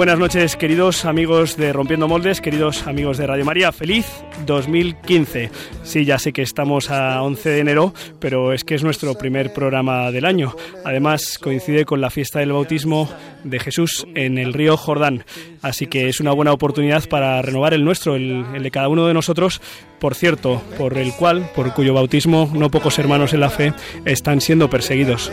Buenas 0.00 0.18
noches, 0.18 0.56
queridos 0.56 1.04
amigos 1.04 1.58
de 1.58 1.74
Rompiendo 1.74 2.08
Moldes, 2.08 2.40
queridos 2.40 2.86
amigos 2.86 3.18
de 3.18 3.26
Radio 3.26 3.44
María. 3.44 3.70
Feliz 3.70 4.06
2015. 4.46 5.50
Sí, 5.82 6.06
ya 6.06 6.18
sé 6.18 6.32
que 6.32 6.40
estamos 6.40 6.90
a 6.90 7.22
11 7.22 7.50
de 7.50 7.58
enero, 7.58 7.92
pero 8.18 8.54
es 8.54 8.64
que 8.64 8.74
es 8.74 8.82
nuestro 8.82 9.12
primer 9.16 9.52
programa 9.52 10.10
del 10.10 10.24
año. 10.24 10.56
Además, 10.86 11.38
coincide 11.38 11.84
con 11.84 12.00
la 12.00 12.08
fiesta 12.08 12.38
del 12.38 12.52
bautismo 12.52 13.10
de 13.44 13.58
Jesús 13.58 14.06
en 14.14 14.38
el 14.38 14.54
río 14.54 14.78
Jordán. 14.78 15.26
Así 15.60 15.86
que 15.86 16.08
es 16.08 16.18
una 16.18 16.32
buena 16.32 16.54
oportunidad 16.54 17.06
para 17.06 17.42
renovar 17.42 17.74
el 17.74 17.84
nuestro, 17.84 18.14
el, 18.14 18.46
el 18.54 18.62
de 18.62 18.70
cada 18.70 18.88
uno 18.88 19.06
de 19.06 19.12
nosotros. 19.12 19.60
Por 19.98 20.14
cierto, 20.14 20.62
por 20.78 20.96
el 20.96 21.12
cual, 21.12 21.50
por 21.54 21.74
cuyo 21.74 21.92
bautismo, 21.92 22.50
no 22.54 22.70
pocos 22.70 22.98
hermanos 22.98 23.34
en 23.34 23.40
la 23.40 23.50
fe 23.50 23.74
están 24.06 24.40
siendo 24.40 24.70
perseguidos. 24.70 25.30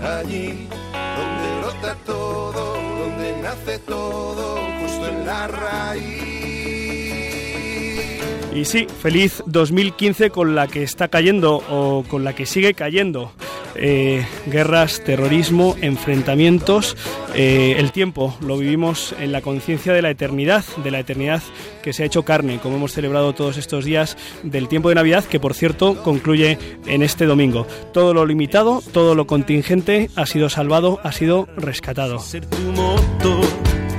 allí 0.00 0.59
Y 8.54 8.64
sí, 8.64 8.86
feliz 9.00 9.42
2015 9.46 10.30
con 10.30 10.54
la 10.54 10.66
que 10.66 10.82
está 10.82 11.08
cayendo 11.08 11.62
o 11.70 12.04
con 12.08 12.24
la 12.24 12.34
que 12.34 12.46
sigue 12.46 12.74
cayendo. 12.74 13.32
Eh, 13.76 14.26
guerras, 14.46 15.02
terrorismo, 15.04 15.76
enfrentamientos. 15.80 16.96
Eh, 17.34 17.76
el 17.78 17.92
tiempo 17.92 18.36
lo 18.40 18.58
vivimos 18.58 19.14
en 19.20 19.30
la 19.30 19.40
conciencia 19.40 19.92
de 19.92 20.02
la 20.02 20.10
eternidad, 20.10 20.64
de 20.82 20.90
la 20.90 20.98
eternidad 20.98 21.42
que 21.82 21.92
se 21.92 22.02
ha 22.02 22.06
hecho 22.06 22.24
carne, 22.24 22.58
como 22.60 22.76
hemos 22.76 22.92
celebrado 22.92 23.32
todos 23.32 23.56
estos 23.56 23.84
días 23.84 24.16
del 24.42 24.66
tiempo 24.66 24.88
de 24.88 24.96
Navidad, 24.96 25.24
que 25.24 25.38
por 25.38 25.54
cierto 25.54 26.02
concluye 26.02 26.58
en 26.86 27.02
este 27.02 27.26
domingo. 27.26 27.66
Todo 27.92 28.12
lo 28.12 28.26
limitado, 28.26 28.82
todo 28.92 29.14
lo 29.14 29.26
contingente 29.26 30.10
ha 30.16 30.26
sido 30.26 30.50
salvado, 30.50 30.98
ha 31.04 31.12
sido 31.12 31.48
rescatado. 31.56 32.18
Ser 32.18 32.46
tu 32.46 32.58
motor, 32.58 33.46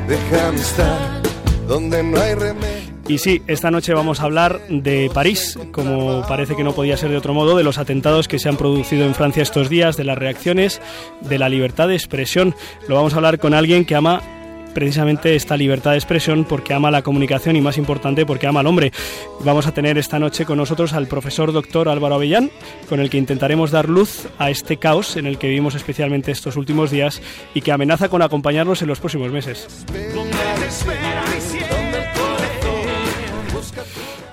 déjame 0.07 0.59
estar 0.59 1.22
donde 1.67 2.03
no 2.03 2.19
hay 2.19 2.35
remedio. 2.35 2.80
Y 3.11 3.17
sí, 3.17 3.41
esta 3.45 3.71
noche 3.71 3.93
vamos 3.93 4.21
a 4.21 4.23
hablar 4.23 4.61
de 4.69 5.11
París, 5.13 5.59
como 5.73 6.25
parece 6.29 6.55
que 6.55 6.63
no 6.63 6.71
podía 6.71 6.95
ser 6.95 7.09
de 7.09 7.17
otro 7.17 7.33
modo, 7.33 7.57
de 7.57 7.63
los 7.63 7.77
atentados 7.77 8.29
que 8.29 8.39
se 8.39 8.47
han 8.47 8.55
producido 8.55 9.05
en 9.05 9.13
Francia 9.13 9.43
estos 9.43 9.67
días, 9.67 9.97
de 9.97 10.05
las 10.05 10.17
reacciones, 10.17 10.81
de 11.19 11.37
la 11.37 11.49
libertad 11.49 11.89
de 11.89 11.95
expresión. 11.95 12.55
Lo 12.87 12.95
vamos 12.95 13.11
a 13.11 13.17
hablar 13.17 13.37
con 13.37 13.53
alguien 13.53 13.83
que 13.83 13.95
ama 13.95 14.21
precisamente 14.73 15.35
esta 15.35 15.57
libertad 15.57 15.91
de 15.91 15.97
expresión 15.97 16.45
porque 16.45 16.73
ama 16.73 16.89
la 16.89 17.01
comunicación 17.01 17.57
y 17.57 17.61
más 17.61 17.77
importante 17.77 18.25
porque 18.25 18.47
ama 18.47 18.61
al 18.61 18.67
hombre. 18.67 18.93
Vamos 19.41 19.67
a 19.67 19.73
tener 19.73 19.97
esta 19.97 20.17
noche 20.17 20.45
con 20.45 20.57
nosotros 20.57 20.93
al 20.93 21.07
profesor 21.07 21.51
doctor 21.51 21.89
Álvaro 21.89 22.15
Avellán, 22.15 22.49
con 22.87 23.01
el 23.01 23.09
que 23.09 23.17
intentaremos 23.17 23.71
dar 23.71 23.89
luz 23.89 24.29
a 24.39 24.49
este 24.49 24.77
caos 24.77 25.17
en 25.17 25.25
el 25.25 25.37
que 25.37 25.47
vivimos 25.47 25.75
especialmente 25.75 26.31
estos 26.31 26.55
últimos 26.55 26.91
días 26.91 27.21
y 27.53 27.59
que 27.59 27.73
amenaza 27.73 28.07
con 28.07 28.21
acompañarnos 28.21 28.81
en 28.81 28.87
los 28.87 29.01
próximos 29.01 29.33
meses. 29.33 29.67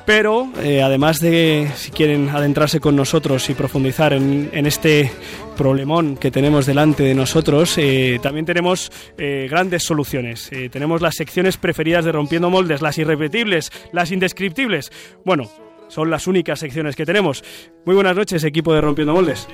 Pero 0.09 0.49
eh, 0.63 0.81
además 0.81 1.21
de, 1.21 1.69
si 1.77 1.91
quieren 1.91 2.31
adentrarse 2.31 2.81
con 2.81 2.97
nosotros 2.97 3.51
y 3.51 3.53
profundizar 3.53 4.15
en, 4.15 4.49
en 4.55 4.65
este 4.65 5.13
problemón 5.55 6.17
que 6.17 6.31
tenemos 6.31 6.65
delante 6.65 7.03
de 7.03 7.15
nosotros, 7.15 7.75
eh, 7.77 8.19
también 8.23 8.47
tenemos 8.47 8.91
eh, 9.19 9.49
grandes 9.51 9.83
soluciones. 9.83 10.49
Eh, 10.51 10.71
tenemos 10.71 11.03
las 11.03 11.15
secciones 11.15 11.59
preferidas 11.59 12.07
de 12.07 12.13
Rompiendo 12.13 12.49
Moldes, 12.49 12.81
las 12.81 12.97
irrepetibles, 12.97 13.71
las 13.93 14.11
indescriptibles. 14.11 14.91
Bueno, 15.27 15.51
son 15.89 16.09
las 16.09 16.27
únicas 16.27 16.59
secciones 16.59 16.97
que 16.97 17.05
tenemos. 17.05 17.45
Muy 17.85 17.95
buenas 17.95 18.17
noches, 18.17 18.43
equipo 18.45 18.73
de 18.73 18.81
Rompiendo 18.81 19.13
Moldes. 19.13 19.47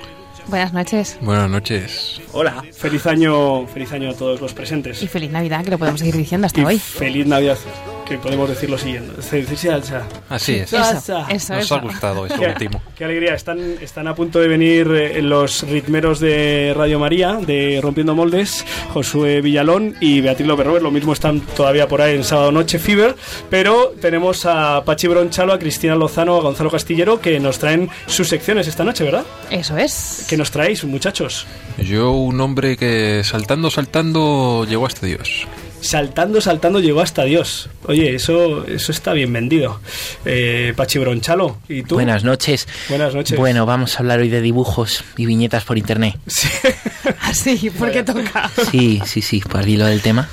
Buenas 0.47 0.71
noches 0.71 1.17
Buenas 1.19 1.49
noches. 1.49 2.21
Hola, 2.31 2.63
feliz 2.71 3.05
año, 3.07 3.67
feliz 3.67 3.91
año 3.91 4.11
a 4.11 4.13
todos 4.13 4.39
los 4.39 4.53
presentes. 4.53 5.03
y 5.03 5.07
feliz 5.07 5.31
Navidad, 5.31 5.65
que 5.65 5.71
lo 5.71 5.77
podemos 5.77 5.99
seguir 5.99 6.15
diciendo 6.15 6.47
hasta 6.47 6.61
Y 6.61 6.63
hoy. 6.63 6.79
feliz 6.79 7.27
Navidad, 7.27 7.57
que 8.05 8.17
podemos. 8.17 8.49
Se 8.55 9.37
dice 9.37 9.55
salsa. 9.55 10.03
Así 10.29 10.55
es. 10.55 10.71
Eso. 10.71 10.77
Eso, 10.81 11.25
eso, 11.29 11.53
Nos 11.53 11.63
eso. 11.65 11.75
ha 11.75 11.79
gustado 11.79 12.25
esto 12.25 12.39
Qué, 12.39 12.47
último. 12.47 12.81
qué 12.95 13.05
alegría, 13.05 13.33
están, 13.33 13.59
están 13.81 14.07
a 14.07 14.15
punto 14.15 14.39
de 14.39 14.47
venir 14.47 14.87
eh, 14.91 15.21
los 15.21 15.63
ritmeros 15.63 16.19
de 16.19 16.73
Radio 16.75 16.99
María, 16.99 17.33
de 17.33 17.79
Rompiendo 17.81 18.15
Moldes, 18.15 18.65
Josué 18.93 19.41
Villalón 19.41 19.95
y 19.99 20.21
Beatriz 20.21 20.47
López 20.47 20.65
Robert. 20.65 20.83
Lo 20.83 20.91
mismo 20.91 21.13
están 21.13 21.41
todavía 21.41 21.87
por 21.87 22.01
ahí 22.01 22.15
en 22.15 22.23
sábado 22.23 22.51
noche, 22.51 22.79
Fever, 22.79 23.15
pero 23.49 23.93
tenemos 24.01 24.45
a 24.45 24.83
Pachi 24.85 25.07
Bronchalo, 25.07 25.53
a 25.53 25.59
Cristina 25.59 25.95
Lozano, 25.95 26.35
a 26.37 26.41
Gonzalo 26.41 26.69
Castillero, 26.71 27.19
que 27.19 27.39
nos 27.39 27.59
traen 27.59 27.89
sus 28.07 28.27
secciones 28.27 28.67
esta 28.67 28.83
noche, 28.83 29.03
¿verdad? 29.03 29.25
Eso 29.49 29.77
es. 29.77 30.25
¿Qué 30.29 30.37
nos 30.37 30.51
traéis, 30.51 30.83
muchachos? 30.85 31.45
Yo, 31.77 32.11
un 32.11 32.39
hombre 32.41 32.77
que 32.77 33.23
saltando, 33.23 33.69
saltando, 33.69 34.65
llegó 34.69 34.85
hasta 34.85 35.05
Dios. 35.05 35.47
Saltando, 35.85 36.41
saltando 36.41 36.79
llegó 36.79 37.01
hasta 37.01 37.23
Dios. 37.23 37.69
Oye, 37.87 38.15
eso, 38.15 38.65
eso 38.65 38.91
está 38.91 39.13
bien 39.13 39.31
vendido. 39.31 39.79
Eh, 40.25 40.73
Pachi 40.75 40.97
Bronchalo, 40.99 41.57
¿y 41.69 41.83
tú? 41.83 41.95
Buenas 41.95 42.23
noches. 42.23 42.67
Buenas 42.89 43.13
noches. 43.13 43.37
Bueno, 43.37 43.65
vamos 43.65 43.95
a 43.95 43.99
hablar 43.99 44.19
hoy 44.19 44.29
de 44.29 44.41
dibujos 44.41 45.03
y 45.15 45.25
viñetas 45.27 45.63
por 45.63 45.77
internet. 45.77 46.15
Sí. 46.25 46.47
Así, 47.21 47.69
porque 47.77 48.03
toca. 48.03 48.49
Sí, 48.71 49.01
sí, 49.05 49.21
sí, 49.21 49.39
por 49.41 49.61
el 49.61 49.69
hilo 49.69 49.85
del 49.85 50.01
tema. 50.01 50.27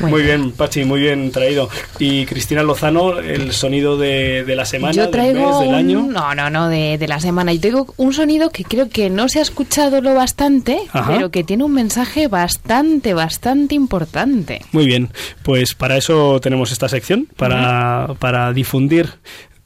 Bueno, 0.00 0.16
Muy 0.16 0.22
bien, 0.24 0.50
Pachi, 0.52 0.84
muy 0.84 1.00
bien 1.00 1.30
traído. 1.30 1.68
Y 2.00 2.26
Cristina 2.26 2.62
Lozano, 2.64 3.18
el 3.18 3.52
sonido 3.52 3.96
de, 3.96 4.42
de 4.44 4.56
la 4.56 4.64
semana, 4.64 4.92
Yo 4.92 5.02
del 5.02 5.10
traigo 5.12 5.48
mes, 5.50 5.58
del 5.60 5.68
un- 5.68 5.74
año. 5.74 6.06
No, 6.10 6.34
no, 6.34 6.50
no, 6.50 6.68
de, 6.68 6.98
de 6.98 7.06
la 7.08 7.20
semana. 7.20 7.52
Yo 7.52 7.60
traigo 7.60 7.94
un 7.98 8.12
sonido 8.12 8.50
que 8.50 8.64
creo 8.64 8.88
que 8.88 9.10
no 9.10 9.28
se 9.28 9.38
ha 9.38 9.42
escuchado 9.42 10.00
lo 10.00 10.14
bastante, 10.14 10.78
Ajá. 10.92 11.12
pero 11.12 11.30
que 11.30 11.44
tiene 11.44 11.62
un 11.64 11.72
mensaje 11.72 12.26
bastante, 12.26 13.14
bastante 13.14 13.76
importante. 13.76 14.62
Muy 14.72 14.86
bien, 14.86 15.10
pues 15.42 15.74
para 15.74 15.96
eso 15.96 16.40
tenemos 16.40 16.72
esta 16.72 16.88
sección, 16.88 17.28
para, 17.36 18.14
para 18.18 18.52
difundir 18.52 19.10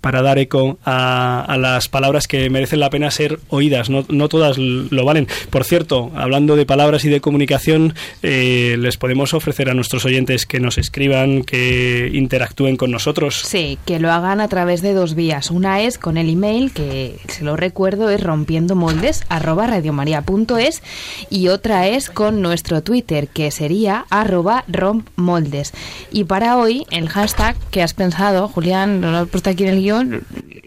para 0.07 0.23
dar 0.23 0.39
eco 0.39 0.79
a, 0.85 1.57
las 1.59 1.89
palabras 1.89 2.29
que 2.29 2.49
merecen 2.49 2.79
la 2.79 2.91
pena 2.91 3.11
ser 3.11 3.41
oídas, 3.49 3.91
no, 3.91 4.05
no 4.09 4.29
todas 4.29 4.57
lo 4.57 5.05
valen. 5.05 5.27
Por 5.51 5.65
cierto, 5.65 6.13
hablando 6.15 6.55
de 6.55 6.65
palabras 6.65 7.05
y 7.05 7.09
de 7.09 7.21
comunicación, 7.21 7.93
eh, 8.23 8.77
les 8.79 8.99
podemos 8.99 9.35
ofrecer 9.35 9.69
a 9.69 9.75
nuestros 9.75 10.05
oyentes 10.05 10.47
que 10.47 10.61
nos 10.61 10.79
escriban, 10.79 11.43
que 11.43 12.09
interactúen 12.15 12.77
con 12.77 12.93
nosotros. 12.93 13.43
Sí, 13.45 13.79
que 13.85 13.99
lo 13.99 14.13
hagan 14.13 14.41
a 14.41 14.47
través 14.47 14.81
de 14.81 14.95
dos 14.95 15.17
vías. 15.17 15.51
Una 15.51 15.81
es 15.81 15.99
con 15.99 16.19
el 16.19 16.31
email, 16.31 16.71
que 16.71 17.17
se 17.27 17.43
lo 17.43 17.57
recuerdo, 17.57 18.09
es 18.09 18.23
rompiendomoldes 18.23 19.25
arroba 19.29 19.67
radiomaria.es 19.67 20.85
y 21.31 21.49
otra 21.49 21.89
es 21.89 22.11
con 22.11 22.43
nuestro 22.43 22.81
Twitter, 22.81 23.27
que 23.27 23.51
sería 23.51 24.07
arroba 24.11 24.63
rompmoldes. 24.69 25.73
Y 26.13 26.23
para 26.23 26.59
hoy, 26.59 26.87
el 26.93 27.09
hashtag 27.09 27.57
que 27.73 27.83
has 27.83 27.93
pensado, 27.93 28.47
Julián, 28.47 29.01
lo 29.01 29.09
has 29.09 29.29
puesto 29.29 29.51
aquí 29.51 29.65
en 29.65 29.71
el 29.71 29.83
guion, 29.83 29.96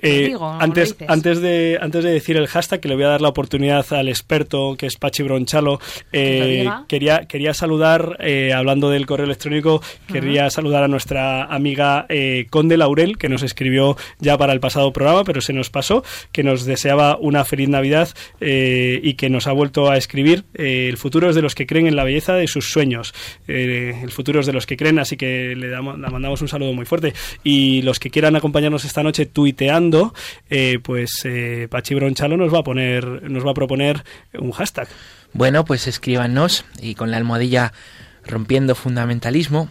Eh, 0.01 0.34
antes, 0.59 0.95
antes, 1.07 1.41
de, 1.41 1.78
antes 1.81 2.03
de 2.03 2.12
decir 2.12 2.38
el 2.38 2.47
hashtag, 2.47 2.79
que 2.79 2.88
le 2.88 2.95
voy 2.95 3.03
a 3.03 3.09
dar 3.09 3.22
la 3.22 3.29
oportunidad 3.29 3.85
al 3.91 4.07
experto, 4.07 4.75
que 4.78 4.85
es 4.85 4.95
Pachi 4.95 5.23
Bronchalo, 5.23 5.79
eh, 6.13 6.70
quería, 6.87 7.26
quería 7.26 7.53
saludar, 7.53 8.17
eh, 8.20 8.53
hablando 8.53 8.90
del 8.90 9.05
correo 9.05 9.26
electrónico, 9.26 9.81
quería 10.08 10.49
saludar 10.49 10.84
a 10.84 10.87
nuestra 10.87 11.43
amiga 11.43 12.08
Conde 12.49 12.78
Laurel, 12.78 13.17
que 13.17 13.29
nos 13.29 13.43
escribió 13.43 13.97
ya 14.20 14.37
para 14.37 14.53
el 14.53 14.59
pasado 14.59 14.93
programa, 14.93 15.23
pero 15.23 15.41
se 15.41 15.53
nos 15.53 15.70
pasó, 15.70 16.03
que 16.31 16.43
nos 16.43 16.66
deseaba 16.66 17.17
una 17.17 17.43
feliz 17.43 17.70
Navidad 17.70 18.09
y 18.40 19.14
que 19.16 19.29
nos 19.29 19.47
ha 19.47 19.52
vuelto 19.52 19.90
a 19.90 19.97
escribir. 19.97 20.46
el 20.53 20.97
futuro 20.97 21.29
es 21.29 21.35
de 21.35 21.41
los 21.41 21.55
que 21.55 21.67
creen 21.67 21.87
en 21.87 21.96
la 21.96 22.03
belleza 22.03 22.35
de 22.35 22.47
sus 22.47 22.70
sueños. 22.70 23.14
El 23.47 24.11
futuro 24.11 24.40
es 24.40 24.46
de 24.46 24.53
los 24.53 24.66
que 24.66 24.78
creen, 24.78 24.99
así 24.99 25.17
que 25.17 25.55
le, 25.55 25.70
damos, 25.70 25.99
le 25.99 26.09
mandamos 26.09 26.41
un 26.41 26.47
saludo 26.47 26.73
muy 26.73 26.85
fuerte. 26.85 27.14
Y 27.43 27.81
los 27.81 27.99
que 27.99 28.09
quieran 28.09 28.35
acompañarnos 28.35 28.85
esta 28.85 29.03
noche 29.03 29.18
tuiteando, 29.25 30.13
eh, 30.49 30.79
pues 30.83 31.21
eh, 31.25 31.67
Pachi 31.69 31.95
nos 31.95 32.53
va 32.53 32.59
a 32.59 32.63
poner, 32.63 33.29
nos 33.29 33.45
va 33.45 33.51
a 33.51 33.53
proponer 33.53 34.03
un 34.33 34.51
hashtag. 34.51 34.87
Bueno, 35.33 35.66
pues 35.66 35.87
escríbanos 35.87 36.66
y 36.81 36.95
con 36.95 37.11
la 37.11 37.17
almohadilla 37.17 37.73
rompiendo 38.25 38.75
fundamentalismo 38.75 39.69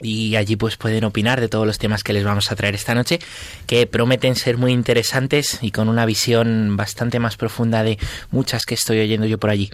y 0.00 0.36
allí 0.36 0.56
pues 0.56 0.76
pueden 0.76 1.04
opinar 1.04 1.40
de 1.40 1.48
todos 1.48 1.66
los 1.66 1.78
temas 1.78 2.04
que 2.04 2.12
les 2.12 2.24
vamos 2.24 2.52
a 2.52 2.56
traer 2.56 2.74
esta 2.74 2.94
noche 2.94 3.18
que 3.66 3.86
prometen 3.86 4.36
ser 4.36 4.58
muy 4.58 4.72
interesantes 4.72 5.58
y 5.62 5.70
con 5.70 5.88
una 5.88 6.04
visión 6.04 6.76
bastante 6.76 7.18
más 7.18 7.36
profunda 7.36 7.82
de 7.82 7.98
muchas 8.30 8.66
que 8.66 8.74
estoy 8.74 9.00
oyendo 9.00 9.26
yo 9.26 9.38
por 9.38 9.50
allí. 9.50 9.70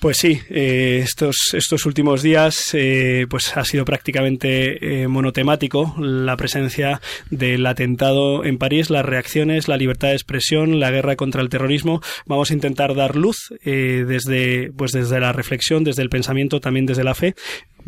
Pues 0.00 0.18
sí, 0.18 0.40
eh, 0.48 1.00
estos, 1.02 1.54
estos 1.54 1.84
últimos 1.84 2.22
días 2.22 2.70
eh, 2.72 3.26
pues 3.28 3.56
ha 3.56 3.64
sido 3.64 3.84
prácticamente 3.84 5.02
eh, 5.02 5.08
monotemático 5.08 5.96
la 5.98 6.36
presencia 6.36 7.00
del 7.30 7.66
atentado 7.66 8.44
en 8.44 8.58
París, 8.58 8.90
las 8.90 9.04
reacciones, 9.04 9.66
la 9.66 9.76
libertad 9.76 10.08
de 10.08 10.14
expresión, 10.14 10.78
la 10.78 10.92
guerra 10.92 11.16
contra 11.16 11.42
el 11.42 11.48
terrorismo. 11.48 12.00
Vamos 12.26 12.52
a 12.52 12.54
intentar 12.54 12.94
dar 12.94 13.16
luz 13.16 13.52
desde, 13.64 14.70
pues 14.76 14.92
desde 14.92 15.18
la 15.18 15.32
reflexión, 15.32 15.82
desde 15.82 16.02
el 16.02 16.10
pensamiento, 16.10 16.60
también 16.60 16.86
desde 16.86 17.02
la 17.02 17.14
fe 17.14 17.34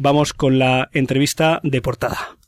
vamos 0.00 0.32
con 0.32 0.58
la 0.58 0.88
entrevista 0.92 1.60
de 1.62 1.82
portada. 1.82 2.39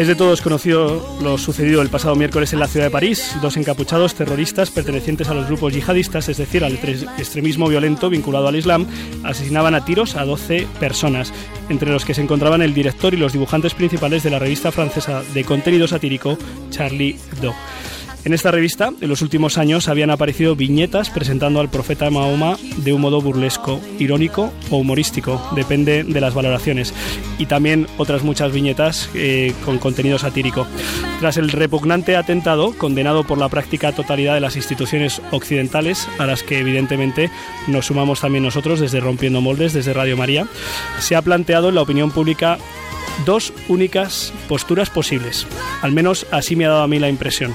Es 0.00 0.06
de 0.06 0.14
todos 0.14 0.40
conocido 0.40 1.18
lo 1.20 1.36
sucedido 1.36 1.82
el 1.82 1.90
pasado 1.90 2.14
miércoles 2.14 2.54
en 2.54 2.58
la 2.58 2.68
ciudad 2.68 2.86
de 2.86 2.90
París. 2.90 3.36
Dos 3.42 3.58
encapuchados 3.58 4.14
terroristas 4.14 4.70
pertenecientes 4.70 5.28
a 5.28 5.34
los 5.34 5.46
grupos 5.46 5.74
yihadistas, 5.74 6.26
es 6.30 6.38
decir, 6.38 6.64
al 6.64 6.72
extremismo 7.18 7.68
violento 7.68 8.08
vinculado 8.08 8.48
al 8.48 8.56
Islam, 8.56 8.86
asesinaban 9.24 9.74
a 9.74 9.84
tiros 9.84 10.16
a 10.16 10.24
12 10.24 10.66
personas, 10.80 11.34
entre 11.68 11.90
los 11.90 12.06
que 12.06 12.14
se 12.14 12.22
encontraban 12.22 12.62
el 12.62 12.72
director 12.72 13.12
y 13.12 13.18
los 13.18 13.34
dibujantes 13.34 13.74
principales 13.74 14.22
de 14.22 14.30
la 14.30 14.38
revista 14.38 14.72
francesa 14.72 15.22
de 15.34 15.44
contenido 15.44 15.86
satírico 15.86 16.38
Charlie 16.70 17.18
Hebdo. 17.32 17.54
En 18.22 18.34
esta 18.34 18.50
revista, 18.50 18.92
en 19.00 19.08
los 19.08 19.22
últimos 19.22 19.56
años, 19.56 19.88
habían 19.88 20.10
aparecido 20.10 20.54
viñetas 20.54 21.08
presentando 21.08 21.58
al 21.58 21.70
profeta 21.70 22.10
Mahoma 22.10 22.58
de 22.76 22.92
un 22.92 23.00
modo 23.00 23.22
burlesco, 23.22 23.80
irónico 23.98 24.52
o 24.68 24.76
humorístico, 24.76 25.40
depende 25.56 26.04
de 26.04 26.20
las 26.20 26.34
valoraciones, 26.34 26.92
y 27.38 27.46
también 27.46 27.86
otras 27.96 28.22
muchas 28.22 28.52
viñetas 28.52 29.08
eh, 29.14 29.54
con 29.64 29.78
contenido 29.78 30.18
satírico. 30.18 30.66
Tras 31.18 31.38
el 31.38 31.50
repugnante 31.50 32.14
atentado, 32.16 32.74
condenado 32.76 33.24
por 33.24 33.38
la 33.38 33.48
práctica 33.48 33.92
totalidad 33.92 34.34
de 34.34 34.40
las 34.40 34.56
instituciones 34.56 35.22
occidentales, 35.30 36.06
a 36.18 36.26
las 36.26 36.42
que 36.42 36.58
evidentemente 36.58 37.30
nos 37.68 37.86
sumamos 37.86 38.20
también 38.20 38.44
nosotros 38.44 38.80
desde 38.80 39.00
Rompiendo 39.00 39.40
Moldes, 39.40 39.72
desde 39.72 39.94
Radio 39.94 40.18
María, 40.18 40.46
se 40.98 41.16
ha 41.16 41.22
planteado 41.22 41.70
en 41.70 41.74
la 41.74 41.82
opinión 41.82 42.10
pública 42.10 42.58
dos 43.24 43.52
únicas 43.68 44.32
posturas 44.46 44.90
posibles. 44.90 45.46
Al 45.80 45.92
menos 45.92 46.26
así 46.30 46.54
me 46.54 46.66
ha 46.66 46.70
dado 46.70 46.82
a 46.82 46.88
mí 46.88 46.98
la 46.98 47.08
impresión. 47.08 47.54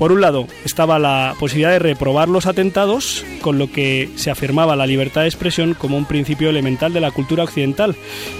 Por 0.00 0.12
un 0.12 0.22
lado, 0.22 0.46
estaba 0.64 0.98
la 0.98 1.34
posibilidad 1.38 1.72
de 1.72 1.78
reprobar 1.78 2.30
los 2.30 2.46
atentados, 2.46 3.22
con 3.42 3.58
lo 3.58 3.70
que 3.70 4.08
se 4.16 4.30
afirmaba 4.30 4.74
la 4.74 4.86
libertad 4.86 5.20
de 5.20 5.26
expresión 5.26 5.74
como 5.74 5.98
un 5.98 6.06
principio 6.06 6.48
elemental 6.48 6.94
de 6.94 7.02
la 7.02 7.10
cultura 7.10 7.44
occidental, 7.44 7.94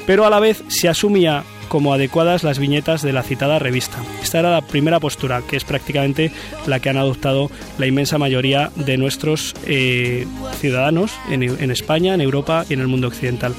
pero 0.07 0.25
a 0.25 0.31
la 0.31 0.41
vez 0.41 0.65
se 0.69 0.89
asumía 0.89 1.45
como 1.69 1.93
adecuadas 1.93 2.45
las 2.45 2.59
viñetas 2.59 3.03
de 3.03 3.13
la 3.13 3.23
citada 3.23 3.59
revista. 3.59 3.99
Esta 4.23 4.39
era 4.39 4.51
la 4.51 4.63
primera 4.63 5.01
postura, 5.01 5.43
que 5.47 5.59
es 5.59 5.65
prácticamente 5.65 6.33
la 6.67 6.81
que 6.81 6.89
han 6.89 6.97
adoptado 6.97 7.51
la 7.77 7.87
inmensa 7.87 8.17
mayoría 8.17 8.71
de 8.75 8.97
nuestros 8.97 9.55
eh, 9.67 10.27
ciudadanos 10.61 11.13
en, 11.29 11.43
en 11.43 11.71
España, 11.71 12.15
en 12.15 12.23
Europa 12.23 12.65
y 12.71 12.73
en 12.73 12.81
el 12.81 12.89
mundo 12.89 13.09
occidental. 13.09 13.55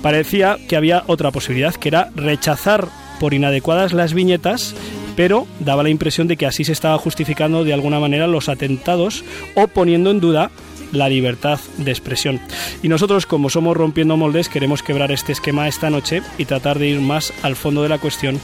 Parecía 0.00 0.58
que 0.68 0.76
había 0.76 1.02
otra 1.08 1.32
posibilidad, 1.32 1.74
que 1.74 1.88
era 1.88 2.12
rechazar 2.14 2.86
por 3.18 3.34
inadecuadas 3.34 3.92
las 3.92 4.14
viñetas 4.14 4.76
pero 5.20 5.46
daba 5.58 5.82
la 5.82 5.90
impresión 5.90 6.28
de 6.28 6.38
que 6.38 6.46
así 6.46 6.64
se 6.64 6.72
estaba 6.72 6.96
justificando 6.96 7.62
de 7.62 7.74
alguna 7.74 8.00
manera 8.00 8.26
los 8.26 8.48
atentados 8.48 9.22
o 9.54 9.68
poniendo 9.68 10.10
en 10.10 10.18
duda 10.18 10.50
la 10.92 11.08
libertad 11.08 11.60
de 11.78 11.90
expresión. 11.90 12.40
Y 12.82 12.88
nosotros, 12.88 13.26
como 13.26 13.50
somos 13.50 13.76
rompiendo 13.76 14.16
moldes, 14.16 14.48
queremos 14.48 14.82
quebrar 14.82 15.12
este 15.12 15.32
esquema 15.32 15.68
esta 15.68 15.90
noche 15.90 16.22
y 16.38 16.44
tratar 16.44 16.78
de 16.78 16.88
ir 16.88 17.00
más 17.00 17.32
al 17.42 17.56
fondo 17.56 17.82
de 17.82 17.88
la 17.88 17.98
cuestión, 17.98 18.40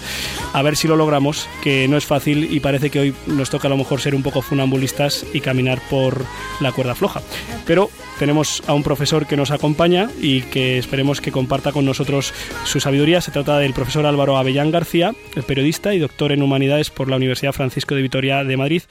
a 0.52 0.62
ver 0.62 0.76
si 0.76 0.88
lo 0.88 0.96
logramos, 0.96 1.48
que 1.62 1.88
no 1.88 1.96
es 1.96 2.04
fácil 2.04 2.48
y 2.52 2.60
parece 2.60 2.90
que 2.90 3.00
hoy 3.00 3.14
nos 3.26 3.50
toca 3.50 3.68
a 3.68 3.70
lo 3.70 3.76
mejor 3.76 4.00
ser 4.00 4.14
un 4.14 4.22
poco 4.22 4.42
funambulistas 4.42 5.24
y 5.32 5.40
caminar 5.40 5.80
por 5.90 6.24
la 6.60 6.72
cuerda 6.72 6.94
floja. 6.94 7.22
Pero 7.66 7.90
tenemos 8.18 8.62
a 8.66 8.74
un 8.74 8.82
profesor 8.82 9.26
que 9.26 9.36
nos 9.36 9.50
acompaña 9.50 10.10
y 10.20 10.42
que 10.42 10.78
esperemos 10.78 11.20
que 11.20 11.32
comparta 11.32 11.72
con 11.72 11.84
nosotros 11.84 12.32
su 12.64 12.80
sabiduría. 12.80 13.20
Se 13.20 13.30
trata 13.30 13.58
del 13.58 13.74
profesor 13.74 14.06
Álvaro 14.06 14.36
Avellán 14.36 14.70
García, 14.70 15.14
el 15.34 15.42
periodista 15.42 15.94
y 15.94 15.98
doctor 15.98 16.32
en 16.32 16.42
humanidades 16.42 16.90
por 16.90 17.08
la 17.08 17.16
Universidad 17.16 17.52
Francisco 17.52 17.94
de 17.94 18.02
Vitoria 18.02 18.44
de 18.44 18.56
Madrid. 18.56 18.82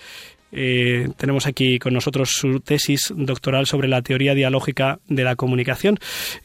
Eh, 0.55 1.09
tenemos 1.17 1.45
aquí 1.45 1.79
con 1.79 1.93
nosotros 1.93 2.29
su 2.31 2.61
tesis 2.61 3.13
doctoral 3.15 3.65
sobre 3.67 3.89
la 3.89 4.01
teoría 4.01 4.33
dialógica 4.33 4.99
de 5.07 5.23
la 5.23 5.35
comunicación, 5.35 5.99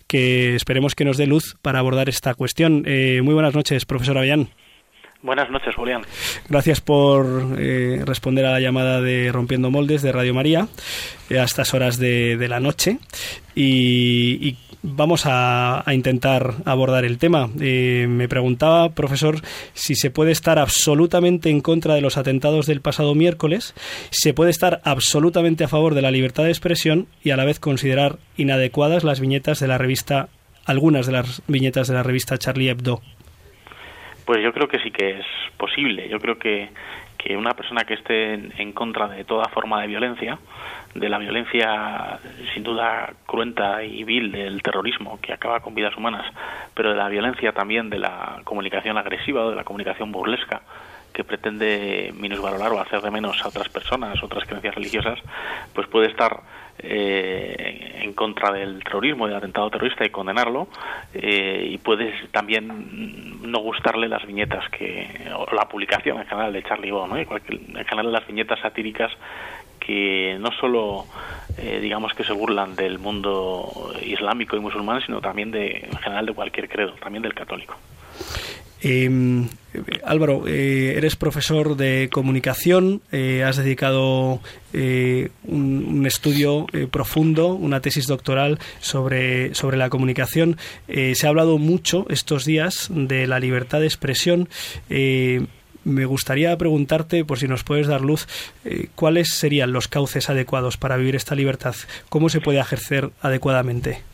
que 0.06 0.56
esperemos 0.56 0.94
que 0.94 1.04
nos 1.04 1.16
dé 1.16 1.26
luz 1.26 1.56
para 1.62 1.78
abordar 1.78 2.08
esta 2.08 2.34
cuestión. 2.34 2.82
Eh, 2.86 3.22
muy 3.22 3.34
buenas 3.34 3.54
noches, 3.54 3.86
profesor 3.86 4.18
Avellán. 4.18 4.50
Buenas 5.22 5.50
noches, 5.50 5.74
Julián. 5.76 6.00
Gracias 6.48 6.80
por 6.80 7.54
eh, 7.58 8.02
responder 8.06 8.46
a 8.46 8.52
la 8.52 8.60
llamada 8.60 9.02
de 9.02 9.30
Rompiendo 9.30 9.70
Moldes 9.70 10.00
de 10.00 10.12
Radio 10.12 10.32
María 10.32 10.66
a 11.30 11.44
estas 11.44 11.74
horas 11.74 11.98
de, 11.98 12.46
la 12.48 12.58
noche 12.58 12.98
y, 13.54 14.56
vamos 14.82 15.24
a, 15.26 15.82
intentar 15.92 16.54
abordar 16.64 17.04
el 17.04 17.18
tema. 17.18 17.48
Eh, 17.60 18.06
me 18.08 18.28
preguntaba, 18.28 18.90
profesor, 18.90 19.36
si 19.72 19.94
se 19.94 20.10
puede 20.10 20.32
estar 20.32 20.58
absolutamente 20.58 21.50
en 21.50 21.60
contra 21.60 21.94
de 21.94 22.00
los 22.00 22.16
atentados 22.16 22.66
del 22.66 22.80
pasado 22.80 23.14
miércoles, 23.14 23.74
se 24.10 24.34
puede 24.34 24.50
estar 24.50 24.80
absolutamente 24.84 25.64
a 25.64 25.68
favor 25.68 25.94
de 25.94 26.02
la 26.02 26.10
libertad 26.10 26.44
de 26.44 26.50
expresión 26.50 27.06
y 27.22 27.30
a 27.30 27.36
la 27.36 27.44
vez 27.44 27.60
considerar 27.60 28.16
inadecuadas 28.36 29.04
las 29.04 29.20
viñetas 29.20 29.60
de 29.60 29.68
la 29.68 29.78
revista, 29.78 30.28
algunas 30.66 31.06
de 31.06 31.12
las 31.12 31.42
viñetas 31.46 31.88
de 31.88 31.94
la 31.94 32.02
revista 32.02 32.38
Charlie 32.38 32.70
Hebdo. 32.70 33.00
Pues 34.24 34.42
yo 34.42 34.52
creo 34.52 34.68
que 34.68 34.78
sí 34.78 34.90
que 34.90 35.18
es 35.18 35.26
posible. 35.56 36.08
Yo 36.08 36.18
creo 36.18 36.38
que, 36.38 36.70
que 37.18 37.36
una 37.36 37.54
persona 37.54 37.84
que 37.84 37.94
esté 37.94 38.34
en, 38.34 38.72
contra 38.72 39.08
de 39.08 39.24
toda 39.24 39.48
forma 39.48 39.80
de 39.80 39.88
violencia, 39.88 40.38
de 40.94 41.08
la 41.08 41.18
violencia 41.18 42.18
sin 42.52 42.62
duda 42.62 43.12
cruenta 43.26 43.84
y 43.84 44.02
vil 44.04 44.32
del 44.32 44.62
terrorismo 44.62 45.20
que 45.20 45.32
acaba 45.32 45.60
con 45.60 45.74
vidas 45.74 45.96
humanas, 45.96 46.26
pero 46.74 46.90
de 46.90 46.96
la 46.96 47.08
violencia 47.08 47.52
también 47.52 47.90
de 47.90 47.98
la 47.98 48.40
comunicación 48.44 48.98
agresiva 48.98 49.44
o 49.44 49.50
de 49.50 49.56
la 49.56 49.64
comunicación 49.64 50.10
burlesca, 50.10 50.62
que 51.12 51.24
pretende 51.24 52.12
minusvalorar 52.16 52.72
o 52.72 52.80
hacer 52.80 53.00
de 53.00 53.10
menos 53.10 53.44
a 53.44 53.48
otras 53.48 53.68
personas, 53.68 54.22
otras 54.22 54.44
creencias 54.44 54.74
religiosas, 54.74 55.18
pues 55.74 55.86
puede 55.88 56.08
estar 56.08 56.40
eh, 56.78 58.00
en 58.02 58.12
contra 58.14 58.52
del 58.52 58.82
terrorismo, 58.82 59.26
del 59.26 59.36
atentado 59.36 59.70
terrorista 59.70 60.04
y 60.04 60.10
condenarlo, 60.10 60.68
eh, 61.14 61.68
y 61.70 61.78
puede 61.78 62.14
también 62.30 63.40
no 63.42 63.58
gustarle 63.58 64.08
las 64.08 64.24
viñetas 64.24 64.68
que, 64.70 65.30
o 65.36 65.52
la 65.54 65.68
publicación 65.68 66.18
en 66.20 66.26
general 66.26 66.52
de 66.52 66.62
Charlie 66.62 66.88
Hebdo, 66.88 67.06
¿no? 67.06 67.16
en 67.16 67.84
general 67.84 68.12
las 68.12 68.26
viñetas 68.26 68.60
satíricas 68.60 69.12
que 69.80 70.36
no 70.38 70.50
solo 70.52 71.06
eh, 71.58 71.80
digamos 71.80 72.14
que 72.14 72.24
se 72.24 72.32
burlan 72.32 72.76
del 72.76 72.98
mundo 72.98 73.92
islámico 74.02 74.56
y 74.56 74.60
musulmán, 74.60 75.02
sino 75.04 75.20
también 75.20 75.50
de 75.50 75.88
en 75.90 75.98
general 75.98 76.26
de 76.26 76.32
cualquier 76.32 76.68
credo, 76.68 76.92
también 76.94 77.22
del 77.22 77.34
católico. 77.34 77.76
Em, 78.82 79.48
Álvaro, 80.04 80.44
eh, 80.46 80.94
eres 80.96 81.14
profesor 81.14 81.76
de 81.76 82.08
comunicación, 82.10 83.02
eh, 83.12 83.44
has 83.44 83.56
dedicado 83.56 84.40
eh, 84.72 85.30
un, 85.44 86.06
estudio 86.06 86.66
profundo, 86.90 87.54
una 87.54 87.80
tesis 87.80 88.06
doctoral 88.06 88.58
sobre, 88.80 89.54
sobre 89.54 89.76
la 89.76 89.90
comunicación. 89.90 90.56
se 90.88 91.26
ha 91.26 91.28
hablado 91.28 91.58
mucho 91.58 92.06
estos 92.08 92.44
días 92.44 92.88
de 92.90 93.26
la 93.26 93.38
libertad 93.38 93.80
de 93.80 93.86
expresión. 93.86 94.48
Me 95.84 96.04
gustaría 96.04 96.56
preguntarte, 96.56 97.24
por 97.24 97.38
si 97.38 97.48
nos 97.48 97.64
puedes 97.64 97.86
dar 97.86 98.00
luz, 98.00 98.26
cuáles 98.94 99.34
serían 99.34 99.72
los 99.72 99.88
cauces 99.88 100.30
adecuados 100.30 100.76
para 100.76 100.96
vivir 100.96 101.16
esta 101.16 101.34
libertad. 101.34 101.74
¿Cómo 102.08 102.28
se 102.28 102.40
puede 102.40 102.60
ejercer 102.60 103.10
adecuadamente? 103.22 104.09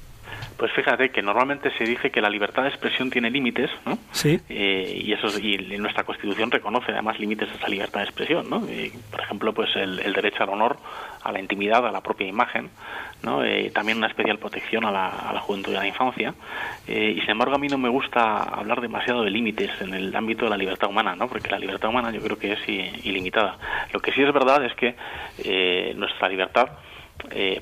Pues 0.56 0.72
fíjate 0.72 1.10
que 1.10 1.20
normalmente 1.20 1.70
se 1.76 1.84
dice 1.84 2.10
que 2.10 2.22
la 2.22 2.30
libertad 2.30 2.62
de 2.62 2.70
expresión 2.70 3.10
tiene 3.10 3.30
límites, 3.30 3.70
¿no? 3.84 3.98
Sí. 4.12 4.40
Eh, 4.48 5.02
y 5.04 5.12
eso 5.12 5.26
y 5.38 5.58
nuestra 5.76 6.04
Constitución 6.04 6.50
reconoce 6.50 6.92
además 6.92 7.20
límites 7.20 7.50
a 7.50 7.54
esa 7.54 7.68
libertad 7.68 8.00
de 8.00 8.06
expresión, 8.06 8.48
¿no? 8.48 8.60
por 9.10 9.20
ejemplo, 9.20 9.52
pues 9.52 9.75
el, 9.76 10.12
derecho 10.14 10.44
al 10.44 10.50
honor, 10.50 10.78
a 11.22 11.30
la 11.30 11.40
intimidad, 11.40 11.86
a 11.86 11.90
la 11.90 12.00
propia 12.00 12.26
imagen, 12.26 12.70
¿no? 13.22 13.44
Eh, 13.44 13.70
también 13.75 13.98
una 13.98 14.06
especial 14.06 14.38
protección 14.38 14.86
a 14.86 14.90
la, 14.90 15.40
juventud 15.40 15.72
y 15.72 15.76
a 15.76 15.80
la 15.80 15.88
infancia. 15.88 16.34
Eh, 16.86 17.14
y 17.16 17.20
sin 17.20 17.30
embargo, 17.30 17.56
a 17.56 17.58
mí 17.58 17.68
no 17.68 17.76
me 17.76 17.90
gusta 17.90 18.42
hablar 18.42 18.80
demasiado 18.80 19.25
de 19.25 19.30
límites 19.30 19.70
en 19.82 19.92
el 19.92 20.14
ámbito 20.16 20.44
de 20.44 20.50
la 20.50 20.56
libertad 20.56 20.88
humana, 20.88 21.14
¿no? 21.14 21.28
Porque 21.28 21.50
la 21.50 21.58
libertad 21.58 21.90
humana 21.90 22.10
yo 22.12 22.22
creo 22.22 22.38
que 22.38 22.52
es 22.52 22.68
ilimitada. 23.04 23.58
Lo 23.92 24.00
que 24.00 24.12
sí 24.12 24.22
es 24.22 24.32
verdad 24.32 24.64
es 24.64 24.75
que 24.75 24.96
nuestra 25.96 26.28
libertad 26.28 26.70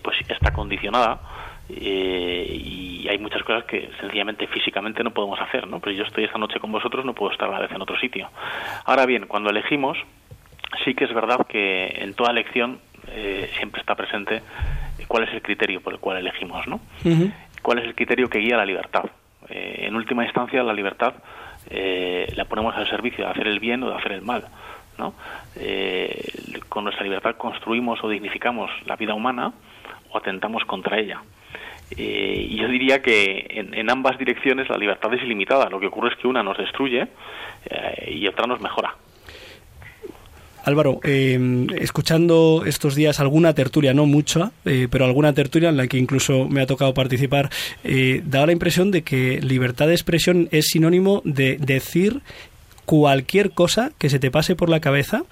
pues 0.03 0.17
está 0.29 0.53
condicionada 0.53 1.21
eh, 1.69 2.47
y 2.51 3.09
hay 3.09 3.19
muchas 3.19 3.43
cosas 3.43 3.65
que 3.65 3.91
sencillamente 4.01 4.47
físicamente 4.47 5.03
no 5.03 5.13
podemos 5.13 5.41
hacer, 5.41 5.67
¿no? 5.67 5.81
Pues 5.81 5.97
yo 5.97 6.05
estoy 6.05 6.25
esta 6.25 6.39
noche 6.39 6.61
con 6.61 6.71
vosotros, 6.73 7.05
no 7.05 7.15
puedo 7.15 7.33
estar 7.33 7.49
a 7.49 7.53
la 7.53 7.61
vez 7.61 7.73
en 7.73 7.81
otro 7.81 7.99
sitio. 7.99 8.29
Ahora 8.85 9.07
bien, 9.07 9.27
cuando 9.27 9.51
elegimos, 9.51 9.99
sí 10.85 10.95
que 10.95 11.05
es 11.05 11.15
verdad 11.15 11.47
que 11.47 11.87
en 12.03 12.15
toda 12.15 12.31
elección 12.31 12.81
eh, 13.09 13.51
siempre 13.57 13.81
está 13.81 13.95
presente 13.95 14.43
cuál 15.09 15.25
es 15.25 15.35
el 15.35 15.43
criterio 15.43 15.81
por 15.81 15.95
el 15.95 16.01
cual 16.01 16.19
elegimos, 16.19 16.67
¿no? 16.67 16.81
¿Cuál 17.63 17.79
es 17.79 17.85
el 17.85 17.95
criterio 17.95 18.29
que 18.29 18.39
guía 18.39 18.57
la 18.57 18.67
libertad? 18.67 19.05
Eh, 19.49 19.87
en 19.87 19.97
última 19.97 20.25
instancia, 20.25 20.63
la 20.63 20.75
libertad 20.75 21.15
la 21.71 22.45
ponemos 22.45 22.77
al 22.77 22.87
servicio 22.89 23.25
de 23.25 23.31
hacer 23.31 23.49
el 23.49 23.59
bien 23.59 23.83
o 23.83 23.89
de 23.89 23.97
hacer 23.97 24.13
el 24.13 24.23
mal. 24.23 24.45
¿no? 24.97 25.13
con 26.69 26.85
nuestra 26.85 27.03
libertad 27.03 27.35
construimos 27.37 27.99
o 28.05 28.09
dignificamos 28.09 28.71
la 28.87 28.95
vida 28.95 29.13
humana 29.13 29.53
o 30.11 30.19
atentamos 30.19 30.65
contra 30.67 30.99
ella. 30.99 31.21
Eh, 31.91 32.49
y 32.51 32.57
yo 32.57 32.69
diría 32.69 33.01
que 33.03 33.47
en, 33.51 33.91
ambas 33.91 34.19
direcciones 34.19 34.69
la 34.69 34.77
libertad 34.77 35.13
es 35.15 35.23
ilimitada. 35.23 35.69
Lo 35.69 35.81
que 35.81 35.87
ocurre 35.87 36.11
es 36.11 36.17
que 36.17 36.27
una 36.27 36.43
nos 36.43 36.59
destruye 36.59 37.07
eh, 37.71 38.11
y 38.13 38.27
otra 38.27 38.47
nos 38.47 38.61
mejora. 38.61 38.95
Álvaro, 40.65 40.99
eh, 41.05 41.39
escuchando 41.79 42.63
estos 42.65 42.95
días 42.95 43.21
alguna 43.21 43.53
tertulia, 43.53 43.93
no 43.93 44.07
mucha, 44.07 44.51
pero 44.65 45.05
alguna 45.05 45.35
tertulia 45.35 45.69
en 45.69 45.77
la 45.77 45.87
que 45.89 45.99
incluso 45.99 46.49
me 46.49 46.63
ha 46.63 46.67
tocado 46.67 46.95
participar, 46.95 47.51
daba 48.25 48.47
la 48.47 48.53
impresión 48.53 48.91
de 48.91 49.03
que 49.03 49.43
libertad 49.43 49.89
de 49.89 49.93
expresión 49.93 50.49
es 50.53 50.69
sinónimo 50.69 51.21
de 51.27 51.59
decir 51.59 52.23
cualquier 52.85 53.53
cosa 53.53 53.93
que 53.99 54.11
se 54.11 54.19
te 54.19 54.31
pase 54.31 54.57
por 54.57 54.69
la 54.69 54.81
cabeza 54.81 55.25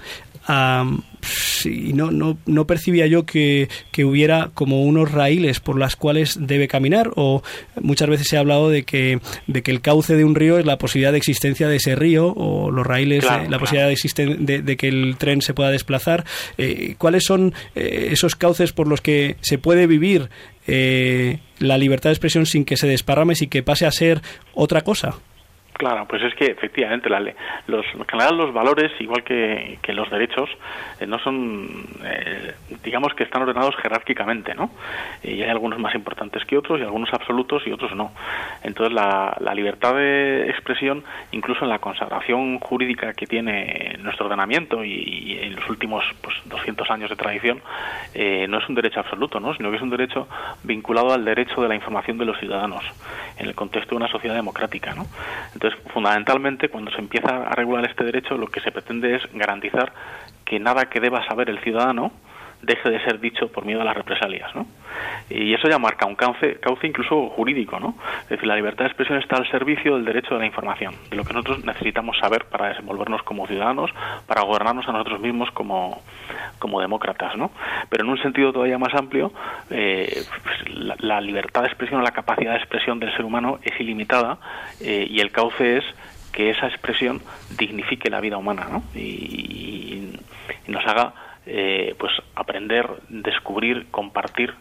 no, 0.48 2.10
no, 2.10 2.38
no, 2.46 2.66
percibía 2.66 3.06
yo 3.06 3.24
que, 3.24 3.68
hubiera 4.04 4.50
como 4.54 4.82
unos 4.82 5.12
raíles 5.12 5.60
por 5.60 5.78
las 5.78 5.96
cuales 5.96 6.36
debe 6.40 6.68
caminar 6.68 7.10
o 7.16 7.42
muchas 7.80 8.08
veces 8.08 8.26
se 8.28 8.36
ha 8.36 8.40
hablado 8.40 8.68
de 8.70 8.82
que, 8.84 9.20
de 9.46 9.62
que 9.62 9.70
el 9.70 9.80
cauce 9.80 10.16
de 10.16 10.24
un 10.24 10.34
río 10.34 10.58
es 10.58 10.66
la 10.66 10.78
posibilidad 10.78 11.12
de 11.12 11.18
existencia 11.18 11.68
de 11.68 11.76
ese 11.76 11.94
río 11.94 12.32
o 12.36 12.70
los 12.70 12.86
raíles, 12.86 13.24
la 13.24 13.58
posibilidad 13.58 13.88
de, 13.88 14.62
de, 14.62 14.76
que 14.76 14.88
el 14.88 15.16
tren 15.18 15.42
se 15.42 15.54
pueda 15.54 15.70
desplazar. 15.70 16.24
Eh, 16.58 16.96
¿Cuáles 16.98 17.24
son 17.24 17.54
eh, 17.74 18.08
esos 18.10 18.34
cauces 18.34 18.72
por 18.72 18.88
los 18.88 19.00
que 19.00 19.36
se 19.40 19.58
puede 19.58 19.86
vivir 19.86 20.28
eh, 20.66 21.38
la 21.58 21.78
libertad 21.78 22.10
de 22.10 22.14
expresión 22.14 22.46
sin 22.46 22.64
que 22.64 22.76
se 22.76 22.86
desparrame, 22.86 23.34
sin 23.34 23.48
que 23.48 23.62
pase 23.62 23.86
a 23.86 23.92
ser 23.92 24.22
otra 24.54 24.82
cosa? 24.82 25.16
Claro, 25.82 26.06
pues 26.06 26.22
es 26.22 26.32
que 26.36 26.44
efectivamente 26.44 27.10
la, 27.10 27.18
los, 27.66 27.84
los 27.96 28.54
valores, 28.54 28.92
igual 29.00 29.24
que, 29.24 29.80
que 29.82 29.92
los 29.92 30.08
derechos, 30.10 30.48
eh, 31.00 31.08
no 31.08 31.18
son, 31.18 31.88
eh, 32.04 32.54
digamos 32.84 33.14
que 33.14 33.24
están 33.24 33.42
ordenados 33.42 33.74
jerárquicamente, 33.82 34.54
¿no? 34.54 34.70
Y 35.24 35.42
hay 35.42 35.50
algunos 35.50 35.80
más 35.80 35.92
importantes 35.96 36.44
que 36.44 36.56
otros 36.56 36.78
y 36.78 36.84
algunos 36.84 37.12
absolutos 37.12 37.66
y 37.66 37.72
otros 37.72 37.96
no. 37.96 38.12
Entonces 38.62 38.94
la, 38.94 39.36
la 39.40 39.54
libertad 39.56 39.96
de 39.96 40.50
expresión, 40.50 41.02
incluso 41.32 41.64
en 41.64 41.70
la 41.70 41.80
consagración 41.80 42.60
jurídica 42.60 43.12
que 43.14 43.26
tiene 43.26 43.96
nuestro 44.02 44.26
ordenamiento 44.26 44.84
y, 44.84 45.36
en 45.42 45.56
los 45.56 45.68
últimos 45.68 46.04
pues, 46.20 46.36
200 46.44 46.88
años 46.92 47.10
de 47.10 47.16
tradición, 47.16 47.60
eh, 48.14 48.46
no 48.48 48.58
es 48.58 48.68
un 48.68 48.76
derecho 48.76 49.00
absoluto, 49.00 49.40
¿no? 49.40 49.52
Sino 49.56 49.68
que 49.70 49.78
es 49.78 49.82
un 49.82 49.90
derecho 49.90 50.28
vinculado 50.62 51.12
al 51.12 51.24
derecho 51.24 51.60
de 51.60 51.66
la 51.66 51.74
información 51.74 52.18
de 52.18 52.24
los 52.26 52.38
ciudadanos 52.38 52.84
en 53.36 53.48
el 53.48 53.56
contexto 53.56 53.90
de 53.90 53.96
una 53.96 54.08
sociedad 54.08 54.36
democrática, 54.36 54.94
¿no? 54.94 55.06
Entonces 55.54 55.71
fundamentalmente, 55.92 56.68
cuando 56.68 56.90
se 56.90 56.98
empieza 56.98 57.44
a 57.44 57.54
regular 57.54 57.84
este 57.84 58.04
derecho, 58.04 58.36
lo 58.36 58.46
que 58.46 58.60
se 58.60 58.72
pretende 58.72 59.16
es 59.16 59.22
garantizar 59.32 59.92
que 60.44 60.58
nada 60.58 60.86
que 60.86 61.00
deba 61.00 61.26
saber 61.26 61.50
el 61.50 61.60
ciudadano 61.60 62.12
deje 62.62 62.90
de 62.90 63.00
ser 63.04 63.20
dicho 63.20 63.48
por 63.48 63.66
miedo 63.66 63.80
a 63.80 63.84
las 63.84 63.96
represalias, 63.96 64.54
¿no? 64.54 64.66
Y 65.28 65.52
eso 65.54 65.68
ya 65.68 65.78
marca 65.78 66.06
un 66.06 66.14
cauce, 66.14 66.58
cauce 66.60 66.86
incluso 66.86 67.28
jurídico, 67.30 67.80
¿no? 67.80 67.94
Es 68.22 68.28
decir, 68.28 68.46
la 68.46 68.54
libertad 68.54 68.84
de 68.84 68.88
expresión 68.88 69.18
está 69.18 69.36
al 69.36 69.50
servicio 69.50 69.94
del 69.94 70.04
derecho 70.04 70.34
de 70.34 70.40
la 70.40 70.46
información, 70.46 70.94
de 71.10 71.16
lo 71.16 71.24
que 71.24 71.32
nosotros 71.32 71.64
necesitamos 71.64 72.16
saber 72.18 72.44
para 72.44 72.68
desenvolvernos 72.68 73.22
como 73.24 73.46
ciudadanos, 73.46 73.90
para 74.26 74.42
gobernarnos 74.42 74.88
a 74.88 74.92
nosotros 74.92 75.20
mismos 75.20 75.50
como, 75.50 76.02
como 76.58 76.80
demócratas, 76.80 77.36
¿no? 77.36 77.50
Pero 77.88 78.04
en 78.04 78.10
un 78.10 78.18
sentido 78.18 78.52
todavía 78.52 78.78
más 78.78 78.94
amplio, 78.94 79.32
eh, 79.70 80.22
la, 81.00 81.20
libertad 81.20 81.62
de 81.62 81.68
expresión 81.68 82.00
o 82.00 82.02
la 82.02 82.12
capacidad 82.12 82.52
de 82.52 82.58
expresión 82.58 83.00
del 83.00 83.12
ser 83.12 83.24
humano 83.24 83.58
es 83.62 83.78
ilimitada 83.80 84.38
eh, 84.80 85.06
y 85.08 85.20
el 85.20 85.30
cauce 85.30 85.78
es 85.78 85.84
que 86.32 86.50
esa 86.50 86.66
expresión 86.66 87.20
dignifique 87.58 88.10
la 88.10 88.20
vida 88.20 88.38
humana, 88.38 88.66
¿no? 88.70 88.82
y 88.94 90.12
nos 90.66 90.84
haga 90.86 91.12
eh, 91.46 91.94
pues 91.98 92.12
aprender, 92.34 92.88
descubrir, 93.08 93.86
compartir, 93.90 94.54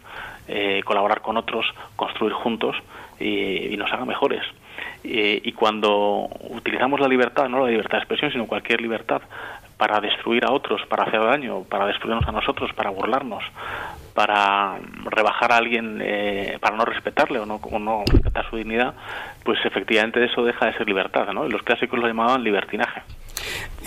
eh, 0.48 0.82
colaborar 0.84 1.22
con 1.22 1.36
otros, 1.36 1.66
construir 1.96 2.32
juntos 2.32 2.76
y, 3.20 3.76
nos 3.76 3.92
haga 3.92 4.04
mejores. 4.04 4.42
y 5.04 5.52
cuando 5.52 6.28
utilizamos 6.50 7.00
la 7.00 7.08
libertad, 7.08 7.48
no 7.48 7.60
la 7.60 7.70
libertad 7.70 7.98
de 7.98 8.04
expresión, 8.04 8.30
sino 8.32 8.46
cualquier 8.46 8.80
libertad 8.80 9.22
para 9.82 10.00
destruir 10.00 10.44
a 10.44 10.52
otros, 10.52 10.80
para 10.88 11.02
hacer 11.02 11.20
daño, 11.20 11.64
para 11.64 11.86
destruirnos 11.86 12.24
a 12.28 12.30
nosotros, 12.30 12.70
para 12.72 12.90
burlarnos, 12.90 13.42
para 14.14 14.78
rebajar 15.06 15.50
a 15.50 15.56
alguien, 15.56 15.98
eh, 16.00 16.56
para 16.60 16.76
no 16.76 16.84
respetarle 16.84 17.40
o 17.40 17.46
no, 17.46 17.56
o 17.56 17.78
no 17.80 18.04
respetar 18.06 18.48
su 18.48 18.58
dignidad, 18.58 18.94
pues 19.44 19.58
efectivamente 19.64 20.24
eso 20.24 20.44
deja 20.44 20.66
de 20.66 20.74
ser 20.74 20.86
libertad, 20.86 21.26
¿no? 21.32 21.48
Los 21.48 21.64
clásicos 21.64 21.98
lo 21.98 22.06
llamaban 22.06 22.44
libertinaje. 22.44 23.02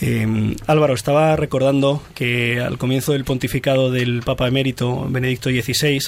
Eh, 0.02 0.56
Álvaro, 0.68 0.94
estaba 0.94 1.36
recordando 1.36 2.02
que 2.16 2.60
al 2.60 2.78
comienzo 2.78 3.14
del 3.14 3.24
pontificado 3.24 3.92
del 3.92 4.24
Papa 4.24 4.48
emérito 4.48 5.08
Benedicto 5.10 5.50
XVI, 5.50 6.00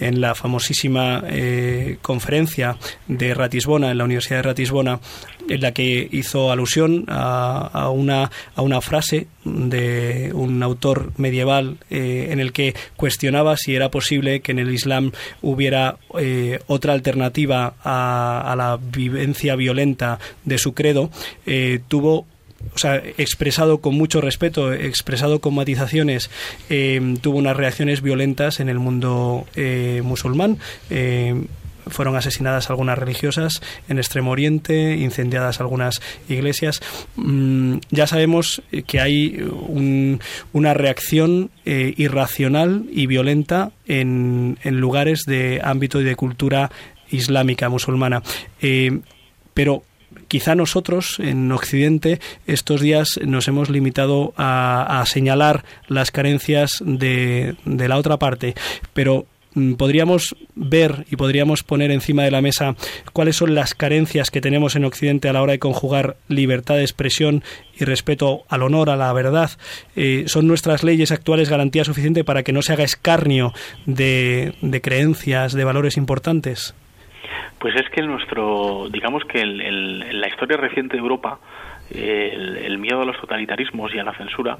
en 0.00 0.20
la 0.20 0.34
famosísima 0.34 1.24
eh, 1.26 1.98
conferencia 2.02 2.76
de 3.08 3.34
Ratisbona, 3.34 3.90
en 3.90 3.98
la 3.98 4.04
Universidad 4.04 4.38
de 4.38 4.42
Ratisbona, 4.42 5.00
en 5.48 5.60
la 5.60 5.72
que 5.72 6.08
hizo 6.12 6.52
alusión 6.52 7.04
a, 7.08 7.90
una, 7.92 8.30
a 8.54 8.80
frase 8.80 9.26
de 9.44 10.30
un 10.34 10.62
autor 10.62 11.12
medieval 11.16 11.78
eh, 11.90 12.28
en 12.30 12.38
el 12.38 12.52
que 12.52 12.74
cuestionaba 12.96 13.56
si 13.56 13.74
era 13.74 13.90
posible 13.90 14.40
que 14.40 14.52
en 14.52 14.60
el 14.60 14.72
Islam 14.72 15.10
hubiera 15.40 15.96
eh, 16.16 16.60
otra 16.68 16.92
alternativa 16.92 17.74
a, 17.82 18.54
la 18.56 18.78
vivencia 18.80 19.56
violenta 19.56 20.20
de 20.44 20.58
su 20.58 20.74
credo, 20.74 21.10
tuvo 21.88 22.26
o 22.74 22.78
sea, 22.78 22.96
expresado 23.18 23.78
con 23.78 23.94
mucho 23.94 24.20
respeto, 24.20 24.72
expresado 24.72 25.40
con 25.40 25.54
matizaciones, 25.54 26.30
eh, 26.70 27.16
tuvo 27.20 27.38
unas 27.38 27.56
reacciones 27.56 28.02
violentas 28.02 28.60
en 28.60 28.68
el 28.68 28.78
mundo 28.78 29.46
eh, 29.54 30.00
musulmán. 30.04 30.58
Eh, 30.90 31.44
fueron 31.88 32.14
asesinadas 32.14 32.70
algunas 32.70 32.96
religiosas 32.96 33.60
en 33.88 33.98
Extremo 33.98 34.30
Oriente, 34.30 34.96
incendiadas 34.96 35.60
algunas 35.60 36.00
iglesias. 36.28 36.80
Mm, 37.16 37.78
ya 37.90 38.06
sabemos 38.06 38.62
que 38.86 39.00
hay 39.00 39.44
una 40.52 40.74
reacción 40.74 41.50
irracional 41.64 42.84
y 42.92 43.06
violenta 43.06 43.72
en, 43.86 44.58
en, 44.62 44.78
lugares 44.78 45.24
de 45.26 45.60
ámbito 45.64 46.00
y 46.00 46.04
de 46.04 46.14
cultura 46.14 46.70
islámica 47.10 47.68
musulmana. 47.68 48.22
pero 49.54 49.82
quizá 50.32 50.54
nosotros 50.54 51.18
en 51.18 51.52
Occidente 51.52 52.18
estos 52.46 52.80
días 52.80 53.20
nos 53.22 53.48
hemos 53.48 53.68
limitado 53.68 54.32
a, 54.38 55.04
señalar 55.06 55.62
las 55.88 56.10
carencias 56.10 56.82
de, 56.86 57.54
la 57.66 57.98
otra 57.98 58.16
parte, 58.16 58.54
pero 58.94 59.26
mm, 59.52 59.74
podríamos 59.74 60.34
ver 60.54 61.04
y 61.10 61.16
podríamos 61.16 61.62
poner 61.62 61.90
encima 61.90 62.22
de 62.22 62.30
la 62.30 62.40
mesa 62.40 62.76
cuáles 63.12 63.36
son 63.36 63.54
las 63.54 63.74
carencias 63.74 64.30
que 64.30 64.40
tenemos 64.40 64.74
en 64.74 64.86
Occidente 64.86 65.28
a 65.28 65.34
la 65.34 65.42
hora 65.42 65.52
de 65.52 65.58
conjugar 65.58 66.16
libertad 66.28 66.76
de 66.76 66.84
expresión 66.84 67.44
y 67.78 67.84
respeto 67.84 68.44
al 68.48 68.62
honor, 68.62 68.88
a 68.88 68.96
la 68.96 69.12
verdad. 69.12 69.50
Eh, 69.96 70.24
¿Son 70.28 70.46
nuestras 70.46 70.82
leyes 70.82 71.12
actuales 71.12 71.50
garantía 71.50 71.84
suficiente 71.84 72.24
para 72.24 72.42
que 72.42 72.54
no 72.54 72.62
se 72.62 72.72
haga 72.72 72.84
escarnio 72.84 73.52
de 73.84 74.80
creencias, 74.82 75.52
de 75.52 75.64
valores 75.64 75.98
importantes? 75.98 76.74
Pues 77.58 77.74
es 77.76 77.88
que 77.90 78.02
nuestro, 78.02 78.88
digamos 78.90 79.24
que 79.24 79.40
en 79.40 80.20
la 80.20 80.28
historia 80.28 80.56
reciente 80.56 80.96
de 80.96 81.02
Europa, 81.02 81.38
el, 81.94 82.78
miedo 82.78 83.02
a 83.02 83.04
los 83.04 83.20
totalitarismos 83.20 83.94
y 83.94 83.98
a 83.98 84.04
la 84.04 84.14
censura 84.14 84.58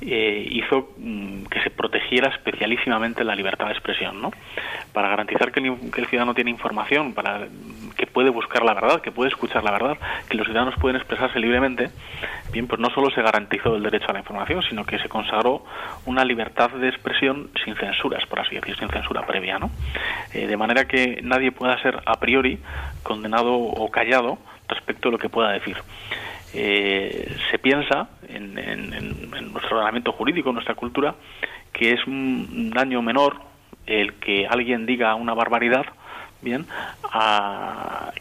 eh, 0.00 0.46
hizo 0.50 0.90
mm, 0.98 1.44
que 1.44 1.60
se 1.62 1.70
protegiera 1.70 2.28
especialísimamente 2.28 3.24
la 3.24 3.34
libertad 3.34 3.66
de 3.66 3.72
expresión, 3.72 4.20
¿no? 4.20 4.30
Para 4.92 5.08
garantizar 5.08 5.52
que 5.52 5.60
el, 5.60 6.06
ciudadano 6.06 6.34
tiene 6.34 6.50
información, 6.50 7.14
para 7.14 7.46
que 7.96 8.06
puede 8.06 8.30
buscar 8.30 8.64
la 8.64 8.74
verdad, 8.74 9.00
que 9.00 9.12
puede 9.12 9.30
escuchar 9.30 9.62
la 9.64 9.70
verdad, 9.70 9.96
que 10.28 10.36
los 10.36 10.46
ciudadanos 10.46 10.74
pueden 10.80 10.96
expresarse 10.96 11.38
libremente, 11.38 11.90
bien, 12.52 12.66
pues 12.66 12.80
no 12.80 12.90
solo 12.90 13.10
se 13.10 13.22
garantizó 13.22 13.76
el 13.76 13.82
derecho 13.82 14.06
a 14.10 14.12
la 14.12 14.18
información, 14.18 14.62
sino 14.62 14.84
que 14.84 14.98
se 14.98 15.08
consagró 15.08 15.64
una 16.06 16.24
libertad 16.24 16.70
de 16.70 16.88
expresión 16.88 17.50
sin 17.64 17.74
censuras, 17.76 18.26
por 18.26 18.40
así 18.40 18.56
decir, 18.56 18.76
sin 18.76 18.88
censura 18.88 19.26
previa, 19.26 19.58
¿no? 19.58 19.70
Eh, 20.32 20.46
de 20.46 20.56
manera 20.56 20.86
que 20.86 21.20
nadie 21.22 21.52
pueda 21.52 21.80
ser 21.80 22.00
a 22.04 22.18
priori 22.18 22.58
condenado 23.02 23.54
o 23.54 23.90
callado 23.90 24.38
respecto 24.68 25.08
a 25.08 25.12
lo 25.12 25.18
que 25.18 25.28
pueda 25.28 25.50
decir. 25.52 25.76
Eh, 26.56 27.36
se 27.50 27.58
piensa 27.58 28.08
en, 28.28 28.54
nuestro 29.52 29.76
ordenamiento 29.76 30.12
jurídico, 30.12 30.50
en 30.50 30.54
nuestra 30.54 30.74
cultura, 30.74 31.14
que 31.72 31.92
es 31.92 32.06
un 32.06 32.70
daño 32.70 33.02
menor 33.02 33.40
el 33.86 34.14
que 34.14 34.46
alguien 34.46 34.86
diga 34.86 35.14
una 35.14 35.34
barbaridad, 35.34 35.84
bien, 36.44 36.66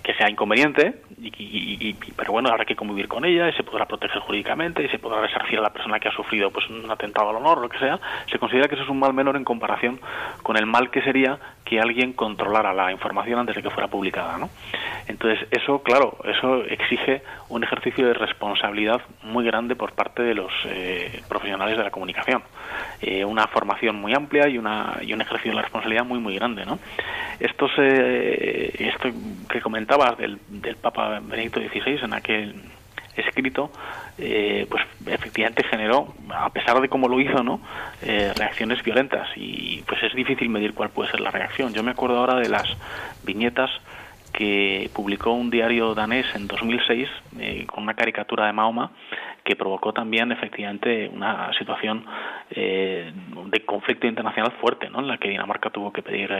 que 0.01 0.13
sea 0.15 0.29
inconveniente, 0.29 1.01
y, 1.21 1.93
pero 2.15 2.31
bueno, 2.31 2.49
habrá 2.49 2.65
que 2.65 2.75
convivir 2.75 3.07
con 3.07 3.25
ella 3.25 3.49
y 3.49 3.53
se 3.53 3.63
podrá 3.63 3.85
proteger 3.85 4.21
jurídicamente 4.21 4.83
y 4.83 4.89
se 4.89 4.99
podrá 4.99 5.21
resarcir 5.21 5.59
a 5.59 5.61
la 5.61 5.71
persona 5.71 5.99
que 5.99 6.07
ha 6.07 6.11
sufrido 6.11 6.51
pues 6.51 6.69
un 6.69 6.89
atentado 6.89 7.29
al 7.29 7.35
honor, 7.35 7.59
lo 7.59 7.69
que 7.69 7.79
sea, 7.79 7.99
se 8.29 8.39
considera 8.39 8.67
que 8.67 8.75
eso 8.75 8.83
es 8.83 8.89
un 8.89 8.99
mal 8.99 9.13
menor 9.13 9.35
en 9.35 9.43
comparación 9.43 9.99
con 10.41 10.57
el 10.57 10.65
mal 10.65 10.89
que 10.89 11.01
sería 11.01 11.37
que 11.65 11.79
alguien 11.79 12.13
controlara 12.13 12.73
la 12.73 12.91
información 12.91 13.39
antes 13.39 13.55
de 13.55 13.63
que 13.63 13.69
fuera 13.69 13.87
publicada, 13.87 14.37
¿no? 14.37 14.49
Entonces, 15.07 15.47
eso, 15.51 15.81
claro, 15.83 16.17
eso 16.25 16.63
exige 16.63 17.21
un 17.49 17.63
ejercicio 17.63 18.07
de 18.07 18.13
responsabilidad 18.13 19.01
muy 19.23 19.45
grande 19.45 19.75
por 19.75 19.93
parte 19.93 20.23
de 20.23 20.33
los 20.33 20.51
eh, 20.65 21.21
profesionales 21.27 21.77
de 21.77 21.83
la 21.83 21.91
comunicación. 21.91 22.41
Eh, 23.01 23.25
una 23.25 23.47
formación 23.47 23.97
muy 23.97 24.13
amplia 24.13 24.47
y, 24.47 24.57
una, 24.57 24.97
y 25.01 25.13
un 25.13 25.21
ejercicio 25.21 25.51
de 25.51 25.55
la 25.55 25.61
responsabilidad 25.63 26.05
muy, 26.05 26.19
muy 26.19 26.35
grande, 26.35 26.65
¿no? 26.65 26.79
Esto, 28.13 29.07
esto 29.07 29.19
que 29.49 29.61
comentabas 29.61 30.17
del, 30.17 30.39
del 30.49 30.75
Papa 30.75 31.19
Benedicto 31.19 31.59
XVI 31.59 32.03
en 32.03 32.13
aquel 32.13 32.55
escrito, 33.15 33.71
eh, 34.17 34.65
pues 34.69 34.83
efectivamente 35.05 35.63
generó, 35.63 36.13
a 36.33 36.49
pesar 36.49 36.79
de 36.81 36.89
cómo 36.89 37.07
lo 37.07 37.19
hizo, 37.19 37.43
¿no? 37.43 37.59
Eh, 38.01 38.31
reacciones 38.35 38.83
violentas 38.83 39.29
y 39.35 39.83
pues 39.87 40.01
es 40.03 40.13
difícil 40.13 40.49
medir 40.49 40.73
cuál 40.73 40.89
puede 40.89 41.11
ser 41.11 41.19
la 41.19 41.31
reacción. 41.31 41.73
Yo 41.73 41.83
me 41.83 41.91
acuerdo 41.91 42.17
ahora 42.17 42.35
de 42.35 42.49
las 42.49 42.65
viñetas 43.23 43.69
que 44.31 44.89
publicó 44.95 45.31
un 45.31 45.51
diario 45.51 45.93
danés 45.93 46.25
en 46.33 46.47
2006 46.47 47.07
eh, 47.39 47.65
con 47.67 47.83
una 47.83 47.93
caricatura 47.93 48.47
de 48.47 48.53
Mahoma 48.53 48.91
que 49.43 49.55
provocó 49.55 49.93
también 49.93 50.31
efectivamente 50.31 51.09
una 51.13 51.51
situación 51.59 52.05
de 52.49 53.65
conflicto 53.65 54.07
internacional 54.07 54.53
fuerte, 54.53 54.89
¿no? 54.89 54.99
En 54.99 55.07
la 55.07 55.17
que 55.17 55.27
Dinamarca 55.27 55.69
tuvo 55.69 55.91
que 55.91 56.01
pedir 56.01 56.31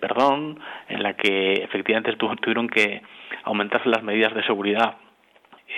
perdón, 0.00 0.58
en 0.88 1.02
la 1.02 1.14
que 1.14 1.54
efectivamente 1.54 2.14
tuvieron 2.16 2.68
que 2.68 3.02
aumentarse 3.44 3.88
las 3.88 4.02
medidas 4.02 4.34
de 4.34 4.44
seguridad 4.44 4.96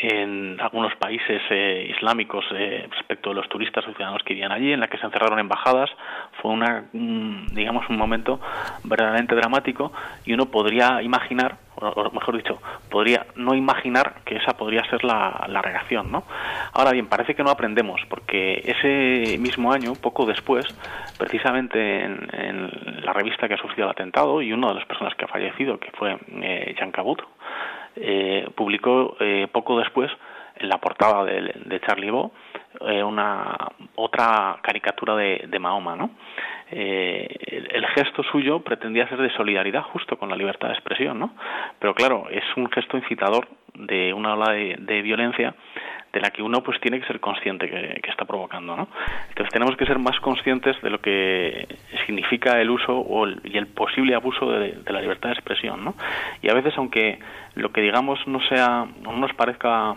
en 0.03 0.61
algunos 0.61 0.95
países 0.97 1.41
eh, 1.51 1.87
islámicos 1.97 2.45
eh, 2.53 2.87
respecto 2.91 3.31
de 3.31 3.37
los 3.37 3.49
turistas 3.49 3.87
o 3.87 3.93
ciudadanos 3.93 4.23
que 4.25 4.35
vivían 4.35 4.53
allí, 4.53 4.73
en 4.73 4.81
la 4.81 4.89
que 4.89 4.99
se 4.99 5.07
encerraron 5.07 5.39
embajadas. 5.39 5.91
Fue 6.43 6.51
una, 6.51 6.85
digamos, 6.93 7.89
un 7.89 7.97
momento 7.97 8.41
verdaderamente 8.85 9.35
dramático 9.35 9.93
y 10.25 10.35
uno 10.35 10.47
podría 10.47 11.03
imaginar, 11.03 11.57
o 11.77 12.11
mejor 12.11 12.37
dicho, 12.37 12.61
podría 12.91 13.27
no 13.37 13.55
imaginar 13.55 14.17
que 14.25 14.37
esa 14.37 14.57
podría 14.57 14.85
ser 14.91 15.03
la, 15.05 15.47
la 15.49 15.63
reacción, 15.63 16.13
¿no? 16.13 16.25
Ahora 16.73 16.93
bien, 16.93 17.07
parece 17.07 17.35
que 17.35 17.43
no 17.43 17.51
aprendemos, 17.51 18.01
porque 18.09 18.63
ese 18.65 19.39
mismo 19.39 19.73
año, 19.73 19.95
poco 19.95 20.27
después, 20.27 20.67
precisamente 21.19 22.05
en, 22.05 22.71
la 23.03 23.13
revista 23.13 23.49
que 23.49 23.55
ha 23.55 23.59
sufrido 23.59 23.85
el 23.85 23.93
atentado 23.93 24.43
y 24.43 24.53
una 24.53 24.69
de 24.69 24.75
las 24.75 24.85
personas 24.87 25.15
que 25.15 25.25
ha 25.25 25.29
fallecido, 25.29 25.79
que 25.79 25.91
fue 25.93 26.19
eh, 26.43 26.75
Jan 26.79 26.91
Cabut, 26.91 27.23
eh, 27.97 28.49
publicó 28.55 29.17
eh, 29.21 29.49
poco 29.51 29.79
después 29.79 30.11
en 30.57 30.69
la 30.69 30.79
portada 30.79 31.25
de, 31.25 31.81
Charlie 31.87 32.11
Bo 32.11 32.33
eh, 32.81 33.03
una 33.03 33.57
otra 33.95 34.59
caricatura 34.63 35.17
de, 35.17 35.59
Mahoma, 35.59 35.97
¿no? 35.97 36.11
el, 36.71 37.87
gesto 37.95 38.23
suyo 38.25 38.61
pretendía 38.61 39.09
ser 39.09 39.19
de 39.19 39.31
solidaridad 39.31 39.83
justo 39.83 40.19
con 40.19 40.29
la 40.29 40.37
libertad 40.37 40.69
de 40.69 40.75
expresión, 40.75 41.19
¿no? 41.19 41.35
Pero 41.79 41.95
claro, 41.95 42.27
es 42.31 42.45
un 42.57 42.71
gesto 42.71 42.97
incitador 42.97 43.49
de 43.75 44.13
una 44.13 44.35
ola 44.35 44.53
de 44.53 45.03
violencia 45.03 45.55
de 46.13 46.21
la 46.21 46.31
que 46.31 46.43
uno 46.43 46.63
pues 46.63 46.81
tiene 46.81 47.01
que 47.01 47.07
ser 47.07 47.21
consciente 47.21 47.69
que, 47.69 48.01
está 48.09 48.25
provocando, 48.25 48.77
¿no? 48.77 48.89
Entonces 49.29 49.53
tenemos 49.53 49.77
que 49.77 49.85
ser 49.85 49.99
más 49.99 50.19
conscientes 50.21 50.81
de 50.81 50.91
lo 50.91 51.01
que 51.01 51.67
significa 52.07 52.61
el 52.61 52.71
uso 52.71 52.99
o 52.99 53.27
y 53.29 53.59
el 53.59 53.67
posible 53.67 54.15
abuso 54.15 54.51
de, 54.51 54.79
la 54.87 55.01
libertad 55.01 55.31
de 55.31 55.35
expresión, 55.35 55.85
¿no? 55.85 55.95
Y 56.41 56.49
a 56.49 56.55
veces 56.55 56.73
aunque 56.77 57.19
lo 57.55 57.71
que 57.73 57.83
digamos 57.83 58.27
no 58.27 58.41
sea 58.49 58.87
no 59.03 59.13
nos 59.13 59.35
parezca 59.35 59.97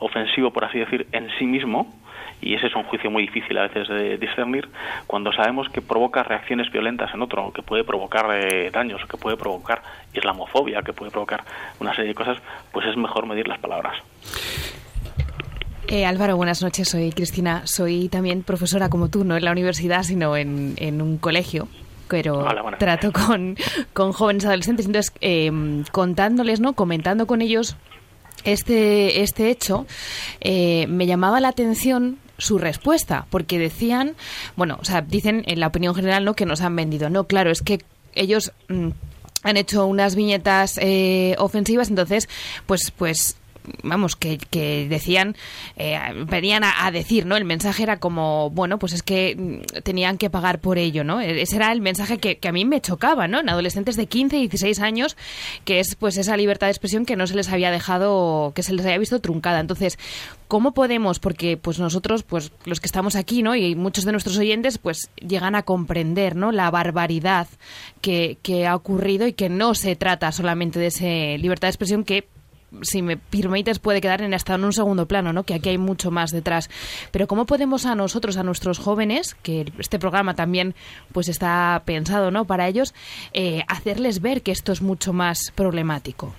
ofensivo 0.00 0.52
por 0.52 0.64
así 0.64 0.78
decir 0.78 1.06
en 1.12 1.30
sí 1.38 1.46
mismo 1.46 1.86
y 2.44 2.54
ese 2.54 2.66
es 2.66 2.76
un 2.76 2.82
juicio 2.84 3.10
muy 3.10 3.22
difícil 3.22 3.56
a 3.56 3.62
veces 3.62 3.88
de 3.88 4.18
discernir 4.18 4.68
cuando 5.06 5.32
sabemos 5.32 5.68
que 5.70 5.80
provoca 5.80 6.22
reacciones 6.22 6.70
violentas 6.70 7.12
en 7.14 7.22
otro, 7.22 7.52
que 7.52 7.62
puede 7.62 7.84
provocar 7.84 8.26
eh, 8.32 8.70
daños, 8.70 9.04
que 9.06 9.16
puede 9.16 9.36
provocar 9.36 9.82
islamofobia, 10.12 10.82
que 10.82 10.92
puede 10.92 11.10
provocar 11.10 11.42
una 11.80 11.94
serie 11.94 12.08
de 12.08 12.14
cosas, 12.14 12.38
pues 12.70 12.86
es 12.86 12.96
mejor 12.96 13.26
medir 13.26 13.48
las 13.48 13.58
palabras. 13.58 13.96
Eh, 15.94 16.06
Álvaro, 16.06 16.36
buenas 16.36 16.60
noches. 16.60 16.88
Soy 16.88 17.12
Cristina. 17.12 17.62
Soy 17.66 18.08
también 18.08 18.42
profesora 18.42 18.88
como 18.88 19.10
tú, 19.10 19.22
no 19.22 19.36
en 19.36 19.44
la 19.44 19.52
universidad, 19.52 20.02
sino 20.02 20.36
en, 20.36 20.74
un 21.00 21.18
colegio 21.18 21.68
pero 22.08 22.44
trato 22.80 23.12
con, 23.12 23.56
con, 23.92 24.12
jóvenes 24.12 24.44
adolescentes. 24.44 24.86
Entonces, 24.86 25.12
em, 25.20 25.84
contándoles, 25.92 26.58
¿no? 26.58 26.72
Comentando 26.72 27.28
con 27.28 27.42
ellos 27.42 27.76
este, 28.42 29.22
este 29.22 29.50
hecho, 29.50 29.86
eh, 30.40 30.88
me 30.88 31.06
llamaba 31.06 31.38
la 31.38 31.50
atención 31.50 32.18
su 32.38 32.58
respuesta, 32.58 33.26
porque 33.30 33.60
decían, 33.60 34.16
bueno, 34.56 34.78
o 34.80 34.84
sea, 34.84 35.00
dicen 35.00 35.44
en 35.46 35.60
la 35.60 35.68
opinión 35.68 35.94
general, 35.94 36.24
¿no? 36.24 36.34
Que 36.34 36.44
nos 36.44 36.60
han 36.60 36.74
vendido. 36.74 37.08
No, 37.08 37.28
claro, 37.28 37.52
es 37.52 37.62
que 37.62 37.78
ellos 38.16 38.50
mm, 38.66 38.88
han 39.44 39.56
hecho 39.56 39.86
unas 39.86 40.16
viñetas 40.16 40.76
eh, 40.78 41.36
ofensivas, 41.38 41.88
entonces, 41.88 42.28
pues, 42.66 42.90
pues 42.90 43.36
vamos, 43.82 44.16
que, 44.16 44.38
que 44.38 44.86
decían, 44.88 45.36
eh, 45.76 45.98
venían 46.26 46.62
a, 46.64 46.90
decir, 46.90 47.26
¿no? 47.26 47.36
El 47.36 47.44
mensaje 47.44 47.82
era 47.82 47.98
como, 47.98 48.50
bueno, 48.50 48.78
pues 48.78 48.92
es 48.92 49.02
que 49.02 49.36
mm, 49.36 49.82
tenían 49.82 50.18
que 50.18 50.30
pagar 50.30 50.60
por 50.60 50.78
ello, 50.78 51.04
¿no? 51.04 51.20
E, 51.20 51.42
ese 51.42 51.56
era 51.56 51.72
el 51.72 51.80
mensaje 51.80 52.18
que, 52.18 52.38
que 52.38 52.48
a 52.48 52.52
mí 52.52 52.64
me 52.64 52.80
chocaba, 52.80 53.28
¿no? 53.28 53.40
En 53.40 53.48
adolescentes 53.48 53.96
de 53.96 54.06
15 54.06 54.36
y 54.36 54.48
16 54.48 54.80
años, 54.80 55.16
que 55.64 55.80
es 55.80 55.94
pues 55.94 56.16
esa 56.16 56.36
libertad 56.36 56.66
de 56.66 56.72
expresión 56.72 57.06
que 57.06 57.16
no 57.16 57.26
se 57.26 57.34
les 57.34 57.48
había 57.50 57.70
dejado, 57.70 58.52
que 58.54 58.62
se 58.62 58.72
les 58.72 58.84
había 58.84 58.98
visto 58.98 59.20
truncada. 59.20 59.60
Entonces, 59.60 59.98
¿cómo 60.48 60.74
podemos? 60.74 61.18
Porque 61.18 61.56
pues 61.56 61.78
nosotros, 61.78 62.22
pues 62.22 62.52
los 62.64 62.80
que 62.80 62.86
estamos 62.86 63.16
aquí, 63.16 63.42
¿no? 63.42 63.54
Y 63.54 63.74
muchos 63.74 64.04
de 64.04 64.12
nuestros 64.12 64.38
oyentes, 64.38 64.78
pues 64.78 65.10
llegan 65.16 65.54
a 65.54 65.62
comprender, 65.62 66.36
¿no? 66.36 66.52
La 66.52 66.70
barbaridad 66.70 67.48
que, 68.00 68.38
que 68.42 68.66
ha 68.66 68.76
ocurrido 68.76 69.26
y 69.26 69.32
que 69.32 69.48
no 69.48 69.74
se 69.74 69.96
trata 69.96 70.32
solamente 70.32 70.78
de 70.78 70.86
esa 70.86 71.04
libertad 71.38 71.68
de 71.68 71.70
expresión 71.70 72.04
que 72.04 72.28
si 72.82 73.02
me 73.02 73.16
permites, 73.16 73.78
puede 73.78 74.00
quedar 74.00 74.22
en 74.22 74.34
hasta 74.34 74.54
en 74.54 74.64
un 74.64 74.72
segundo 74.72 75.06
plano, 75.06 75.32
¿no? 75.32 75.44
Que 75.44 75.54
aquí 75.54 75.70
hay 75.70 75.78
mucho 75.78 76.10
más 76.10 76.30
detrás. 76.30 76.70
Pero 77.10 77.26
¿cómo 77.26 77.46
podemos 77.46 77.86
a 77.86 77.94
nosotros, 77.94 78.36
a 78.36 78.42
nuestros 78.42 78.78
jóvenes, 78.78 79.34
que 79.34 79.66
este 79.78 79.98
programa 79.98 80.34
también 80.34 80.74
pues 81.12 81.28
está 81.28 81.82
pensado, 81.84 82.30
¿no? 82.30 82.44
Para 82.44 82.68
ellos, 82.68 82.94
eh, 83.32 83.62
hacerles 83.68 84.20
ver 84.20 84.42
que 84.42 84.52
esto 84.52 84.72
es 84.72 84.82
mucho 84.82 85.12
más 85.12 85.52
problemático? 85.54 86.34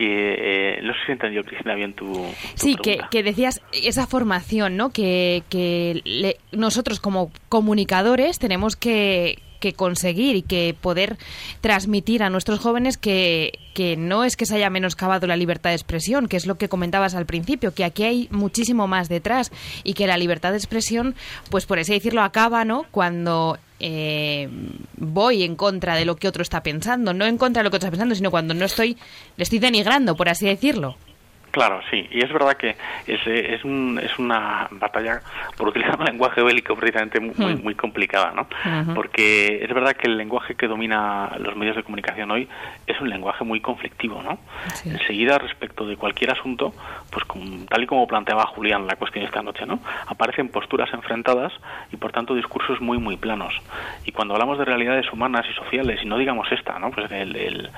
que 0.00 0.76
eh, 0.78 0.82
no 0.82 0.94
sé 0.94 0.98
si 1.04 1.12
entendió 1.12 1.44
Cristina 1.44 1.74
bien 1.74 1.92
tu, 1.92 2.24
sí 2.54 2.74
que, 2.74 3.00
que, 3.10 3.22
decías 3.22 3.60
esa 3.70 4.06
formación 4.06 4.78
no 4.78 4.88
que, 4.88 5.42
que 5.50 6.38
nosotros 6.52 7.00
como 7.00 7.30
comunicadores 7.50 8.38
tenemos 8.38 8.76
que, 8.76 9.40
que 9.60 9.74
conseguir 9.74 10.34
y 10.36 10.42
que 10.42 10.74
poder 10.80 11.18
transmitir 11.60 12.22
a 12.22 12.30
nuestros 12.30 12.58
jóvenes 12.58 12.96
que, 12.96 13.58
que 13.74 13.96
no 13.96 14.24
es 14.24 14.36
que 14.36 14.46
se 14.46 14.56
haya 14.56 14.70
menoscabado 14.70 15.26
la 15.26 15.36
libertad 15.36 15.70
de 15.70 15.76
expresión, 15.76 16.26
que 16.26 16.36
es 16.36 16.46
lo 16.46 16.56
que 16.56 16.68
comentabas 16.68 17.14
al 17.14 17.26
principio, 17.26 17.72
que 17.72 17.84
aquí 17.84 18.02
hay 18.02 18.28
muchísimo 18.30 18.88
más 18.88 19.08
detrás 19.08 19.52
y 19.84 19.94
que 19.94 20.06
la 20.06 20.18
libertad 20.18 20.50
de 20.50 20.56
expresión, 20.56 21.14
pues 21.50 21.66
por 21.66 21.78
así 21.78 21.92
decirlo, 21.92 22.22
acaba, 22.22 22.64
¿no? 22.64 22.86
Cuando 22.90 23.58
eh, 23.78 24.48
voy 24.96 25.42
en 25.42 25.56
contra 25.56 25.94
de 25.94 26.04
lo 26.04 26.16
que 26.16 26.28
otro 26.28 26.42
está 26.42 26.62
pensando, 26.62 27.14
no 27.14 27.26
en 27.26 27.38
contra 27.38 27.60
de 27.60 27.64
lo 27.64 27.70
que 27.70 27.76
otro 27.76 27.86
está 27.86 27.90
pensando, 27.90 28.14
sino 28.14 28.30
cuando 28.30 28.54
no 28.54 28.64
estoy, 28.64 28.96
le 29.36 29.42
estoy 29.42 29.58
denigrando, 29.58 30.16
por 30.16 30.28
así 30.28 30.46
decirlo. 30.46 30.96
Claro, 31.50 31.80
sí, 31.90 32.06
y 32.10 32.22
es 32.22 32.32
verdad 32.32 32.56
que 32.56 32.76
es, 33.06 33.20
es, 33.26 33.64
un, 33.64 34.00
es 34.02 34.18
una 34.18 34.68
batalla, 34.70 35.20
por 35.56 35.68
utilizar 35.68 35.98
un 35.98 36.04
lenguaje 36.04 36.42
bélico 36.42 36.76
precisamente 36.76 37.18
muy, 37.18 37.54
hmm. 37.54 37.62
muy 37.62 37.74
complicada, 37.74 38.32
¿no? 38.32 38.46
Porque 38.94 39.64
es 39.64 39.74
verdad 39.74 39.96
que 39.96 40.06
el 40.06 40.16
lenguaje 40.16 40.54
que 40.54 40.68
domina 40.68 41.32
los 41.38 41.56
medios 41.56 41.76
de 41.76 41.82
comunicación 41.82 42.30
hoy 42.30 42.48
es 42.86 43.00
un 43.00 43.08
lenguaje 43.08 43.44
muy 43.44 43.60
conflictivo, 43.60 44.22
¿no? 44.22 44.38
Enseguida, 44.84 45.38
respecto 45.38 45.86
de 45.86 45.96
cualquier 45.96 46.30
asunto, 46.30 46.72
pues 47.10 47.24
tal 47.68 47.82
y 47.82 47.86
como 47.86 48.06
planteaba 48.06 48.46
Julián 48.46 48.86
la 48.86 48.96
cuestión 48.96 49.24
esta 49.24 49.42
noche, 49.42 49.66
¿no? 49.66 49.80
Aparecen 50.06 50.50
posturas 50.50 50.92
enfrentadas 50.92 51.52
y, 51.92 51.96
por 51.96 52.12
tanto, 52.12 52.34
discursos 52.34 52.80
muy, 52.80 52.98
muy 52.98 53.16
planos. 53.16 53.54
Y 54.04 54.12
cuando 54.12 54.34
hablamos 54.34 54.58
de 54.58 54.64
realidades 54.64 55.12
humanas 55.12 55.46
y 55.50 55.54
sociales, 55.54 56.00
y 56.02 56.06
no 56.06 56.16
digamos 56.16 56.50
esta, 56.52 56.78
¿no? 56.78 56.90
Pues 56.90 57.10
el, 57.10 57.70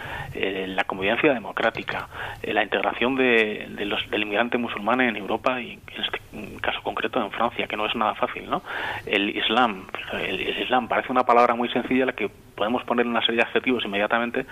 la 0.76 0.84
convivencia 0.84 1.32
democrática, 1.32 2.08
la 2.42 2.62
integración 2.62 3.16
de 3.16 3.61
de, 3.68 3.84
los, 3.84 4.08
del 4.10 4.22
inmigrante 4.22 4.58
musulmán 4.58 5.00
en 5.00 5.16
Europa 5.16 5.60
y 5.60 5.72
en 5.72 6.02
este 6.02 6.20
caso 6.60 6.82
concreto 6.82 7.22
en 7.22 7.30
Francia, 7.30 7.66
que 7.66 7.76
no 7.76 7.86
es 7.86 7.94
nada 7.94 8.14
fácil, 8.14 8.48
¿no? 8.48 8.62
El 9.06 9.36
Islam, 9.36 9.86
el, 10.12 10.40
Islam 10.40 10.88
parece 10.88 11.12
una 11.12 11.24
palabra 11.24 11.54
muy 11.54 11.68
sencilla 11.68 12.06
la 12.06 12.12
que 12.12 12.30
podemos 12.54 12.84
poner 12.84 13.06
una 13.06 13.20
serie 13.20 13.36
de 13.36 13.42
adjetivos 13.42 13.84
inmediatamente, 13.84 14.46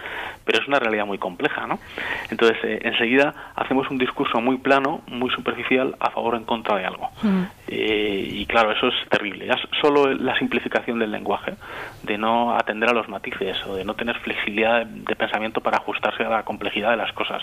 pero 0.45 0.61
es 0.61 0.69
una 0.69 0.79
realidad 0.79 1.07
muy 1.07 1.19
compleja, 1.19 1.67
¿no? 1.67 1.79
Entonces, 2.31 2.59
eh, 2.65 2.81
enseguida 2.85 3.35
hacemos 3.57 3.91
un 3.91 3.99
discurso 3.99 4.41
muy 4.41 4.59
plano, 4.59 5.03
muy 5.07 5.31
superficial, 5.31 5.97
a 6.01 6.11
favor 6.11 6.35
o 6.35 6.37
en 6.37 6.45
contra 6.45 6.77
de 6.77 6.87
algo. 6.87 7.11
Eh, 7.69 8.29
y 8.33 8.47
claro, 8.47 8.73
eso 8.73 8.89
es 8.89 9.09
terrible. 9.09 9.47
Ya 9.47 9.57
solo 9.81 10.13
la 10.13 10.37
simplificación 10.39 10.99
del 10.99 11.11
lenguaje, 11.11 11.55
de 12.03 12.19
no 12.19 12.57
atender 12.57 12.89
a 12.89 12.93
los 12.93 13.09
matices 13.09 13.57
o 13.67 13.77
de 13.77 13.85
no 13.85 13.95
tener 13.95 14.19
flexibilidad 14.19 14.87
de 14.87 15.17
pensamiento 15.17 15.61
para 15.61 15.79
ajustarse 15.79 16.25
a 16.25 16.29
la 16.29 16.43
complejidad 16.43 16.91
de 16.91 16.97
las 16.97 17.13
cosas 17.13 17.43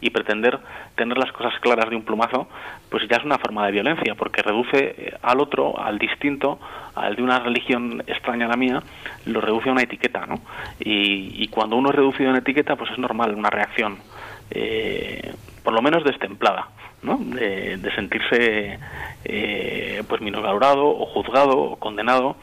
y 0.00 0.10
pretender 0.10 0.58
tener 0.96 1.16
las 1.18 1.32
cosas 1.32 1.58
claras 1.60 1.90
de 1.90 1.96
un 1.96 2.02
plumazo, 2.02 2.48
pues 2.90 3.06
ya 3.08 3.16
es 3.16 3.24
una 3.24 3.38
forma 3.38 3.66
de 3.66 3.72
violencia, 3.72 4.14
porque 4.14 4.42
reduce 4.42 4.94
eh, 4.96 5.14
al 5.22 5.40
otro, 5.40 5.78
al 5.78 5.98
distinto, 5.98 6.58
al 6.94 7.16
de 7.16 7.22
una 7.22 7.38
religión 7.38 8.02
extraña 8.06 8.46
a 8.46 8.48
la 8.48 8.56
mía, 8.56 8.82
lo 9.26 9.40
reduce 9.40 9.68
a 9.68 9.72
una 9.72 9.82
etiqueta, 9.82 10.26
¿no? 10.26 10.40
Y, 10.80 11.42
y 11.42 11.48
cuando 11.48 11.76
uno 11.76 11.90
es 11.90 11.96
reducido 11.96 12.28
a 12.28 12.32
una 12.32 12.40
etiqueta, 12.40 12.76
pues 12.76 12.90
es 12.90 12.98
normal 12.98 13.34
una 13.34 13.50
reacción, 13.50 13.98
eh, 14.50 15.34
por 15.62 15.74
lo 15.74 15.82
menos 15.82 16.04
destemplada, 16.04 16.68
¿no? 17.02 17.18
De, 17.18 17.76
de 17.76 17.94
sentirse 17.94 18.78
eh, 19.24 20.02
pues 20.08 20.20
minusvalorado 20.20 20.86
o 20.86 21.06
juzgado 21.06 21.58
o 21.58 21.76
condenado 21.76 22.36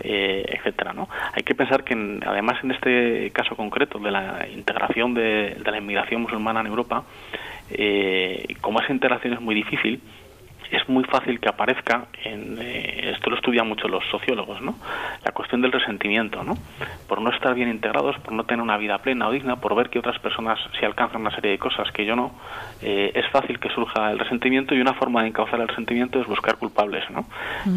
eh, 0.00 0.44
etcétera 0.48 0.92
no 0.92 1.08
hay 1.32 1.42
que 1.42 1.54
pensar 1.54 1.84
que 1.84 1.94
en- 1.94 2.20
además 2.26 2.58
en 2.64 2.72
este 2.72 3.30
caso 3.30 3.56
concreto 3.56 3.98
de 3.98 4.10
la 4.10 4.46
integración 4.52 5.14
de, 5.14 5.56
la 5.64 5.78
inmigración 5.78 6.22
musulmana 6.22 6.60
en 6.60 6.66
Europa 6.66 7.04
eh, 7.70 8.44
como 8.60 8.80
esa 8.80 8.92
integración 8.92 9.34
es 9.34 9.40
muy 9.40 9.54
difícil 9.54 10.00
es 10.70 10.88
muy 10.88 11.04
fácil 11.04 11.40
que 11.40 11.48
aparezca 11.48 12.06
en 12.22 12.58
eh, 12.60 13.12
esto 13.14 13.30
lo 13.30 13.36
estudian 13.36 13.68
mucho 13.68 13.88
los 13.88 14.04
sociólogos 14.10 14.60
no 14.60 14.74
la 15.24 15.32
cuestión 15.32 15.62
del 15.62 15.72
resentimiento 15.72 16.42
no 16.42 16.54
por 17.08 17.20
no 17.20 17.30
estar 17.30 17.54
bien 17.54 17.68
integrados 17.68 18.16
por 18.18 18.32
no 18.32 18.44
tener 18.44 18.62
una 18.62 18.76
vida 18.76 18.98
plena 18.98 19.28
o 19.28 19.32
digna 19.32 19.56
por 19.56 19.74
ver 19.74 19.90
que 19.90 19.98
otras 19.98 20.18
personas 20.18 20.58
se 20.78 20.86
alcanzan 20.86 21.20
una 21.20 21.34
serie 21.34 21.52
de 21.52 21.58
cosas 21.58 21.90
que 21.92 22.04
yo 22.04 22.16
no 22.16 22.32
eh, 22.82 23.12
es 23.14 23.28
fácil 23.30 23.58
que 23.58 23.68
surja 23.70 24.10
el 24.10 24.18
resentimiento 24.18 24.74
y 24.74 24.80
una 24.80 24.94
forma 24.94 25.22
de 25.22 25.28
encauzar 25.28 25.60
el 25.60 25.68
resentimiento 25.68 26.20
es 26.20 26.26
buscar 26.26 26.56
culpables 26.56 27.08
no 27.10 27.26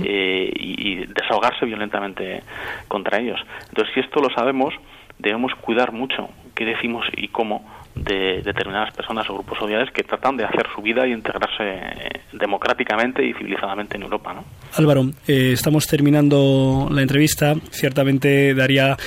Eh, 0.04 0.52
y, 0.56 0.92
y 0.92 1.06
desahogarse 1.06 1.66
violentamente 1.66 2.44
contra 2.88 3.20
ellos. 3.20 3.40
Entonces 3.70 3.94
si 3.94 4.00
esto 4.00 4.20
lo 4.20 4.30
sabemos 4.30 4.74
debemos 5.18 5.54
cuidar 5.56 5.92
mucho 5.92 6.30
qué 6.56 6.66
decimos 6.66 7.06
y 7.16 7.28
cómo 7.28 7.66
de 7.98 8.42
determinadas 8.44 8.94
personas 8.94 9.30
o 9.30 9.34
grupos 9.34 9.58
sociales 9.58 9.90
que 9.94 10.04
tratan 10.04 10.38
de 10.38 10.46
hacer 10.46 10.66
su 10.74 10.82
vida 10.82 11.08
y 11.08 11.14
integrarse 11.14 11.64
eh, 11.64 12.22
democráticamente 12.34 13.26
y 13.26 13.34
civilizadamente 13.34 13.98
en 13.98 14.04
Europa, 14.04 14.34
¿no? 14.34 14.44
Álvaro, 14.76 15.12
eh, 15.28 15.52
estamos 15.54 15.88
terminando 15.88 16.88
la 16.92 17.02
entrevista. 17.02 17.56
Ciertamente 17.72 18.54
daría, 18.54 18.98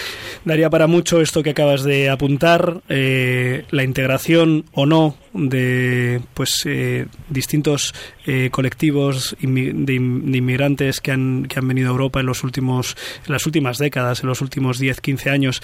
daría 0.45 0.71
para 0.71 0.87
mucho 0.87 1.21
esto 1.21 1.43
que 1.43 1.51
acabas 1.51 1.85
de 1.85 2.11
apuntar, 2.11 2.81
eh, 2.89 3.65
la 3.71 3.85
integración 3.85 4.65
o 4.73 4.87
no 4.87 5.15
de 5.33 6.21
pues 6.35 6.63
eh, 6.67 7.07
distintos 7.29 7.95
eh, 8.33 8.49
colectivos 8.51 9.37
de, 9.41 9.95
in- 9.95 10.31
de 10.31 10.39
inmigrantes 10.39 11.01
que 11.01 11.11
han, 11.11 11.47
que 11.49 11.59
han 11.59 11.67
venido 11.67 11.89
a 11.89 11.91
Europa 11.91 12.21
en 12.21 12.27
los 12.27 12.45
últimos 12.45 12.97
en 13.27 13.33
las 13.33 13.45
últimas 13.47 13.79
décadas, 13.79 14.23
en 14.23 14.29
los 14.29 14.41
últimos 14.41 14.79
10, 14.79 15.01
15 15.01 15.31
años 15.31 15.63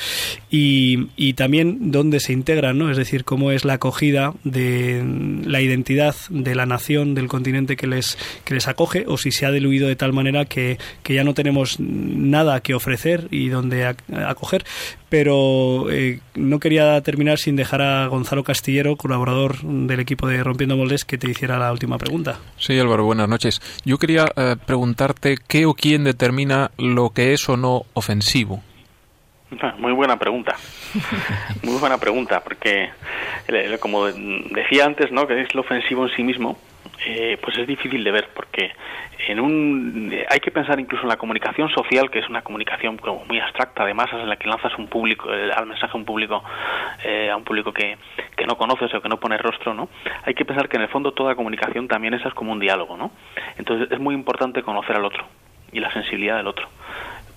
y, 0.51 1.09
y 1.17 1.35
también 1.35 1.93
dónde 1.93 2.19
se 2.21 2.33
integran, 2.33 2.79
¿no? 2.79 2.91
Es 2.91 2.97
decir, 2.97 3.25
cómo 3.25 3.53
es 3.53 3.65
la 3.65 3.75
acogida 3.75 4.35
de 4.45 5.05
la 5.45 5.61
identidad 5.61 6.15
de 6.31 6.55
la 6.55 6.67
nación, 6.67 7.15
del 7.15 7.29
continente 7.29 7.77
que 7.77 7.87
les 7.87 8.19
que 8.45 8.55
les 8.55 8.67
acoge 8.69 9.05
o 9.07 9.17
si 9.17 9.31
se 9.31 9.47
ha 9.47 9.51
diluido 9.53 9.87
de 9.87 9.97
tal 9.97 10.13
manera 10.13 10.45
que, 10.45 10.79
que 11.03 11.15
ya 11.15 11.23
no 11.25 11.35
tenemos 11.35 11.79
nada 11.79 12.61
que 12.61 12.75
ofrecer 12.75 13.29
y 13.31 13.49
donde 13.49 13.87
ac- 13.87 14.27
acoger. 14.27 14.65
Pero 15.09 15.91
eh, 15.91 16.21
no 16.35 16.59
quería 16.59 17.01
terminar 17.03 17.39
sin 17.39 17.55
dejar 17.57 17.83
a 17.83 18.07
Gonzalo 18.09 18.43
Castillero, 18.43 18.97
colaborador 18.97 19.59
del 19.63 20.01
equipo 20.01 20.27
de 20.27 20.43
Rompiendo 20.43 20.77
Moldes, 20.77 21.05
que 21.05 21.19
te 21.19 21.31
hiciera 21.31 21.59
la 21.59 21.71
última 21.71 21.97
pregunta. 21.99 22.39
Sí, 22.59 22.79
Álvaro, 22.79 23.05
buenas 23.05 23.29
noches. 23.29 23.61
Yo 23.85 23.99
quería 23.99 24.27
eh, 24.37 24.57
preguntarte 24.65 25.37
qué 25.47 25.67
o 25.67 25.75
quién 25.75 26.05
determina 26.05 26.71
lo 26.77 27.11
que 27.11 27.33
es 27.33 27.49
o 27.49 27.57
no 27.57 27.83
ofensivo. 27.95 28.63
Muy 29.79 29.93
buena 29.93 30.19
pregunta. 30.19 30.57
Muy 31.63 31.79
buena 31.79 31.99
pregunta, 31.99 32.41
porque 32.43 32.91
eh, 33.49 33.79
como 33.81 34.07
decía 34.07 34.85
antes, 34.85 35.13
¿no? 35.13 35.27
Que 35.27 35.41
es 35.41 35.55
lo 35.55 35.61
ofensivo 35.61 36.07
en 36.07 36.17
sí 36.17 36.23
mismo, 36.23 36.59
eh, 37.07 37.39
pues 37.43 37.57
es 37.59 37.67
difícil 37.67 38.03
de 38.05 38.11
ver, 38.11 38.29
porque 38.35 38.73
en 39.29 39.41
un 39.41 40.11
eh, 40.13 40.27
hay 40.29 40.41
que 40.41 40.51
pensar 40.51 40.79
incluso 40.79 41.03
en 41.03 41.09
la 41.09 41.17
comunicación 41.17 41.69
social, 41.71 42.11
que 42.11 42.19
es 42.19 42.29
una 42.29 42.43
comunicación 42.43 42.97
como 42.97 43.25
muy 43.25 43.41
abstracta 43.41 43.85
de 43.85 43.95
masas 43.95 44.21
en 44.21 44.29
la 44.29 44.37
que 44.37 44.49
lanzas 44.49 44.77
un 44.79 44.89
público, 44.89 45.33
eh, 45.33 45.51
al 45.53 45.67
mensaje 45.67 45.93
a 45.93 45.97
un 45.97 46.05
público, 46.05 46.43
eh, 47.05 47.31
a 47.31 47.37
un 47.37 47.45
público 47.45 47.73
que, 47.73 47.97
que 48.37 48.47
no 48.47 48.57
conoces 48.57 48.93
o 48.95 49.01
que 49.01 49.09
no 49.09 49.19
pone 49.19 49.39
rostro, 49.39 49.75
¿no? 49.75 49.89
Hay 50.25 50.35
que 50.35 50.45
pensar 50.45 50.69
que 50.69 50.77
en 50.77 50.83
el 50.83 50.89
fondo 50.89 51.13
toda 51.13 51.35
comunicación 51.35 51.89
también 51.89 52.15
esa 52.15 52.29
es 52.29 52.35
como 52.35 52.53
un 52.53 52.61
diálogo, 52.61 52.97
¿no? 52.97 53.13
Entonces 53.59 53.91
es 53.91 53.99
muy 53.99 54.15
importante 54.15 54.63
conocer 54.63 54.97
al 54.97 55.05
otro 55.05 55.25
y 55.73 55.81
la 55.81 55.93
sensibilidad 55.93 56.37
del 56.37 56.47
otro 56.47 56.69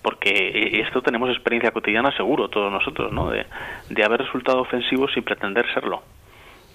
porque 0.01 0.29
eh, 0.29 0.81
esto 0.81 1.01
tenemos 1.01 1.29
experiencia 1.29 1.71
cotidiana 1.71 2.15
seguro 2.15 2.49
todos 2.49 2.71
nosotros, 2.71 3.11
¿no? 3.11 3.29
De, 3.29 3.45
de 3.89 4.03
haber 4.03 4.21
resultado 4.21 4.61
ofensivos 4.61 5.11
sin 5.13 5.23
pretender 5.23 5.65
serlo, 5.73 6.03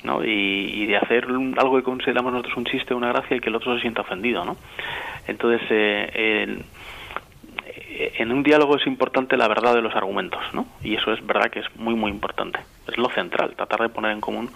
¿no? 0.05 0.23
Y, 0.23 0.71
y 0.83 0.87
de 0.87 0.97
hacer 0.97 1.25
algo 1.25 1.77
que 1.77 1.83
consideramos 1.83 2.33
nosotros 2.33 2.57
un 2.57 2.65
chiste, 2.67 2.95
una 2.95 3.09
gracia 3.09 3.37
y 3.37 3.41
que 3.41 3.49
el 3.49 3.57
otro 3.57 3.75
se 3.75 3.81
sienta 3.81 4.03
ofendido, 4.03 4.45
¿no? 4.45 4.57
Entonces, 5.27 5.63
eh, 5.71 6.43
en, 6.45 6.65
en 8.19 8.33
un 8.33 8.43
diálogo 8.43 8.77
es 8.77 8.87
importante 8.87 9.37
la 9.37 9.49
verdad 9.49 9.75
de 9.75 9.83
los 9.83 9.95
argumentos, 9.95 10.43
¿no? 10.53 10.67
Y 10.83 10.95
eso 10.95 11.13
es 11.13 11.25
verdad 11.27 11.51
que 11.51 11.61
es 11.61 11.77
muy, 11.77 11.95
muy 11.95 12.11
importante. 12.11 12.61
Es 12.87 12.99
lo 12.99 13.09
central, 13.11 13.55
tratar 13.57 13.81
de 13.81 13.89
poner 13.89 14.13
en 14.13 14.21
común 14.21 14.51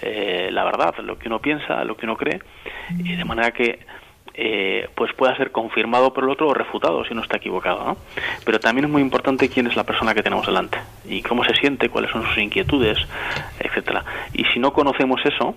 eh, 0.00 0.48
la 0.52 0.64
verdad, 0.64 0.94
lo 0.98 1.18
que 1.18 1.28
uno 1.28 1.40
piensa, 1.40 1.84
lo 1.84 1.96
que 1.96 2.06
uno 2.06 2.16
cree, 2.16 2.40
y 2.98 3.14
de 3.14 3.24
manera 3.24 3.50
que 3.50 3.80
eh, 4.34 4.88
pues 4.94 5.12
pueda 5.14 5.36
ser 5.36 5.52
confirmado 5.52 6.12
por 6.12 6.24
el 6.24 6.30
otro 6.30 6.48
o 6.48 6.54
refutado 6.54 7.04
si 7.04 7.12
uno 7.12 7.22
está 7.22 7.36
equivocado, 7.36 7.84
¿no? 7.84 7.96
Pero 8.44 8.60
también 8.60 8.86
es 8.86 8.90
muy 8.90 9.02
importante 9.02 9.48
quién 9.48 9.66
es 9.66 9.76
la 9.76 9.84
persona 9.84 10.14
que 10.14 10.22
tenemos 10.22 10.46
delante 10.46 10.78
y 11.08 11.22
cómo 11.22 11.44
se 11.44 11.54
siente, 11.54 11.88
cuáles 11.88 12.10
son 12.10 12.24
sus 12.24 12.38
inquietudes, 12.38 12.98
etcétera. 13.60 14.04
Y 14.32 14.44
si 14.46 14.58
no 14.58 14.72
conocemos 14.72 15.20
eso, 15.24 15.54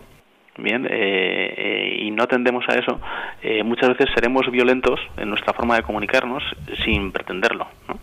bien, 0.57 0.85
eh, 0.85 1.53
eh, 1.57 1.97
y 2.01 2.11
no 2.11 2.23
atendemos 2.23 2.65
a 2.69 2.75
eso, 2.75 2.99
eh, 3.41 3.63
muchas 3.63 3.89
veces 3.89 4.07
seremos 4.13 4.49
violentos 4.51 4.99
en 5.17 5.29
nuestra 5.29 5.53
forma 5.53 5.75
de 5.75 5.83
comunicarnos 5.83 6.43
sin 6.83 7.11
pretenderlo, 7.11 7.67
¿no? 7.87 7.99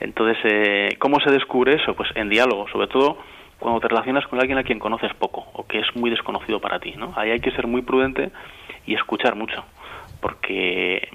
Entonces, 0.00 0.38
eh, 0.44 0.96
¿cómo 0.98 1.20
se 1.20 1.30
descubre 1.30 1.74
eso? 1.74 1.94
Pues 1.94 2.08
en 2.14 2.30
diálogo, 2.30 2.66
sobre 2.68 2.86
todo 2.86 3.18
cuando 3.58 3.80
te 3.80 3.88
relacionas 3.88 4.26
con 4.26 4.40
alguien 4.40 4.56
a 4.56 4.64
quien 4.64 4.78
conoces 4.78 5.12
poco 5.14 5.46
o 5.52 5.66
que 5.66 5.80
es 5.80 5.94
muy 5.94 6.08
desconocido 6.08 6.60
para 6.60 6.80
ti, 6.80 6.94
¿no? 6.96 7.12
Ahí 7.14 7.30
hay 7.30 7.40
que 7.40 7.50
ser 7.50 7.66
muy 7.66 7.82
prudente 7.82 8.30
y 8.86 8.94
escuchar 8.94 9.36
mucho, 9.36 9.62
porque 10.20 11.08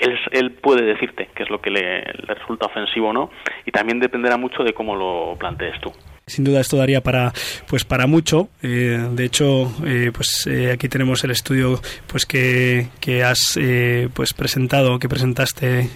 él, 0.00 0.18
él 0.32 0.52
puede 0.52 0.84
decirte 0.84 1.28
qué 1.34 1.42
es 1.42 1.50
lo 1.50 1.60
que 1.60 1.70
le, 1.70 2.00
le 2.00 2.34
resulta 2.34 2.66
ofensivo 2.66 3.08
o 3.08 3.12
no, 3.12 3.30
y 3.64 3.70
también 3.72 4.00
dependerá 4.00 4.36
mucho 4.36 4.62
de 4.62 4.72
cómo 4.72 4.94
lo 4.94 5.36
plantees 5.38 5.80
tú. 5.80 5.92
Sin 6.28 6.44
duda 6.44 6.60
esto 6.60 6.76
daría 6.76 7.02
para 7.02 7.32
pues 7.66 7.84
para 7.84 8.06
mucho. 8.06 8.48
Eh, 8.62 9.08
de 9.12 9.24
hecho, 9.24 9.72
eh, 9.84 10.10
pues 10.12 10.46
eh, 10.46 10.72
aquí 10.72 10.88
tenemos 10.88 11.24
el 11.24 11.30
estudio 11.30 11.80
pues 12.06 12.26
que, 12.26 12.88
que 13.00 13.24
has 13.24 13.58
pues 14.14 14.32
presentado, 14.34 14.98
que 14.98 15.08
presentaste 15.08 15.90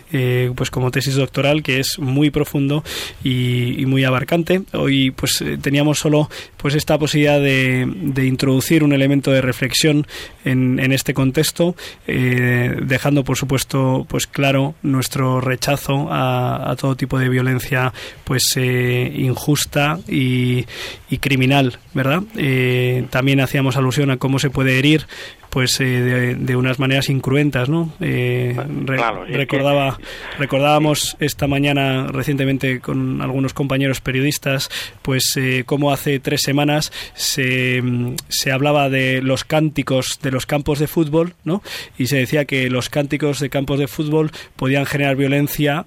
pues 0.54 0.70
como 0.70 0.90
tesis 0.90 1.14
doctoral, 1.14 1.62
que 1.62 1.80
es 1.80 1.98
muy 1.98 2.30
profundo 2.30 2.84
y, 3.22 3.84
muy 3.86 4.04
abarcante. 4.04 4.62
Hoy 4.72 5.10
pues 5.10 5.44
teníamos 5.60 5.98
solo 5.98 6.30
pues 6.56 6.74
esta 6.74 6.98
posibilidad 6.98 7.40
de, 7.40 7.86
de 7.86 8.26
introducir 8.26 8.84
un 8.84 8.92
elemento 8.92 9.30
de 9.30 9.42
reflexión 9.42 10.06
en, 10.44 10.78
en 10.78 10.92
este 10.92 11.14
contexto, 11.14 11.76
dejando 12.06 13.24
por 13.24 13.36
supuesto 13.36 14.06
pues 14.08 14.26
claro 14.26 14.74
nuestro 14.82 15.40
rechazo 15.40 16.08
a, 16.10 16.70
a 16.70 16.76
todo 16.76 16.96
tipo 16.96 17.18
de 17.18 17.28
violencia 17.28 17.92
pues 18.24 18.56
injusta 18.56 19.98
y, 20.08 20.21
y 21.10 21.18
criminal, 21.18 21.78
¿verdad? 21.94 22.22
Eh, 22.36 23.04
también 23.10 23.40
hacíamos 23.40 23.76
alusión 23.76 24.10
a 24.10 24.16
cómo 24.16 24.38
se 24.38 24.50
puede 24.50 24.78
herir 24.78 25.06
pues 25.50 25.78
eh, 25.80 25.84
de, 25.84 26.34
de 26.34 26.56
unas 26.56 26.78
maneras 26.78 27.10
incruentas, 27.10 27.68
¿no? 27.68 27.92
Eh, 28.00 28.56
re- 28.86 28.96
Claro, 28.96 29.26
recordaba, 29.26 29.98
recordábamos 30.38 31.14
esta 31.20 31.46
mañana 31.46 32.06
recientemente 32.06 32.80
con 32.80 33.20
algunos 33.20 33.52
compañeros 33.52 34.00
periodistas, 34.00 34.70
pues 35.02 35.34
eh, 35.36 35.64
cómo 35.66 35.92
hace 35.92 36.20
tres 36.20 36.40
semanas 36.40 36.90
se, 37.14 37.82
se 38.28 38.50
hablaba 38.50 38.88
de 38.88 39.20
los 39.20 39.44
cánticos 39.44 40.20
de 40.22 40.30
los 40.30 40.46
campos 40.46 40.78
de 40.78 40.86
fútbol, 40.86 41.34
¿no? 41.44 41.62
Y 41.98 42.06
se 42.06 42.16
decía 42.16 42.46
que 42.46 42.70
los 42.70 42.88
cánticos 42.88 43.38
de 43.38 43.50
campos 43.50 43.78
de 43.78 43.88
fútbol 43.88 44.30
podían 44.56 44.86
generar 44.86 45.16
violencia, 45.16 45.84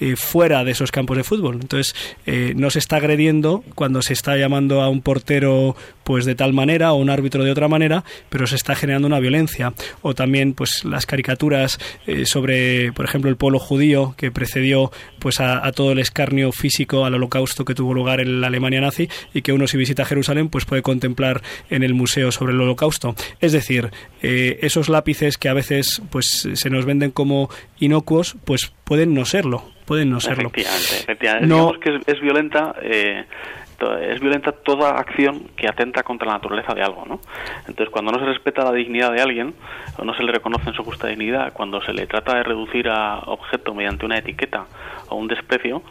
¿eh? 0.00 0.16
fuera 0.16 0.64
de 0.64 0.72
esos 0.72 0.90
campos 0.90 1.16
de 1.16 1.24
fútbol. 1.24 1.58
Entonces, 1.60 1.94
eh, 2.26 2.52
no 2.56 2.70
se 2.70 2.78
está 2.78 2.96
agrediendo 2.96 3.64
cuando 3.74 4.02
se 4.02 4.12
está 4.12 4.36
llamando 4.36 4.82
a 4.82 4.88
un 4.88 5.02
portero 5.02 5.76
pues 6.06 6.24
de 6.24 6.36
tal 6.36 6.52
manera 6.52 6.92
o 6.92 6.96
un 6.96 7.10
árbitro 7.10 7.42
de 7.42 7.50
otra 7.50 7.66
manera, 7.66 8.04
pero 8.30 8.46
se 8.46 8.54
está 8.54 8.76
generando 8.76 9.08
una 9.08 9.18
violencia. 9.18 9.72
O 10.02 10.14
también 10.14 10.54
pues 10.54 10.84
las 10.84 11.04
caricaturas 11.04 11.80
eh, 12.06 12.26
sobre, 12.26 12.92
por 12.92 13.04
ejemplo, 13.04 13.28
el 13.28 13.36
pueblo 13.36 13.58
judío 13.58 14.14
que 14.16 14.30
precedió 14.30 14.92
pues 15.18 15.40
a, 15.40 15.66
a 15.66 15.72
todo 15.72 15.90
el 15.90 15.98
escarnio 15.98 16.52
físico 16.52 17.04
al 17.04 17.14
holocausto 17.14 17.64
que 17.64 17.74
tuvo 17.74 17.92
lugar 17.92 18.20
en 18.20 18.40
la 18.40 18.46
Alemania 18.46 18.80
nazi 18.80 19.08
y 19.34 19.42
que 19.42 19.52
uno 19.52 19.66
si 19.66 19.76
visita 19.76 20.04
Jerusalén 20.04 20.48
pues 20.48 20.64
puede 20.64 20.82
contemplar 20.82 21.42
en 21.70 21.82
el 21.82 21.94
museo 21.94 22.30
sobre 22.30 22.52
el 22.52 22.60
holocausto. 22.60 23.16
Es 23.40 23.50
decir, 23.50 23.90
eh, 24.22 24.58
esos 24.62 24.88
lápices 24.88 25.38
que 25.38 25.48
a 25.48 25.54
veces 25.54 26.00
pues 26.10 26.48
se 26.54 26.70
nos 26.70 26.84
venden 26.84 27.10
como 27.10 27.50
inocuos, 27.80 28.36
pues 28.44 28.72
pueden 28.84 29.12
no 29.12 29.24
serlo, 29.24 29.64
pueden 29.86 30.10
no 30.10 30.20
serlo. 30.20 30.50
Efectivamente, 30.50 30.96
efectivamente. 31.00 31.48
No- 31.48 31.56
Digamos 31.72 31.78
que 31.80 31.96
es, 31.96 32.16
es 32.16 32.20
violenta 32.22 32.74
eh, 32.82 33.24
es 34.00 34.20
violenta 34.20 34.52
toda 34.52 34.90
acción 34.98 35.48
que 35.56 35.68
atenta 35.68 36.02
contra 36.02 36.26
la 36.26 36.34
naturaleza 36.34 36.74
de 36.74 36.82
algo, 36.82 37.04
¿no? 37.06 37.20
Entonces, 37.68 37.90
cuando 37.90 38.12
no 38.12 38.18
se 38.18 38.24
respeta 38.26 38.64
la 38.64 38.72
dignidad 38.72 39.12
de 39.12 39.20
alguien 39.22 39.54
o 39.98 40.04
no 40.04 40.14
se 40.14 40.22
le 40.22 40.32
reconoce 40.32 40.70
en 40.70 40.74
su 40.74 40.82
justa 40.84 41.08
dignidad, 41.08 41.52
cuando 41.52 41.80
se 41.82 41.92
le 41.92 42.06
trata 42.06 42.36
de 42.36 42.42
reducir 42.42 42.88
a 42.88 43.18
objeto 43.26 43.74
mediante 43.74 44.06
una 44.06 44.18
etiqueta 44.18 44.66
o 45.08 45.16
un 45.16 45.28
desprecio, 45.28 45.82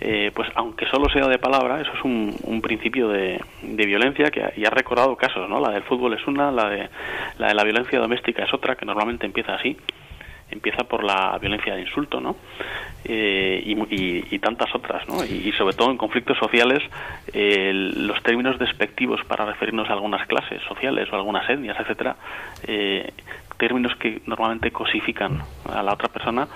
eh, 0.00 0.30
pues 0.34 0.48
aunque 0.54 0.86
solo 0.86 1.08
sea 1.10 1.26
de 1.28 1.38
palabra, 1.38 1.80
eso 1.80 1.90
es 1.92 2.04
un, 2.04 2.34
un 2.44 2.60
principio 2.60 3.08
de, 3.08 3.40
de 3.62 3.86
violencia 3.86 4.30
que 4.30 4.42
ha- 4.42 4.52
y 4.56 4.64
ha 4.64 4.70
recordado 4.70 5.16
casos, 5.16 5.48
¿no? 5.48 5.60
La 5.60 5.70
del 5.70 5.82
fútbol 5.82 6.14
es 6.14 6.26
una, 6.26 6.50
la 6.50 6.68
de 6.68 6.88
la 7.38 7.48
de 7.48 7.54
la 7.54 7.64
violencia 7.64 7.98
doméstica 7.98 8.44
es 8.44 8.52
otra, 8.54 8.76
que 8.76 8.84
normalmente 8.86 9.26
empieza 9.26 9.54
así 9.54 9.76
empieza 10.50 10.84
por 10.84 11.04
la 11.04 11.36
violencia 11.40 11.74
de 11.74 11.82
insulto, 11.82 12.20
¿no? 12.20 12.36
Eh, 13.04 13.62
y, 13.64 13.72
y- 13.94 14.24
y 14.30 14.38
tantas 14.40 14.74
otras, 14.74 15.08
¿no? 15.08 15.24
Y, 15.24 15.48
y 15.48 15.52
sobre 15.52 15.74
todo 15.74 15.90
en 15.90 15.96
conflictos 15.96 16.36
sociales, 16.38 16.80
eh, 17.32 17.72
los 17.74 18.22
términos 18.22 18.58
despectivos 18.58 19.20
para 19.24 19.46
referirnos 19.46 19.88
a 19.88 19.94
algunas 19.94 20.26
clases 20.26 20.60
sociales 20.68 21.08
o 21.10 21.16
algunas 21.16 21.48
etnias, 21.48 21.78
etcétera, 21.80 22.16
eh, 22.64 23.10
términos 23.58 23.94
que 23.96 24.20
normalmente 24.26 24.70
cosifican 24.70 25.42
a 25.64 25.82
la 25.82 25.92
otra 25.94 26.08
persona, 26.08 26.48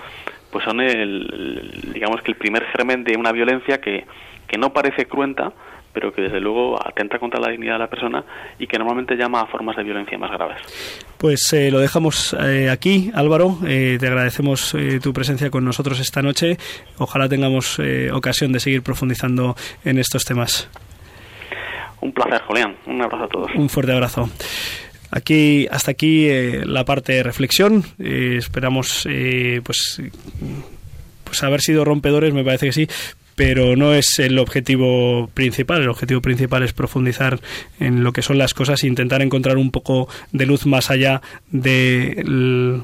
pues 0.51 0.63
son 0.65 0.81
el, 0.81 0.91
el- 0.91 1.93
digamos 1.93 2.21
que 2.21 2.31
el 2.31 2.37
primer 2.37 2.63
germen 2.67 3.03
de 3.03 3.17
una 3.17 3.31
violencia 3.31 3.79
que, 3.81 4.05
que 4.47 4.57
no 4.57 4.71
parece 4.73 5.05
cruenta, 5.07 5.51
pero 5.95 6.11
que 6.13 6.23
desde 6.23 6.41
luego 6.41 6.77
atenta 6.77 7.17
contra 7.17 7.39
la 7.39 7.49
dignidad 7.49 7.73
de 7.73 7.79
la 7.79 7.87
persona 7.87 8.23
y 8.59 8.67
que 8.67 8.77
normalmente 8.77 9.15
llama 9.15 9.41
a 9.41 9.47
formas 9.47 9.77
de 9.77 9.83
violencia 9.83 10.17
más 10.17 10.29
graves. 10.31 10.57
Pues 11.17 11.51
eh, 11.53 11.71
lo 11.71 11.79
dejamos 11.79 12.35
eh, 12.37 12.69
aquí, 12.69 13.09
Álvaro. 13.15 13.57
Eh, 13.65 13.95
te 13.97 14.07
agradecemos 14.07 14.75
tu 15.01 15.13
presencia 15.13 15.49
con 15.49 15.63
nosotros 15.63 15.99
esta 16.01 16.21
noche. 16.21 16.57
Ojalá 16.97 17.29
tengamos 17.29 17.79
ocasión 18.11 18.51
de 18.51 18.59
seguir 18.59 18.83
profundizando 18.83 19.55
en 19.85 19.97
estos 19.97 20.25
temas. 20.25 20.69
Un 22.01 22.11
placer, 22.11 22.41
Julián. 22.41 22.75
Un 22.85 23.01
abrazo 23.01 23.23
a 23.23 23.27
todos. 23.29 23.51
Un 23.55 23.69
fuerte 23.69 23.93
abrazo. 23.93 24.29
Aquí, 25.11 25.65
hasta 25.71 25.91
aquí 25.91 26.29
la 26.65 26.83
parte 26.83 27.13
de 27.13 27.23
reflexión. 27.23 27.83
Esperamos, 27.97 29.07
eh, 29.09 29.61
pues, 29.63 30.01
pues 31.23 31.43
haber 31.43 31.61
sido 31.61 31.85
rompedores, 31.85 32.33
me 32.33 32.43
parece 32.43 32.65
que 32.65 32.73
sí, 32.73 32.87
pero 33.35 33.75
no 33.75 33.93
es 33.93 34.19
el 34.19 34.39
objetivo 34.39 35.29
principal. 35.33 35.81
El 35.81 35.89
objetivo 35.89 36.21
principal 36.21 36.63
es 36.63 36.73
profundizar 36.73 37.39
en 37.79 38.03
lo 38.03 38.13
que 38.13 38.21
son 38.21 38.37
las 38.37 38.53
cosas 38.53 38.83
e 38.83 38.87
intentar 38.87 39.21
encontrar 39.21 39.57
un 39.57 39.71
poco 39.71 40.07
de 40.31 40.45
luz 40.45 40.65
más 40.65 40.89
allá 40.89 41.21
de 41.51 42.23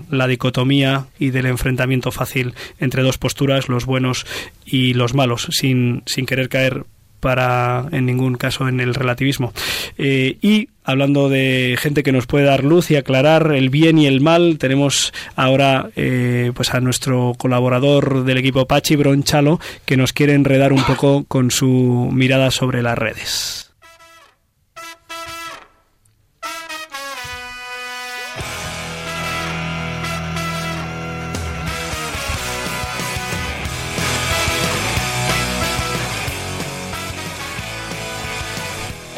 la 0.09 0.27
dicotomía 0.27 1.07
y 1.19 1.29
del 1.29 1.45
enfrentamiento 1.45 2.11
fácil 2.11 2.53
entre 2.79 3.03
dos 3.03 3.17
posturas, 3.17 3.69
los 3.69 3.85
buenos 3.85 4.25
y 4.65 4.93
los 4.93 5.13
malos, 5.13 5.47
sin, 5.51 6.03
sin 6.05 6.25
querer 6.25 6.49
caer 6.49 6.85
para 7.21 7.85
en 7.93 8.05
ningún 8.05 8.35
caso 8.35 8.67
en 8.67 8.81
el 8.81 8.93
relativismo. 8.93 9.53
Eh, 9.97 10.37
y 10.41 10.67
hablando 10.83 11.29
de 11.29 11.77
gente 11.79 12.03
que 12.03 12.11
nos 12.11 12.27
puede 12.27 12.45
dar 12.45 12.65
luz 12.65 12.91
y 12.91 12.97
aclarar 12.97 13.53
el 13.53 13.69
bien 13.69 13.97
y 13.97 14.07
el 14.07 14.19
mal, 14.19 14.57
tenemos 14.57 15.13
ahora 15.37 15.89
eh, 15.95 16.51
pues 16.53 16.73
a 16.73 16.81
nuestro 16.81 17.33
colaborador 17.37 18.25
del 18.25 18.37
equipo 18.37 18.67
Pachi 18.67 18.97
Bronchalo 18.97 19.59
que 19.85 19.95
nos 19.95 20.11
quiere 20.11 20.33
enredar 20.33 20.73
un 20.73 20.83
poco 20.83 21.23
con 21.27 21.51
su 21.51 22.09
mirada 22.11 22.51
sobre 22.51 22.81
las 22.81 22.97
redes. 22.97 23.70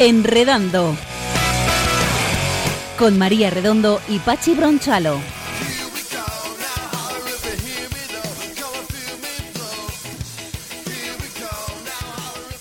Enredando. 0.05 0.97
Con 2.99 3.17
María 3.17 3.49
Redondo 3.49 4.01
y 4.09 4.19
Pachi 4.19 4.53
Bronchalo. 4.53 5.17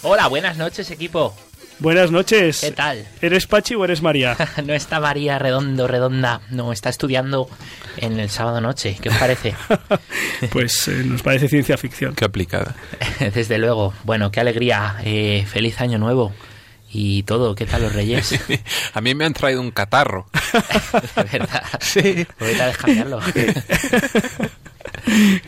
Hola, 0.02 0.28
buenas 0.28 0.56
noches, 0.56 0.88
equipo. 0.92 1.34
Buenas 1.80 2.12
noches. 2.12 2.60
¿Qué 2.60 2.70
tal? 2.70 3.08
¿Eres 3.20 3.48
Pachi 3.48 3.74
o 3.74 3.84
eres 3.84 4.02
María? 4.02 4.36
No 4.64 4.72
está 4.72 5.00
María 5.00 5.40
Redondo, 5.40 5.88
redonda. 5.88 6.42
No, 6.50 6.72
está 6.72 6.90
estudiando 6.90 7.48
en 7.96 8.20
el 8.20 8.30
sábado 8.30 8.60
noche. 8.60 8.96
¿Qué 9.02 9.08
os 9.08 9.16
parece? 9.16 9.56
pues 10.52 10.86
eh, 10.86 11.02
nos 11.04 11.22
parece 11.22 11.48
ciencia 11.48 11.76
ficción. 11.76 12.14
Qué 12.14 12.24
aplicada. 12.24 12.76
Desde 13.34 13.58
luego. 13.58 13.94
Bueno, 14.04 14.30
qué 14.30 14.38
alegría. 14.38 14.94
Eh, 15.02 15.44
feliz 15.50 15.80
año 15.80 15.98
nuevo. 15.98 16.32
Y 16.94 17.22
todo. 17.22 17.54
¿Qué 17.54 17.64
tal 17.64 17.82
los 17.82 17.94
reyes? 17.94 18.38
A 18.94 19.00
mí 19.00 19.14
me 19.14 19.24
han 19.24 19.32
traído 19.32 19.60
un 19.62 19.70
catarro. 19.70 20.26
De 21.16 21.38
verdad. 21.38 21.62
Sí. 21.80 22.26
Ahorita 22.38 22.66
deja 22.66 22.78
cambiarlo. 22.78 23.20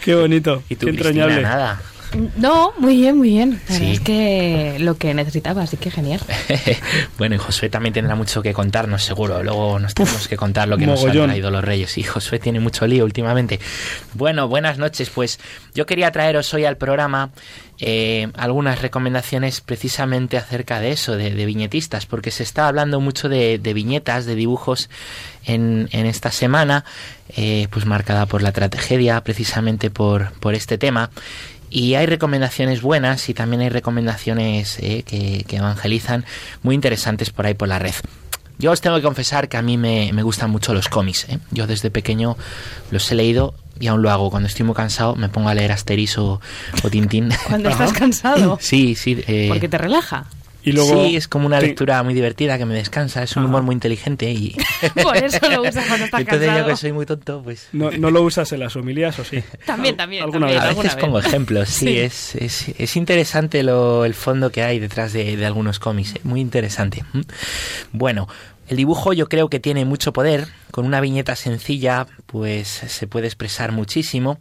Qué 0.03 0.15
bonito. 0.15 0.63
Y 0.69 0.77
tú, 0.77 0.87
qué 0.87 0.93
Cristina, 0.93 1.25
entrañable. 1.25 1.43
nada. 1.43 1.81
No, 2.37 2.73
muy 2.79 2.97
bien, 2.97 3.17
muy 3.19 3.31
bien. 3.31 3.61
La 3.69 3.75
verdad 3.75 3.79
Sí. 3.89 3.93
es 3.93 4.01
que 4.01 4.77
lo 4.81 4.97
que 4.97 5.15
necesitaba, 5.15 5.63
así 5.63 5.77
que 5.77 5.91
genial. 5.91 6.21
bueno, 7.19 7.35
y 7.35 7.39
Josué 7.39 7.69
también 7.69 7.93
tendrá 7.93 8.15
mucho 8.15 8.43
que 8.43 8.53
contarnos, 8.53 9.03
seguro. 9.03 9.43
Luego 9.43 9.79
nos 9.79 9.95
tenemos 9.95 10.29
que 10.29 10.37
contar 10.37 10.69
lo 10.69 10.77
que 10.79 10.87
nos 10.87 11.05
han 11.05 11.13
traído 11.13 11.51
los 11.51 11.65
reyes. 11.65 11.97
Y 11.99 12.03
Josué 12.03 12.39
tiene 12.39 12.61
mucho 12.61 12.87
lío 12.87 13.05
últimamente. 13.05 13.61
Bueno, 14.15 14.49
buenas 14.49 14.79
noches. 14.79 15.11
Pues 15.11 15.39
yo 15.75 15.87
quería 15.87 16.11
traeros 16.13 16.53
hoy 16.55 16.65
al 16.65 16.77
programa 16.77 17.31
eh, 17.81 18.29
algunas 18.37 18.81
recomendaciones 18.83 19.61
precisamente 19.61 20.37
acerca 20.37 20.81
de 20.81 20.93
eso, 20.93 21.17
de, 21.17 21.31
de 21.33 21.45
viñetistas, 21.47 22.07
porque 22.07 22.31
se 22.31 22.43
está 22.45 22.69
hablando 22.69 23.01
mucho 23.01 23.29
de, 23.29 23.59
de 23.59 23.75
viñetas, 23.75 24.27
de 24.27 24.37
dibujos 24.37 24.89
en, 25.45 25.89
en 25.91 26.07
esta 26.07 26.31
semana, 26.31 26.85
eh, 27.37 27.67
pues 27.71 27.85
marcada 27.85 28.27
por 28.27 28.43
la 28.43 28.53
tragedia, 28.53 29.21
precisamente 29.23 29.91
por, 29.91 30.33
por 30.35 30.55
este 30.55 30.79
tema. 30.79 31.11
Y 31.77 31.97
hay 31.97 32.07
recomendaciones 32.07 32.83
buenas 32.83 33.29
y 33.29 33.35
también 33.35 33.61
hay 33.63 33.69
recomendaciones 33.69 34.79
eh, 34.79 35.03
que, 35.05 35.45
que 35.49 35.57
evangelizan 35.57 36.25
muy 36.63 36.77
interesantes 36.77 37.31
por 37.31 37.47
ahí 37.47 37.55
por 37.55 37.67
la 37.67 37.81
red. 37.81 37.95
Yo 38.59 38.71
os 38.71 38.81
tengo 38.81 38.95
que 38.95 39.03
confesar 39.03 39.49
que 39.49 39.57
a 39.57 39.63
mí 39.63 39.77
me, 39.77 40.13
me 40.13 40.23
gustan 40.23 40.51
mucho 40.51 40.73
los 40.73 40.89
cómics. 40.89 41.27
¿eh? 41.29 41.41
Yo 41.51 41.67
desde 41.67 41.91
pequeño 41.91 42.37
los 42.93 43.11
he 43.11 43.17
leído 43.17 43.55
y 43.81 43.89
aún 43.89 44.03
lo 44.03 44.11
hago. 44.13 44.31
Cuando 44.31 44.47
estoy 44.47 44.65
muy 44.65 44.77
cansado 44.77 45.17
me 45.17 45.29
pongo 45.29 45.49
a 45.49 45.55
leer 45.55 45.73
Asterix 45.73 46.17
o, 46.19 46.41
o 46.85 46.91
Tintín. 46.91 47.31
Cuando 47.49 47.69
estás 47.71 47.93
cansado, 47.93 48.57
Sí, 48.61 48.95
sí. 48.95 49.25
eh, 49.27 49.47
porque 49.49 49.69
te 49.69 49.77
relaja. 49.77 50.27
Y 50.65 50.73
luego 50.73 51.07
sí, 51.07 51.17
es 51.17 51.29
como 51.29 51.47
una 51.47 51.59
te- 51.61 51.67
lectura 51.67 52.03
muy 52.03 52.15
divertida 52.15 52.57
que 52.59 52.65
me 52.65 52.75
descansa. 52.75 53.23
Es 53.23 53.37
un 53.37 53.43
Ajá. 53.43 53.49
humor 53.49 53.63
muy 53.63 53.75
inteligente 53.75 54.31
y... 54.31 54.57
Por 55.03 55.17
eso 55.17 55.39
lo 55.51 55.63
usas 55.63 55.87
cuando 55.87 56.05
estás 56.07 56.21
Entonces 56.21 56.51
yo 56.59 56.67
que 56.67 56.77
soy 56.77 56.93
muy 56.93 57.07
tonto, 57.07 57.43
pues... 57.43 57.69
no, 57.73 57.91
no 57.91 58.11
lo 58.11 58.23
usas 58.23 58.51
en 58.53 58.61
las 58.61 58.75
homilías 58.77 59.19
o 59.19 59.25
sí. 59.25 59.43
También, 59.67 59.97
también. 59.97 60.23
¿Alguna 60.25 60.47
también, 60.47 60.61
vez? 60.63 60.71
A 60.71 60.75
veces 60.75 60.95
vez. 60.97 61.05
como 61.05 61.19
ejemplo, 61.19 61.65
sí, 61.67 61.87
Sí. 61.87 61.99
Es, 61.99 62.35
es, 62.37 62.67
es 62.79 62.97
interesante 62.97 63.63
lo, 63.63 64.05
el 64.05 64.15
fondo 64.15 64.51
que 64.51 64.63
hay 64.63 64.79
detrás 64.79 65.13
de, 65.13 65.37
de 65.37 65.47
algunos 65.47 65.79
cómics, 65.79 66.15
¿eh? 66.15 66.21
muy 66.25 66.41
interesante. 66.41 67.05
¿m? 67.13 67.25
Bueno, 67.93 68.27
el 68.69 68.79
dibujo 68.79 69.13
yo 69.13 69.29
creo 69.29 69.51
que 69.51 69.61
tiene 69.61 69.85
mucho 69.85 70.13
poder, 70.15 70.49
con 70.71 70.87
una 70.87 71.01
viñeta 71.03 71.37
sencilla 71.37 72.07
pues 72.27 72.67
se 72.69 73.07
puede 73.07 73.27
expresar 73.27 73.73
muchísimo, 73.73 74.39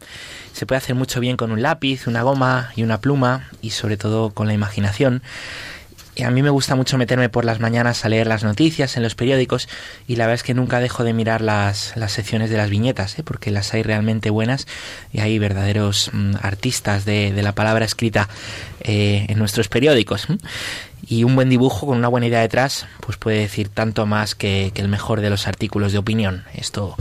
se 0.54 0.66
puede 0.66 0.78
hacer 0.78 0.96
mucho 0.96 1.20
bien 1.20 1.36
con 1.36 1.52
un 1.52 1.62
lápiz, 1.62 2.08
una 2.08 2.22
goma 2.24 2.72
y 2.78 2.84
una 2.84 3.02
pluma 3.02 3.50
y 3.62 3.72
sobre 3.72 3.98
todo 3.98 4.30
con 4.32 4.48
la 4.48 4.54
imaginación. 4.54 5.22
A 6.24 6.30
mí 6.30 6.44
me 6.44 6.52
gusta 6.52 6.76
mucho 6.76 6.98
meterme 6.98 7.30
por 7.30 7.44
las 7.44 7.60
mañanas 7.60 8.06
a 8.06 8.10
leer 8.10 8.28
las 8.28 8.44
noticias 8.44 8.98
en 8.98 9.04
los 9.04 9.16
periódicos 9.16 9.68
y 10.08 10.16
la 10.16 10.26
verdad 10.26 10.36
es 10.36 10.44
que 10.44 10.54
nunca 10.54 10.80
dejo 10.80 11.04
de 11.04 11.14
mirar 11.14 11.42
las, 11.42 11.96
las 11.96 12.12
secciones 12.12 12.52
de 12.52 12.58
las 12.58 12.70
viñetas, 12.70 13.18
¿eh? 13.18 13.24
porque 13.24 13.50
las 13.50 13.74
hay 13.74 13.82
realmente 13.82 14.30
buenas 14.30 14.68
y 15.12 15.22
hay 15.22 15.40
verdaderos 15.40 16.12
mm, 16.14 16.36
artistas 16.42 17.06
de, 17.06 17.34
de 17.34 17.42
la 17.42 17.54
palabra 17.54 17.86
escrita 17.86 18.30
eh, 18.82 19.26
en 19.30 19.40
nuestros 19.40 19.70
periódicos. 19.70 20.28
Y 21.06 21.24
un 21.24 21.36
buen 21.36 21.50
dibujo 21.50 21.88
con 21.88 21.98
una 21.98 22.08
buena 22.08 22.28
idea 22.28 22.42
detrás, 22.42 22.86
pues 23.02 23.18
puede 23.18 23.40
decir 23.40 23.70
tanto 23.70 24.06
más 24.06 24.36
que, 24.36 24.72
que 24.74 24.82
el 24.82 24.88
mejor 24.88 25.20
de 25.20 25.30
los 25.30 25.48
artículos 25.48 25.92
de 25.92 25.98
opinión. 25.98 26.46
Esto 26.54 26.96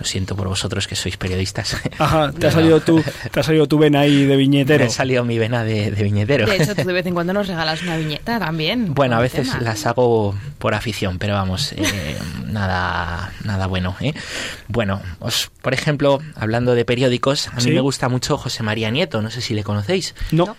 lo 0.00 0.06
siento 0.06 0.34
por 0.34 0.48
vosotros 0.48 0.88
que 0.88 0.96
sois 0.96 1.16
periodistas. 1.16 1.76
Ajá, 1.98 2.32
te 2.32 2.46
ha 2.46 2.50
salido 2.50 2.78
no. 2.78 2.84
tu, 2.84 3.04
te 3.30 3.40
ha 3.40 3.42
salido 3.42 3.66
tu 3.68 3.78
vena 3.78 4.00
ahí 4.00 4.24
de 4.24 4.34
viñetero. 4.36 4.80
Me 4.80 4.86
ha 4.86 4.90
salido 4.90 5.24
mi 5.24 5.38
vena 5.38 5.62
de, 5.62 5.90
de 5.90 6.02
viñetero. 6.02 6.46
De 6.46 6.56
hecho, 6.56 6.74
tú 6.74 6.84
de 6.84 6.92
vez 6.92 7.04
en 7.06 7.12
cuando 7.14 7.32
nos 7.34 7.46
regalas 7.48 7.82
una 7.82 7.96
viñeta 7.98 8.38
también. 8.38 8.94
Bueno, 8.94 9.16
a 9.16 9.20
veces 9.20 9.48
tema. 9.50 9.60
las 9.62 9.84
hago 9.86 10.34
por 10.58 10.74
afición, 10.74 11.18
pero 11.18 11.34
vamos, 11.34 11.72
eh, 11.72 12.16
nada, 12.46 13.30
nada 13.44 13.66
bueno. 13.66 13.94
¿eh? 14.00 14.14
Bueno, 14.68 15.02
os, 15.20 15.50
por 15.62 15.74
ejemplo, 15.74 16.20
hablando 16.34 16.74
de 16.74 16.84
periódicos, 16.84 17.48
a 17.48 17.56
mí 17.56 17.62
Sí. 17.62 17.70
me 17.72 17.80
gusta 17.80 18.08
mucho 18.08 18.38
José 18.38 18.62
María 18.62 18.90
Nieto, 18.90 19.20
no 19.20 19.30
sé 19.30 19.40
si 19.42 19.52
le 19.54 19.62
conocéis. 19.64 20.14
No. 20.30 20.56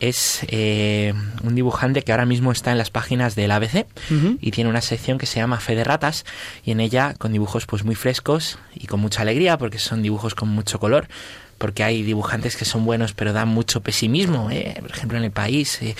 Es 0.00 0.40
eh, 0.48 1.14
un 1.42 1.54
dibujante 1.54 2.02
que 2.02 2.12
ahora 2.12 2.26
mismo 2.26 2.52
está 2.52 2.72
en 2.72 2.78
las 2.78 2.90
páginas 2.90 3.34
del 3.34 3.50
ABC 3.50 3.86
y 4.40 4.50
tiene 4.50 4.70
una 4.70 4.80
sección 4.80 5.18
que 5.18 5.26
se 5.26 5.38
llama 5.38 5.60
Fe 5.60 5.74
de 5.74 5.84
Ratas 5.84 6.24
y 6.64 6.72
en 6.72 6.80
ella 6.80 7.14
con 7.18 7.32
dibujos 7.32 7.66
pues 7.66 7.84
muy 7.84 7.94
frescos 7.94 8.58
y 8.74 8.86
con 8.86 9.00
mucha 9.00 9.22
alegría 9.22 9.58
porque 9.58 9.78
son 9.78 10.02
dibujos 10.02 10.34
con 10.34 10.48
mucho 10.48 10.80
color 10.80 11.08
porque 11.58 11.84
hay 11.84 12.02
dibujantes 12.02 12.56
que 12.56 12.64
son 12.64 12.84
buenos 12.84 13.12
pero 13.12 13.32
dan 13.32 13.48
mucho 13.48 13.82
pesimismo, 13.82 14.50
¿eh? 14.50 14.76
por 14.80 14.90
ejemplo 14.90 15.18
en 15.18 15.24
el 15.24 15.30
país, 15.30 15.80
eh, 15.82 15.94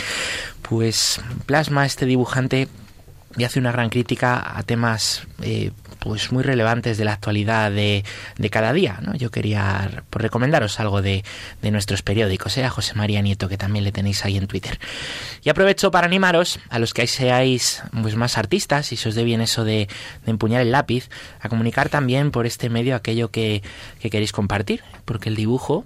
pues 0.62 1.20
plasma 1.46 1.86
este 1.86 2.06
dibujante 2.06 2.68
y 3.36 3.44
hace 3.44 3.58
una 3.58 3.72
gran 3.72 3.88
crítica 3.88 4.56
a 4.56 4.62
temas 4.62 5.26
eh, 5.42 5.70
pues 5.98 6.32
muy 6.32 6.42
relevantes 6.42 6.98
de 6.98 7.04
la 7.04 7.12
actualidad 7.12 7.70
de, 7.70 8.04
de 8.36 8.50
cada 8.50 8.72
día. 8.72 8.98
¿no? 9.02 9.14
Yo 9.14 9.30
quería 9.30 10.02
pues, 10.10 10.22
recomendaros 10.22 10.80
algo 10.80 11.00
de, 11.00 11.24
de 11.62 11.70
nuestros 11.70 12.02
periódicos, 12.02 12.56
¿eh? 12.58 12.64
a 12.64 12.70
José 12.70 12.94
María 12.94 13.22
Nieto, 13.22 13.48
que 13.48 13.56
también 13.56 13.84
le 13.84 13.92
tenéis 13.92 14.24
ahí 14.24 14.36
en 14.36 14.48
Twitter. 14.48 14.78
Y 15.42 15.48
aprovecho 15.48 15.90
para 15.90 16.06
animaros, 16.06 16.58
a 16.70 16.78
los 16.78 16.92
que 16.92 17.06
seáis 17.06 17.82
pues, 18.02 18.16
más 18.16 18.36
artistas 18.36 18.92
y 18.92 18.96
se 18.96 19.08
os 19.08 19.14
dé 19.14 19.24
bien 19.24 19.40
eso 19.40 19.64
de, 19.64 19.88
de 20.24 20.30
empuñar 20.30 20.60
el 20.60 20.72
lápiz, 20.72 21.08
a 21.40 21.48
comunicar 21.48 21.88
también 21.88 22.30
por 22.32 22.46
este 22.46 22.68
medio 22.68 22.96
aquello 22.96 23.30
que, 23.30 23.62
que 24.00 24.10
queréis 24.10 24.32
compartir, 24.32 24.82
porque 25.04 25.28
el 25.28 25.36
dibujo, 25.36 25.84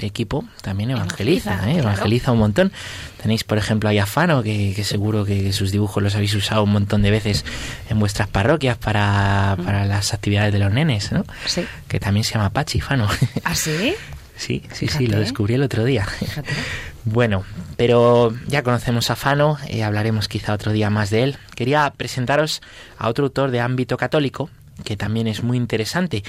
equipo, 0.00 0.44
también 0.62 0.90
evangeliza, 0.90 1.52
Evangeliza, 1.52 1.70
¿eh? 1.70 1.74
claro. 1.74 1.88
evangeliza 1.88 2.32
un 2.32 2.38
montón. 2.38 2.72
Tenéis, 3.20 3.44
por 3.44 3.58
ejemplo, 3.58 3.88
ahí 3.88 3.98
a 3.98 4.06
Fano, 4.06 4.42
que, 4.42 4.72
que 4.74 4.84
seguro 4.84 5.24
que 5.24 5.52
sus 5.52 5.72
dibujos 5.72 6.02
los 6.02 6.14
habéis 6.14 6.34
usado 6.34 6.62
un 6.62 6.70
montón 6.70 7.02
de 7.02 7.10
veces 7.10 7.44
en 7.88 7.98
vuestras 7.98 8.28
parroquias 8.28 8.76
para, 8.76 9.56
para 9.64 9.84
las 9.84 10.14
actividades 10.14 10.52
de 10.52 10.58
los 10.58 10.72
nenes, 10.72 11.12
¿no? 11.12 11.24
Sí. 11.46 11.64
Que 11.88 12.00
también 12.00 12.24
se 12.24 12.34
llama 12.34 12.50
Pachi, 12.50 12.80
Fano. 12.80 13.08
¿Ah, 13.44 13.54
sí? 13.54 13.94
sí, 14.36 14.62
sí, 14.72 14.88
sí, 14.88 15.06
lo 15.06 15.18
descubrí 15.18 15.54
el 15.54 15.62
otro 15.62 15.84
día. 15.84 16.04
Fíjate. 16.04 16.50
Bueno, 17.10 17.44
pero 17.78 18.34
ya 18.48 18.62
conocemos 18.62 19.10
a 19.10 19.16
Fano, 19.16 19.56
eh, 19.68 19.82
hablaremos 19.82 20.28
quizá 20.28 20.52
otro 20.52 20.72
día 20.72 20.90
más 20.90 21.08
de 21.08 21.22
él. 21.22 21.36
Quería 21.54 21.90
presentaros 21.96 22.60
a 22.98 23.08
otro 23.08 23.24
autor 23.24 23.50
de 23.50 23.60
ámbito 23.60 23.96
católico, 23.96 24.50
que 24.84 24.96
también 24.96 25.26
es 25.26 25.42
muy 25.42 25.56
interesante, 25.56 26.22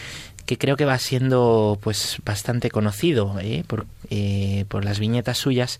que 0.46 0.58
creo 0.58 0.78
que 0.78 0.86
va 0.86 0.98
siendo 0.98 1.78
pues 1.82 2.18
bastante 2.26 2.70
conocido 2.70 3.38
eh, 3.42 3.64
por, 3.68 3.86
eh, 4.10 4.66
por 4.68 4.86
las 4.86 5.00
viñetas 5.00 5.38
suyas 5.38 5.80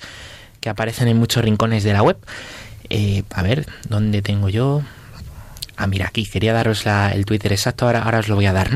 que 0.62 0.70
aparecen 0.70 1.08
en 1.08 1.18
muchos 1.18 1.44
rincones 1.44 1.84
de 1.84 1.94
la 1.94 2.04
web. 2.04 2.18
Eh, 2.90 3.24
a 3.32 3.44
ver, 3.44 3.68
¿dónde 3.88 4.22
tengo 4.22 4.50
yo? 4.50 4.82
Ah, 5.82 5.88
mira, 5.88 6.08
aquí 6.08 6.26
quería 6.26 6.52
daros 6.54 6.86
la- 6.86 7.12
el 7.14 7.26
Twitter 7.26 7.54
exacto, 7.54 7.86
ahora, 7.86 8.04
ahora 8.04 8.20
os 8.20 8.28
lo 8.28 8.36
voy 8.36 8.46
a 8.48 8.54
dar. 8.54 8.70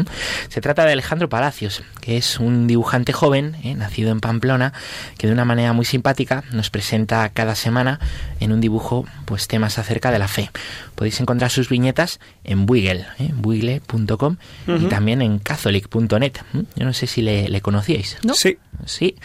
Se 0.48 0.62
trata 0.62 0.86
de 0.86 0.94
Alejandro 0.94 1.28
Palacios, 1.28 1.84
que 2.00 2.16
es 2.18 2.40
un 2.40 2.66
dibujante 2.66 3.12
joven, 3.12 3.58
¿eh? 3.64 3.76
nacido 3.76 4.10
en 4.12 4.22
Pamplona, 4.22 4.72
que 5.18 5.28
de 5.28 5.34
una 5.34 5.44
manera 5.46 5.74
muy 5.74 5.84
simpática 5.86 6.44
nos 6.52 6.70
presenta 6.70 7.28
cada 7.30 7.56
semana 7.56 8.00
en 8.40 8.52
un 8.54 8.62
dibujo 8.62 9.06
pues 9.26 9.48
temas 9.50 9.78
acerca 9.80 10.12
de 10.12 10.20
la 10.20 10.28
fe. 10.30 10.50
Podéis 10.96 11.20
encontrar 11.20 11.52
sus 11.52 11.68
viñetas 11.70 12.20
en 12.46 12.66
Wiggle, 12.70 13.06
¿eh? 13.20 13.34
wiggle.com 13.44 14.38
y 14.68 14.86
también 14.86 15.22
en 15.22 15.40
catholic.net. 15.40 16.34
Yo 16.76 16.86
no 16.86 16.94
sé 16.94 17.08
si 17.08 17.22
le, 17.22 17.50
le 17.50 17.60
conocíais. 17.62 18.18
¿No? 18.24 18.34
Sí, 18.34 18.58
¿Sí? 18.86 19.16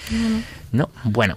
No. 0.72 0.90
Bueno, 1.04 1.36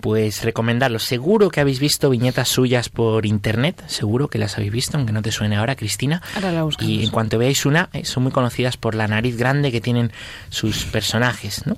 pues 0.00 0.42
recomendarlo. 0.44 0.98
Seguro 0.98 1.50
que 1.50 1.60
habéis 1.60 1.78
visto 1.80 2.10
viñetas 2.10 2.48
suyas 2.48 2.88
por 2.88 3.26
internet, 3.26 3.82
seguro 3.86 4.28
que 4.28 4.38
las 4.38 4.56
habéis 4.56 4.72
visto, 4.72 4.96
aunque 4.96 5.12
no 5.12 5.22
te 5.22 5.32
suene 5.32 5.56
ahora, 5.56 5.76
Cristina. 5.76 6.22
Ahora 6.34 6.52
la. 6.52 6.84
Y 6.86 7.04
en 7.04 7.10
cuanto 7.10 7.38
veáis 7.38 7.66
una, 7.66 7.88
eh, 7.92 8.04
son 8.04 8.22
muy 8.24 8.32
conocidas 8.32 8.76
por 8.76 8.94
la 8.94 9.08
nariz 9.08 9.36
grande 9.36 9.72
que 9.72 9.80
tienen 9.80 10.12
sus 10.50 10.84
personajes, 10.84 11.66
¿no? 11.66 11.76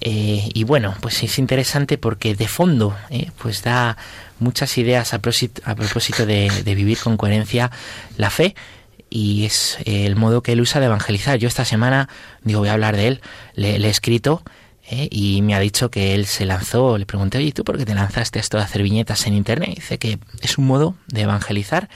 Eh, 0.00 0.50
y 0.52 0.64
bueno, 0.64 0.94
pues 1.00 1.22
es 1.22 1.38
interesante 1.38 1.98
porque 1.98 2.34
de 2.34 2.48
fondo, 2.48 2.96
eh, 3.10 3.30
pues 3.38 3.62
da 3.62 3.96
muchas 4.38 4.76
ideas 4.78 5.14
a, 5.14 5.22
prosit- 5.22 5.62
a 5.64 5.74
propósito 5.74 6.26
de, 6.26 6.50
de 6.64 6.74
vivir 6.74 6.98
con 6.98 7.16
coherencia 7.16 7.70
la 8.18 8.28
fe 8.30 8.54
y 9.08 9.46
es 9.46 9.78
el 9.86 10.14
modo 10.16 10.42
que 10.42 10.52
él 10.52 10.60
usa 10.60 10.80
de 10.80 10.86
evangelizar. 10.86 11.38
Yo 11.38 11.48
esta 11.48 11.64
semana, 11.64 12.08
digo, 12.42 12.60
voy 12.60 12.68
a 12.68 12.74
hablar 12.74 12.96
de 12.96 13.08
él, 13.08 13.20
le, 13.54 13.78
le 13.78 13.88
he 13.88 13.90
escrito 13.90 14.42
eh, 14.88 15.08
y 15.10 15.42
me 15.42 15.54
ha 15.54 15.60
dicho 15.60 15.90
que 15.90 16.14
él 16.14 16.26
se 16.26 16.44
lanzó, 16.44 16.96
le 16.96 17.06
pregunté, 17.06 17.38
oye, 17.38 17.52
¿tú 17.52 17.64
por 17.64 17.76
qué 17.76 17.84
te 17.84 17.94
lanzaste 17.94 18.38
a 18.38 18.42
esto 18.42 18.56
de 18.56 18.62
hacer 18.62 18.82
viñetas 18.82 19.26
en 19.26 19.34
Internet? 19.34 19.70
Y 19.72 19.74
dice 19.76 19.98
que 19.98 20.18
es 20.42 20.58
un 20.58 20.66
modo 20.66 20.94
de 21.08 21.22
evangelizar 21.22 21.88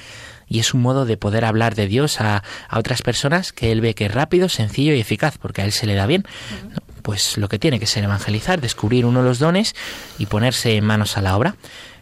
y 0.49 0.59
es 0.59 0.75
un 0.75 0.83
modo 0.83 1.07
de 1.07 1.17
poder 1.17 1.45
hablar 1.45 1.77
de 1.77 1.87
Dios 1.87 2.21
a, 2.21 2.43
a 2.69 2.79
otras 2.79 3.03
personas 3.03 3.53
que 3.53 3.71
él 3.71 3.81
ve 3.81 3.95
que 3.95 4.07
es 4.07 4.13
rápido, 4.13 4.49
sencillo 4.49 4.93
y 4.95 5.01
eficaz, 5.01 5.39
porque 5.39 5.63
a 5.63 5.65
él 5.65 5.73
se 5.73 5.87
le 5.87 5.95
da 5.95 6.07
bien. 6.07 6.27
¿no? 6.75 6.81
Pues 7.03 7.39
lo 7.39 7.49
que 7.49 7.61
tiene 7.61 7.79
que 7.79 7.87
ser 7.87 8.03
evangelizar, 8.03 8.61
descubrir 8.61 9.07
uno 9.07 9.23
de 9.23 9.29
los 9.29 9.39
dones 9.39 9.77
y 10.19 10.27
ponerse 10.27 10.81
manos 10.81 11.17
a 11.17 11.23
la 11.23 11.37
obra. 11.37 11.55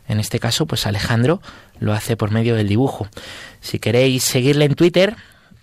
En 0.08 0.20
este 0.20 0.40
caso, 0.40 0.64
pues 0.64 0.86
Alejandro 0.86 1.42
lo 1.78 1.92
hace 1.92 2.16
por 2.16 2.30
medio 2.30 2.54
del 2.54 2.66
dibujo. 2.66 3.08
Si 3.60 3.78
queréis 3.78 4.24
seguirle 4.24 4.64
en 4.64 4.74
Twitter, 4.74 5.16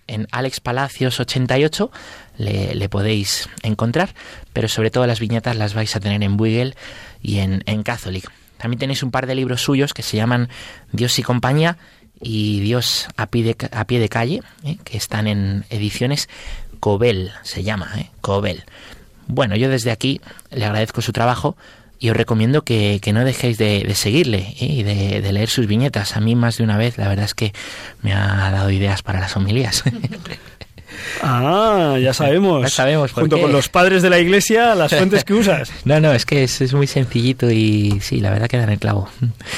en 0.06 0.26
alexpalacios88 0.28 1.90
le, 2.38 2.74
le 2.74 2.88
podéis 2.88 3.48
encontrar, 3.62 4.14
pero 4.52 4.68
sobre 4.68 4.90
todo 4.90 5.06
las 5.06 5.20
viñetas 5.20 5.56
las 5.56 5.74
vais 5.74 5.94
a 5.96 6.00
tener 6.00 6.22
en 6.22 6.40
Wiggle 6.40 6.74
y 7.22 7.38
en, 7.38 7.62
en 7.66 7.82
Catholic. 7.82 8.30
También 8.58 8.78
tenéis 8.78 9.02
un 9.02 9.10
par 9.10 9.26
de 9.26 9.34
libros 9.34 9.62
suyos 9.62 9.92
que 9.94 10.02
se 10.02 10.16
llaman 10.16 10.48
Dios 10.92 11.18
y 11.18 11.22
compañía 11.22 11.76
y 12.20 12.60
Dios 12.60 13.08
a 13.16 13.26
pie 13.26 13.42
de, 13.44 13.56
a 13.72 13.84
pie 13.86 14.00
de 14.00 14.08
calle, 14.08 14.42
¿eh? 14.64 14.78
que 14.84 14.96
están 14.96 15.26
en 15.26 15.64
ediciones 15.70 16.28
Cobel, 16.80 17.32
se 17.42 17.62
llama, 17.62 17.92
¿eh? 17.98 18.10
Cobel. 18.20 18.64
Bueno, 19.26 19.56
yo 19.56 19.68
desde 19.68 19.90
aquí 19.90 20.20
le 20.50 20.64
agradezco 20.64 21.02
su 21.02 21.12
trabajo 21.12 21.56
y 22.06 22.10
os 22.10 22.16
recomiendo 22.16 22.62
que, 22.62 23.00
que 23.02 23.12
no 23.12 23.24
dejéis 23.24 23.58
de, 23.58 23.82
de 23.82 23.94
seguirle 23.96 24.54
¿eh? 24.60 24.66
y 24.66 24.82
de, 24.84 25.20
de 25.20 25.32
leer 25.32 25.48
sus 25.48 25.66
viñetas. 25.66 26.16
A 26.16 26.20
mí 26.20 26.36
más 26.36 26.56
de 26.56 26.62
una 26.62 26.76
vez, 26.76 26.98
la 26.98 27.08
verdad 27.08 27.24
es 27.24 27.34
que 27.34 27.52
me 28.00 28.12
ha 28.12 28.48
dado 28.52 28.70
ideas 28.70 29.02
para 29.02 29.18
las 29.18 29.36
homilías. 29.36 29.82
Ah, 31.20 31.98
ya 32.00 32.14
sabemos. 32.14 32.62
Ya 32.62 32.68
sabemos 32.70 33.12
Junto 33.12 33.36
qué. 33.36 33.42
con 33.42 33.52
los 33.52 33.68
padres 33.68 34.02
de 34.02 34.08
la 34.08 34.18
iglesia, 34.18 34.74
las 34.74 34.94
fuentes 34.94 35.24
que 35.24 35.34
usas. 35.34 35.70
no, 35.84 36.00
no, 36.00 36.12
es 36.12 36.24
que 36.24 36.44
es, 36.44 36.60
es 36.62 36.72
muy 36.72 36.86
sencillito 36.86 37.50
y 37.50 37.98
sí, 38.00 38.20
la 38.20 38.30
verdad 38.30 38.48
que 38.48 38.56
dan 38.56 38.70
el 38.70 38.78
clavo. 38.78 39.10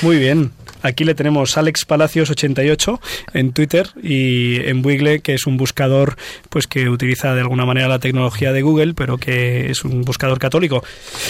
Muy 0.03 0.19
bien. 0.19 0.51
Aquí 0.83 1.05
le 1.05 1.15
tenemos 1.15 1.57
Alex 1.57 1.85
Palacios 1.85 2.31
88 2.31 3.01
en 3.35 3.53
Twitter 3.53 3.89
y 4.03 4.61
en 4.67 4.85
Wiggle, 4.85 5.21
que 5.21 5.35
es 5.35 5.47
un 5.47 5.57
buscador 5.57 6.17
pues 6.49 6.67
que 6.67 6.89
utiliza 6.89 7.35
de 7.35 7.41
alguna 7.41 7.65
manera 7.65 7.89
la 7.89 7.99
tecnología 7.99 8.53
de 8.53 8.63
Google, 8.63 8.95
pero 8.95 9.19
que 9.19 9.71
es 9.71 9.85
un 9.85 10.03
buscador 10.03 10.39
católico. 10.39 10.85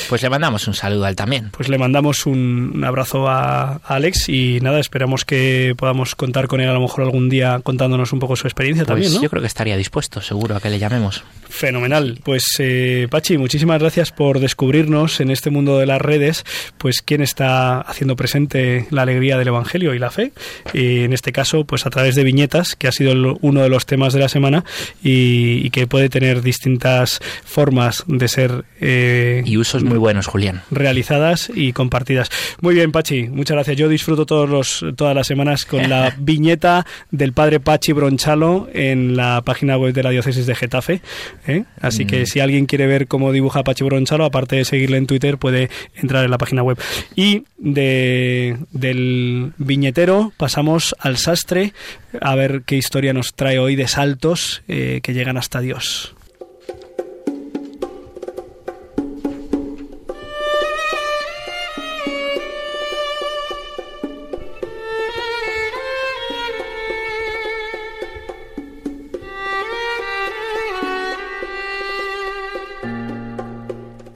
Pues 0.08 0.22
le 0.22 0.30
mandamos 0.30 0.66
un 0.68 0.74
saludo 0.74 1.04
a 1.04 1.08
él 1.10 1.16
también. 1.16 1.50
Pues 1.50 1.68
le 1.68 1.78
mandamos 1.78 2.26
un, 2.26 2.72
un 2.74 2.84
abrazo 2.84 3.28
a, 3.28 3.74
a 3.74 3.80
Alex 3.94 4.28
y 4.28 4.58
nada, 4.60 4.80
esperamos 4.80 5.24
que 5.24 5.74
podamos 5.76 6.14
contar 6.14 6.46
con 6.46 6.60
él 6.60 6.68
a 6.68 6.72
lo 6.72 6.80
mejor 6.80 7.04
algún 7.04 7.28
día 7.28 7.60
contándonos 7.62 8.12
un 8.12 8.18
poco 8.18 8.36
su 8.36 8.46
experiencia 8.46 8.84
Pues 8.84 8.94
también, 8.94 9.14
¿no? 9.14 9.22
yo 9.22 9.30
creo 9.30 9.40
que 9.40 9.46
estaría 9.48 9.76
dispuesto, 9.76 10.20
seguro, 10.20 10.56
a 10.56 10.60
que 10.60 10.70
le 10.70 10.78
llamemos. 10.78 11.24
Fenomenal. 11.48 12.20
Pues 12.22 12.44
eh, 12.58 13.08
Pachi, 13.10 13.38
muchísimas 13.38 13.80
gracias 13.80 14.12
por 14.12 14.40
descubrirnos 14.40 15.20
en 15.20 15.30
este 15.30 15.50
mundo 15.50 15.78
de 15.78 15.86
las 15.86 16.00
redes, 16.00 16.44
pues 16.76 17.02
quién 17.02 17.22
está 17.22 17.80
haciendo 17.80 18.16
presente 18.16 18.86
la 18.90 19.02
alegría 19.02 19.38
del 19.48 19.54
Evangelio 19.54 19.94
y 19.94 19.98
la 19.98 20.10
fe. 20.10 20.32
Y 20.72 21.00
en 21.04 21.12
este 21.12 21.32
caso, 21.32 21.64
pues 21.64 21.86
a 21.86 21.90
través 21.90 22.14
de 22.14 22.24
viñetas, 22.24 22.76
que 22.76 22.88
ha 22.88 22.92
sido 22.92 23.12
el- 23.12 23.36
uno 23.40 23.62
de 23.62 23.68
los 23.68 23.86
temas 23.86 24.12
de 24.12 24.20
la 24.20 24.28
semana 24.28 24.64
y, 25.02 25.60
y 25.64 25.70
que 25.70 25.86
puede 25.86 26.08
tener 26.08 26.42
distintas 26.42 27.20
formas 27.44 28.04
de 28.06 28.28
ser 28.28 28.64
eh, 28.80 29.42
Y 29.44 29.56
usos 29.56 29.82
muy 29.84 29.98
buenos, 29.98 30.26
Julián. 30.26 30.62
realizadas 30.70 31.50
y 31.54 31.72
compartidas. 31.72 32.30
Muy 32.60 32.74
bien, 32.74 32.92
Pachi, 32.92 33.24
muchas 33.28 33.54
gracias. 33.56 33.76
Yo 33.76 33.88
disfruto 33.88 34.26
todos 34.26 34.48
los, 34.48 34.84
todas 34.96 35.14
las 35.14 35.26
semanas 35.26 35.64
con 35.64 35.88
la 35.88 36.14
viñeta 36.18 36.86
del 37.10 37.32
padre 37.32 37.60
Pachi 37.60 37.92
Bronchalo 37.92 38.68
en 38.72 39.16
la 39.16 39.42
página 39.44 39.76
web 39.76 39.92
de 39.94 40.02
la 40.02 40.10
diócesis 40.10 40.46
de 40.46 40.54
Getafe. 40.54 41.00
¿eh? 41.46 41.64
Así 41.80 42.04
que 42.06 42.26
si 42.26 42.40
alguien 42.40 42.66
quiere 42.66 42.86
ver 42.86 43.06
cómo 43.08 43.32
dibuja 43.32 43.62
Pachi 43.64 43.84
Bronchalo, 43.84 44.24
aparte 44.24 44.56
de 44.56 44.64
seguirle 44.64 44.96
en 44.98 45.06
Twitter, 45.06 45.38
puede 45.38 45.70
entrar 45.96 46.24
en 46.24 46.30
la 46.30 46.38
página 46.38 46.62
web. 46.62 46.78
Y 47.16 47.44
de, 47.58 48.56
del 48.72 49.27
viñetero 49.58 50.32
pasamos 50.36 50.94
al 50.98 51.16
sastre 51.16 51.72
a 52.20 52.34
ver 52.34 52.62
qué 52.66 52.76
historia 52.76 53.12
nos 53.12 53.34
trae 53.34 53.58
hoy 53.58 53.76
de 53.76 53.88
saltos 53.88 54.62
eh, 54.68 55.00
que 55.02 55.14
llegan 55.14 55.36
hasta 55.36 55.60
Dios. 55.60 56.14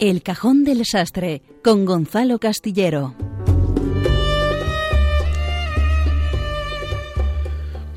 El 0.02 0.24
cajón 0.24 0.64
del 0.64 0.84
sastre 0.84 1.42
con 1.62 1.84
Gonzalo 1.84 2.40
Castillero. 2.40 3.14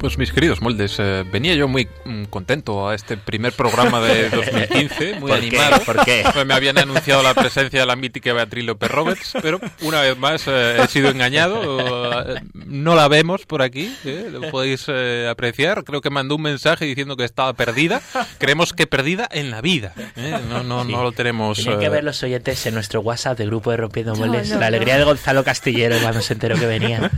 Pues 0.05 0.19
mis 0.19 0.31
queridos 0.31 0.61
moldes, 0.61 0.97
eh, 0.99 1.25
venía 1.31 1.55
yo 1.55 1.67
muy 1.67 1.87
mm, 2.05 2.25
contento 2.25 2.87
a 2.87 2.93
este 2.93 3.17
primer 3.17 3.53
programa 3.53 3.99
de 4.01 4.29
2015, 4.29 5.15
muy 5.19 5.31
¿Por 5.31 5.39
qué? 5.39 5.47
animado. 5.47 5.79
¿Por 5.83 6.05
qué? 6.05 6.23
Pues 6.31 6.45
me 6.45 6.53
habían 6.53 6.77
anunciado 6.77 7.23
la 7.23 7.33
presencia 7.33 7.79
de 7.79 7.85
la 7.87 7.95
mítica 7.95 8.31
Beatriz 8.31 8.65
López 8.65 8.91
Roberts, 8.91 9.33
pero 9.41 9.59
una 9.81 10.01
vez 10.01 10.15
más 10.15 10.43
eh, 10.47 10.77
he 10.83 10.87
sido 10.87 11.09
engañado. 11.09 12.35
No 12.67 12.95
la 12.95 13.07
vemos 13.07 13.45
por 13.45 13.61
aquí, 13.61 13.95
eh, 14.05 14.27
lo 14.31 14.49
podéis 14.49 14.85
eh, 14.87 15.27
apreciar. 15.29 15.83
Creo 15.83 16.01
que 16.01 16.09
mandó 16.09 16.35
un 16.35 16.41
mensaje 16.41 16.83
diciendo 16.85 17.15
que 17.15 17.23
estaba 17.23 17.53
perdida. 17.53 18.01
Creemos 18.39 18.73
que 18.73 18.85
perdida 18.87 19.27
en 19.31 19.49
la 19.51 19.61
vida. 19.61 19.93
eh, 20.15 20.37
No, 20.49 20.63
no, 20.63 20.83
Sí. 20.83 20.91
no 20.91 21.03
lo 21.03 21.11
tenemos. 21.11 21.57
Tienen 21.59 21.79
que 21.79 21.85
eh, 21.85 21.89
ver 21.89 22.03
los 22.03 22.21
oyentes 22.23 22.65
en 22.65 22.73
nuestro 22.73 23.01
WhatsApp 23.01 23.37
de 23.37 23.45
grupo 23.45 23.71
de 23.71 23.77
Rompiendo 23.77 24.13
No, 24.13 24.25
Moldes. 24.25 24.49
no, 24.49 24.59
la 24.59 24.67
alegría 24.67 24.95
no. 24.95 24.99
de 24.99 25.05
Gonzalo 25.05 25.43
Castillero 25.43 25.95
cuando 26.01 26.21
se 26.21 26.33
enteró 26.33 26.57
que 26.57 26.65
venía. 26.65 27.09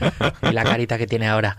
y 0.44 0.52
la 0.52 0.64
carita 0.64 0.98
que 0.98 1.08
tiene 1.08 1.28
ahora. 1.28 1.58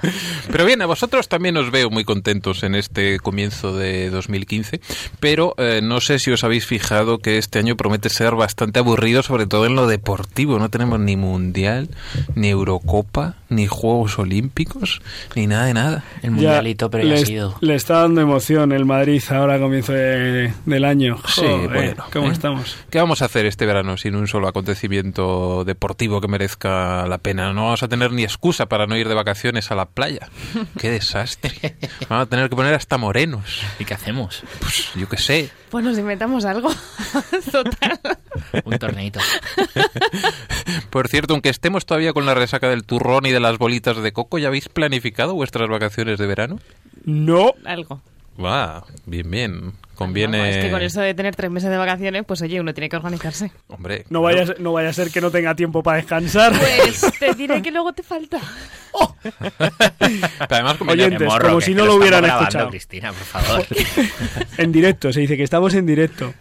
Pero 0.53 0.65
bien, 0.65 0.81
a 0.83 0.87
vosotros 0.87 1.18
también 1.27 1.57
os 1.57 1.71
veo 1.73 1.91
muy 1.91 2.05
contentos 2.05 2.63
en 2.63 2.75
este 2.77 3.19
comienzo 3.19 3.75
de 3.77 4.11
2015, 4.11 4.81
pero 5.19 5.55
eh, 5.59 5.81
no 5.83 6.01
sé 6.01 6.19
si 6.21 6.31
os 6.31 6.45
habéis 6.45 6.67
fijado 6.67 7.19
que 7.19 7.39
este 7.39 7.59
año 7.59 7.77
promete 7.77 8.11
ser 8.11 8.35
bastante 8.37 8.79
aburrido, 8.79 9.23
sobre 9.23 9.47
todo 9.47 9.67
en 9.67 9.75
lo 9.75 9.87
deportivo. 9.89 10.59
No 10.61 10.69
tenemos 10.69 11.01
ni 11.01 11.17
Mundial, 11.17 11.89
ni 12.37 12.51
Eurocopa, 12.51 13.35
ni 13.49 13.67
Juegos 13.67 14.19
Olímpicos, 14.19 15.01
ni 15.35 15.47
nada 15.47 15.65
de 15.65 15.75
nada. 15.75 16.05
El 16.23 16.33
mundialito, 16.33 16.91
pero 16.91 17.05
ya 17.05 17.15
le, 17.15 17.23
ha 17.23 17.27
sido. 17.27 17.57
le 17.61 17.75
está 17.75 18.03
dando 18.03 18.21
emoción 18.21 18.73
el 18.73 18.85
Madrid 18.85 19.23
ahora 19.31 19.55
a 19.55 19.59
comienzo 19.59 19.93
de- 19.95 20.53
del 20.67 20.85
año. 20.85 21.17
Sí, 21.27 21.41
Joder, 21.41 21.69
bueno, 21.71 22.05
¿Cómo 22.13 22.29
¿eh? 22.29 22.33
estamos? 22.33 22.77
¿Qué 22.91 22.99
vamos 22.99 23.23
a 23.23 23.25
hacer 23.25 23.47
este 23.47 23.65
verano 23.67 23.97
sin 23.97 24.15
un 24.15 24.27
solo 24.29 24.47
acontecimiento 24.49 25.65
deportivo 25.65 26.21
que 26.21 26.29
merezca 26.29 27.07
la 27.07 27.19
pena? 27.19 27.53
No 27.53 27.65
vamos 27.65 27.83
a 27.83 27.89
tener 27.89 28.13
ni 28.13 28.25
excusa 28.25 28.67
para 28.67 28.87
no 28.87 28.97
ir 28.97 29.09
de 29.09 29.15
vacaciones 29.15 29.71
a 29.71 29.75
la 29.75 29.87
playa. 29.87 30.29
¡Qué 30.79 30.91
desastre! 30.99 31.77
Vamos 32.09 32.27
a 32.27 32.29
tener 32.29 32.49
que 32.49 32.57
poner 32.57 32.75
hasta 32.75 32.99
morenos. 32.99 33.61
¿Y 33.79 33.85
qué 33.85 33.95
hacemos? 33.95 34.43
Pues 34.61 34.91
yo 34.95 35.09
qué 35.09 35.17
sé. 35.17 35.51
Pues 35.71 35.85
nos 35.85 35.99
inventamos 35.99 36.45
algo. 36.45 36.71
Total. 37.53 38.01
Un 38.65 38.79
torneito. 38.79 39.21
Por 40.91 41.09
cierto, 41.09 41.35
aunque 41.35 41.49
estemos 41.49 41.87
todavía 41.87 42.13
con 42.13 42.27
la 42.27 42.35
resaca 42.35 42.69
del 42.69 42.85
turrón 42.85 43.27
y 43.27 43.31
de 43.31 43.41
las 43.41 43.59
bolitas 43.59 43.97
de 44.03 44.13
coco, 44.13 44.39
¿ya 44.39 44.49
habéis 44.49 44.69
planificado 44.69 45.35
vuestras 45.35 45.69
vacaciones 45.69 46.19
de 46.19 46.27
verano? 46.27 46.59
No. 47.05 47.55
Algo. 47.65 48.01
Va, 48.43 48.85
bien, 49.07 49.31
bien. 49.31 49.73
Conviene... 49.99 50.39
No, 50.39 50.45
es 50.45 50.59
que 50.59 50.71
con 50.71 50.81
eso 50.81 51.01
de 51.01 51.13
tener 51.13 51.35
tres 51.35 51.51
meses 51.51 51.71
de 51.71 51.77
vacaciones, 51.77 52.23
pues 52.25 52.41
oye, 52.43 52.61
uno 52.61 52.73
tiene 52.73 52.89
que 52.89 52.95
organizarse. 52.95 53.51
Hombre, 53.67 54.05
No 54.11 54.23
vaya, 54.23 54.45
a 54.45 54.47
ser- 54.47 54.61
no 54.61 54.73
vaya 54.73 54.91
a 54.91 54.93
ser 54.93 55.11
que 55.11 55.21
no 55.21 55.33
tenga 55.33 55.57
tiempo 55.57 55.83
para 55.83 55.97
descansar. 55.97 56.53
Pues 56.57 57.01
te 57.19 57.35
diré 57.35 57.61
que 57.61 57.73
luego 57.73 57.93
te 57.93 58.05
falta. 58.05 58.39
Pero 59.21 60.47
además 60.49 60.77
Oyentes, 60.87 61.27
morro, 61.29 61.47
como 61.49 61.59
que- 61.59 61.65
si 61.65 61.75
no 61.75 61.85
lo 61.85 61.97
hubieran 61.97 62.23
grabando, 62.23 62.45
escuchado. 62.49 62.71
Cristina, 62.71 63.13
por 63.13 63.23
favor. 63.25 63.67
en 64.59 64.73
directo, 64.73 65.13
se 65.13 65.21
dice 65.21 65.37
que 65.37 65.43
estamos 65.43 65.75
en 65.75 65.85
directo. 65.87 66.33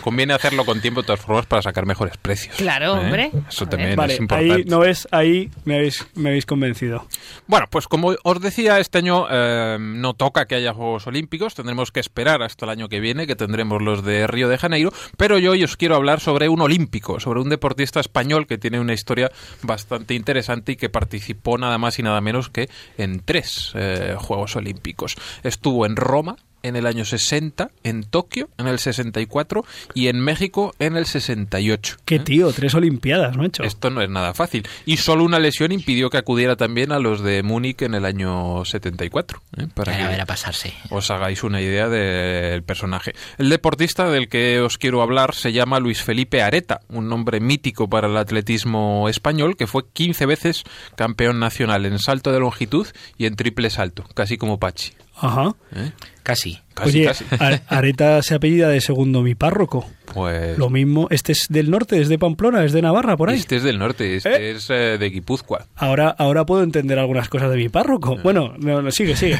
conviene 0.00 0.32
hacerlo 0.34 0.64
con 0.64 0.80
tiempo 0.80 1.02
de 1.02 1.06
todas 1.06 1.20
formas 1.20 1.46
para 1.46 1.62
sacar 1.62 1.86
mejores 1.86 2.16
precios. 2.16 2.54
Claro, 2.56 2.96
¿eh? 2.96 2.98
hombre. 3.00 3.30
Eso 3.48 3.66
también 3.66 3.96
Vale, 3.96 4.14
es 4.14 4.20
importante. 4.20 4.54
ahí, 4.54 4.64
¿no 4.66 4.78
ves? 4.78 5.08
Ahí 5.10 5.50
me 5.64 5.76
habéis, 5.76 6.06
me 6.14 6.30
habéis 6.30 6.46
convencido. 6.46 7.06
Bueno, 7.46 7.66
pues 7.68 7.88
como 7.88 8.14
os 8.22 8.40
decía, 8.40 8.78
este 8.78 8.98
año 8.98 9.26
eh, 9.30 9.76
no 9.80 10.14
toca 10.14 10.46
que 10.46 10.54
haya 10.54 10.72
Juegos 10.72 11.06
Olímpicos, 11.08 11.54
tendremos 11.54 11.90
que 11.92 12.00
esperar 12.00 12.42
hasta 12.42 12.64
el 12.64 12.70
año 12.70 12.88
que 12.92 13.00
viene, 13.00 13.26
que 13.26 13.36
tendremos 13.36 13.80
los 13.80 14.04
de 14.04 14.26
Río 14.26 14.50
de 14.50 14.58
Janeiro, 14.58 14.92
pero 15.16 15.38
yo 15.38 15.52
hoy 15.52 15.64
os 15.64 15.78
quiero 15.78 15.96
hablar 15.96 16.20
sobre 16.20 16.50
un 16.50 16.60
olímpico, 16.60 17.20
sobre 17.20 17.40
un 17.40 17.48
deportista 17.48 18.00
español 18.00 18.46
que 18.46 18.58
tiene 18.58 18.78
una 18.80 18.92
historia 18.92 19.32
bastante 19.62 20.12
interesante 20.12 20.72
y 20.72 20.76
que 20.76 20.90
participó 20.90 21.56
nada 21.56 21.78
más 21.78 21.98
y 21.98 22.02
nada 22.02 22.20
menos 22.20 22.50
que 22.50 22.68
en 22.98 23.20
tres 23.20 23.72
eh, 23.74 24.14
Juegos 24.18 24.56
Olímpicos. 24.56 25.16
Estuvo 25.42 25.86
en 25.86 25.96
Roma, 25.96 26.36
en 26.62 26.76
el 26.76 26.86
año 26.86 27.04
60, 27.04 27.70
en 27.82 28.04
Tokio 28.04 28.48
en 28.58 28.66
el 28.66 28.78
64 28.78 29.64
y 29.94 30.08
en 30.08 30.20
México 30.20 30.74
en 30.78 30.96
el 30.96 31.06
68. 31.06 31.98
Qué 32.04 32.16
¿eh? 32.16 32.18
tío, 32.20 32.52
tres 32.52 32.74
olimpiadas, 32.74 33.36
macho. 33.36 33.62
Esto 33.62 33.90
no 33.90 34.02
es 34.02 34.10
nada 34.10 34.34
fácil. 34.34 34.66
Y 34.86 34.96
solo 34.98 35.24
una 35.24 35.38
lesión 35.38 35.72
impidió 35.72 36.10
que 36.10 36.18
acudiera 36.18 36.56
también 36.56 36.92
a 36.92 36.98
los 36.98 37.22
de 37.22 37.42
Múnich 37.42 37.82
en 37.82 37.94
el 37.94 38.04
año 38.04 38.64
74. 38.64 39.42
¿eh? 39.58 39.66
Para 39.74 39.94
a 39.94 39.96
que 39.96 40.06
ver, 40.06 40.20
a 40.20 40.26
pasarse. 40.26 40.72
os 40.90 41.10
hagáis 41.10 41.42
una 41.42 41.60
idea 41.60 41.88
del 41.88 42.62
personaje. 42.62 43.12
El 43.38 43.48
deportista 43.48 44.10
del 44.10 44.28
que 44.28 44.60
os 44.60 44.78
quiero 44.78 45.02
hablar 45.02 45.34
se 45.34 45.52
llama 45.52 45.80
Luis 45.80 46.02
Felipe 46.02 46.42
Areta, 46.42 46.80
un 46.88 47.08
nombre 47.08 47.40
mítico 47.40 47.88
para 47.88 48.08
el 48.08 48.16
atletismo 48.16 49.08
español 49.08 49.56
que 49.56 49.66
fue 49.66 49.88
15 49.92 50.26
veces 50.26 50.64
campeón 50.96 51.38
nacional 51.40 51.86
en 51.86 51.98
salto 51.98 52.32
de 52.32 52.40
longitud 52.40 52.86
y 53.18 53.26
en 53.26 53.36
triple 53.36 53.70
salto, 53.70 54.04
casi 54.14 54.36
como 54.36 54.58
Pachi. 54.58 54.92
Ajá. 55.16 55.54
¿eh? 55.74 55.92
Casi. 56.22 56.58
Casi, 56.74 56.88
Oye, 57.00 57.04
casi. 57.06 57.24
A- 57.38 57.60
Areta 57.76 58.22
se 58.22 58.34
apellida 58.34 58.68
de 58.68 58.80
segundo 58.80 59.22
mi 59.22 59.34
párroco. 59.34 59.86
Pues 60.06 60.56
Lo 60.58 60.70
mismo, 60.70 61.06
este 61.10 61.32
es 61.32 61.46
del 61.50 61.70
norte, 61.70 62.00
es 62.00 62.08
de 62.08 62.18
Pamplona, 62.18 62.64
es 62.64 62.72
de 62.72 62.80
Navarra, 62.82 63.16
por 63.16 63.28
ahí. 63.30 63.38
este 63.38 63.56
es 63.56 63.62
del 63.62 63.78
norte, 63.78 64.16
este 64.16 64.50
es 64.52 64.68
eh, 64.70 64.96
de 64.98 65.10
Guipúzcoa. 65.10 65.66
Ahora, 65.76 66.08
ahora 66.18 66.44
puedo 66.46 66.62
entender 66.62 66.98
algunas 66.98 67.28
cosas 67.28 67.50
de 67.50 67.56
mi 67.56 67.68
párroco. 67.68 68.16
Bueno, 68.22 68.54
no, 68.58 68.80
no, 68.82 68.90
sigue, 68.90 69.16
sigue. 69.16 69.38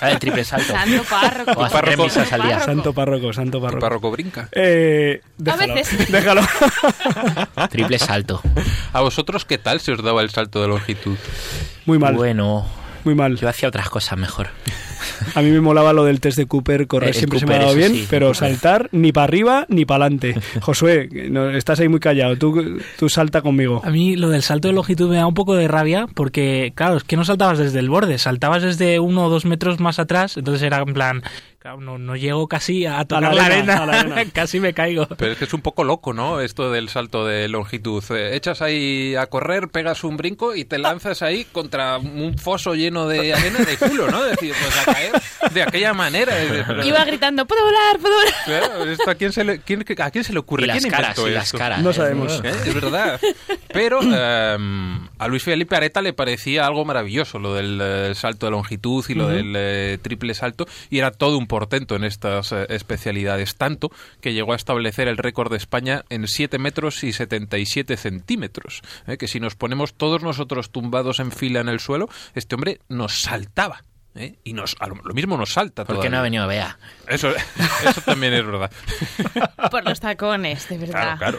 Ah, 0.00 0.10
el 0.12 0.18
triple 0.18 0.44
salto. 0.44 0.72
Santo 0.72 1.02
párroco. 1.08 1.50
O 1.52 1.68
párroco. 1.68 1.80
remisas 1.96 2.32
al 2.32 2.42
día. 2.42 2.60
santo 2.60 2.92
párroco, 2.94 3.32
santo 3.32 3.58
¿Tu 3.58 3.64
párroco. 3.64 3.80
párroco 3.80 4.10
brinca? 4.10 4.48
Eh, 4.52 5.20
déjalo, 5.38 5.74
veces. 5.74 6.10
déjalo. 6.10 6.40
Triple 7.70 7.98
salto. 7.98 8.40
¿A 8.92 9.00
vosotros 9.00 9.44
qué 9.44 9.58
tal 9.58 9.80
se 9.80 9.92
os 9.92 10.02
daba 10.02 10.22
el 10.22 10.30
salto 10.30 10.62
de 10.62 10.68
longitud? 10.68 11.16
Muy 11.86 11.98
mal, 11.98 12.14
Bueno, 12.14 12.66
muy 13.04 13.14
mal. 13.14 13.36
yo 13.36 13.48
hacía 13.48 13.68
otras 13.68 13.88
cosas 13.88 14.18
mejor. 14.18 14.48
A 15.34 15.42
mí 15.42 15.50
me 15.50 15.60
molaba 15.60 15.92
lo 15.92 16.04
del 16.04 16.20
test 16.20 16.36
de 16.38 16.46
Cooper, 16.46 16.86
correr 16.86 17.10
El 17.10 17.14
siempre 17.14 17.38
se 17.38 17.46
me 17.46 17.54
ha 17.54 17.58
dado 17.58 17.74
bien, 17.74 17.92
sí, 17.92 18.06
pero 18.08 18.34
saltar 18.34 18.88
ni 18.92 19.12
para 19.12 19.24
arriba 19.24 19.66
ni 19.68 19.84
para 19.84 20.04
adelante. 20.04 20.34
Josué, 20.60 21.08
no, 21.30 21.50
estás 21.50 21.80
ahí 21.80 21.88
muy 21.88 22.00
callado, 22.00 22.36
tú, 22.36 22.80
tú 22.98 23.08
salta 23.08 23.42
conmigo. 23.42 23.80
A 23.84 23.90
mí 23.90 24.16
lo 24.16 24.28
del 24.28 24.42
salto 24.42 24.68
de 24.68 24.74
longitud 24.74 25.08
me 25.10 25.16
da 25.16 25.26
un 25.26 25.34
poco 25.34 25.54
de 25.54 25.68
rabia 25.68 26.06
porque, 26.14 26.72
claro, 26.74 26.96
es 26.96 27.04
que 27.04 27.16
no 27.16 27.24
saltabas 27.24 27.58
desde 27.58 27.78
el 27.78 27.88
borde, 27.88 28.18
saltabas 28.18 28.62
desde 28.62 29.00
uno 29.00 29.26
o 29.26 29.30
dos 29.30 29.44
metros 29.44 29.80
más 29.80 29.98
atrás, 29.98 30.36
entonces 30.36 30.62
era 30.62 30.78
en 30.78 30.94
plan, 30.94 31.22
claro, 31.60 31.80
no, 31.80 31.98
no 31.98 32.16
llego 32.16 32.48
casi 32.48 32.86
a 32.86 33.04
tocar 33.04 33.34
la 33.34 33.44
arena, 33.44 33.74
arena, 33.74 33.82
a 33.82 33.86
la 33.86 34.00
arena. 34.00 34.30
casi 34.32 34.60
me 34.60 34.72
caigo. 34.72 35.06
Pero 35.06 35.32
es 35.32 35.38
que 35.38 35.44
es 35.44 35.52
un 35.52 35.60
poco 35.60 35.84
loco, 35.84 36.12
¿no? 36.12 36.40
Esto 36.40 36.70
del 36.70 36.88
salto 36.88 37.26
de 37.26 37.48
longitud. 37.48 38.02
Eh, 38.10 38.34
echas 38.34 38.62
ahí 38.62 39.14
a 39.14 39.26
correr, 39.26 39.68
pegas 39.68 40.02
un 40.02 40.16
brinco 40.16 40.54
y 40.54 40.64
te 40.64 40.78
lanzas 40.78 41.22
ahí 41.22 41.44
contra 41.44 41.98
un 41.98 42.36
foso 42.38 42.74
lleno 42.74 43.06
de 43.06 43.34
arena 43.34 43.58
de 43.60 43.76
culo, 43.76 44.10
¿no? 44.10 44.24
Es 44.24 44.32
decir, 44.32 44.54
pues 44.60 44.89
caer 44.92 45.12
de 45.52 45.62
aquella 45.62 45.92
manera. 45.94 46.32
Iba 46.84 47.04
gritando, 47.04 47.46
¿puedo 47.46 47.64
volar? 47.64 47.98
¿Puedo 48.00 48.14
volar? 48.14 48.34
Claro, 48.44 48.84
¿esto 48.90 49.10
a, 49.10 49.14
quién 49.14 49.32
se 49.32 49.44
le, 49.44 49.60
quién- 49.60 49.84
¿A 49.98 50.10
quién 50.10 50.24
se 50.24 50.32
le 50.32 50.38
ocurre? 50.38 50.64
Y 50.64 50.66
las 50.66 50.78
¿Quién 50.78 50.90
caras, 50.90 51.18
y 51.18 51.30
las 51.30 51.52
caras. 51.52 51.82
No 51.82 51.90
¿eh? 51.90 51.94
sabemos. 51.94 52.40
¿Eh? 52.44 52.50
Es 52.66 52.74
verdad. 52.74 53.20
Pero 53.72 54.00
eh, 54.02 54.58
a 55.18 55.28
Luis 55.28 55.42
Felipe 55.42 55.76
Areta 55.76 56.02
le 56.02 56.12
parecía 56.12 56.66
algo 56.66 56.84
maravilloso 56.84 57.38
lo 57.38 57.54
del 57.54 57.78
eh, 57.82 58.14
salto 58.14 58.46
de 58.46 58.52
longitud 58.52 59.04
y 59.08 59.14
lo 59.14 59.28
del 59.28 59.54
eh, 59.56 59.98
triple 60.02 60.34
salto 60.34 60.66
y 60.90 60.98
era 60.98 61.10
todo 61.10 61.38
un 61.38 61.46
portento 61.46 61.96
en 61.96 62.04
estas 62.04 62.52
eh, 62.52 62.66
especialidades, 62.70 63.56
tanto 63.56 63.90
que 64.20 64.32
llegó 64.32 64.52
a 64.52 64.56
establecer 64.56 65.08
el 65.08 65.16
récord 65.16 65.50
de 65.50 65.56
España 65.56 66.04
en 66.10 66.26
7 66.26 66.58
metros 66.58 67.02
y 67.04 67.12
77 67.12 67.96
centímetros. 67.96 68.82
¿eh? 69.06 69.16
Que 69.16 69.28
si 69.28 69.40
nos 69.40 69.54
ponemos 69.54 69.94
todos 69.94 70.22
nosotros 70.22 70.70
tumbados 70.70 71.20
en 71.20 71.32
fila 71.32 71.60
en 71.60 71.68
el 71.68 71.80
suelo, 71.80 72.08
este 72.34 72.54
hombre 72.54 72.80
nos 72.88 73.22
saltaba. 73.22 73.84
¿Eh? 74.20 74.36
Y 74.44 74.52
nos, 74.52 74.76
a 74.78 74.86
lo, 74.86 74.96
lo 74.96 75.14
mismo 75.14 75.36
nos 75.36 75.52
salta. 75.52 75.84
¿Por 75.84 76.00
qué 76.00 76.08
no 76.10 76.18
ha 76.18 76.22
venido 76.22 76.46
Bea? 76.46 76.78
Eso, 77.08 77.30
eso 77.88 78.00
también 78.02 78.32
es 78.34 78.44
verdad. 78.46 78.70
Por 79.70 79.84
los 79.84 79.98
tacones, 80.00 80.68
de 80.68 80.78
verdad. 80.78 80.92
Claro, 80.92 81.18
claro. 81.18 81.38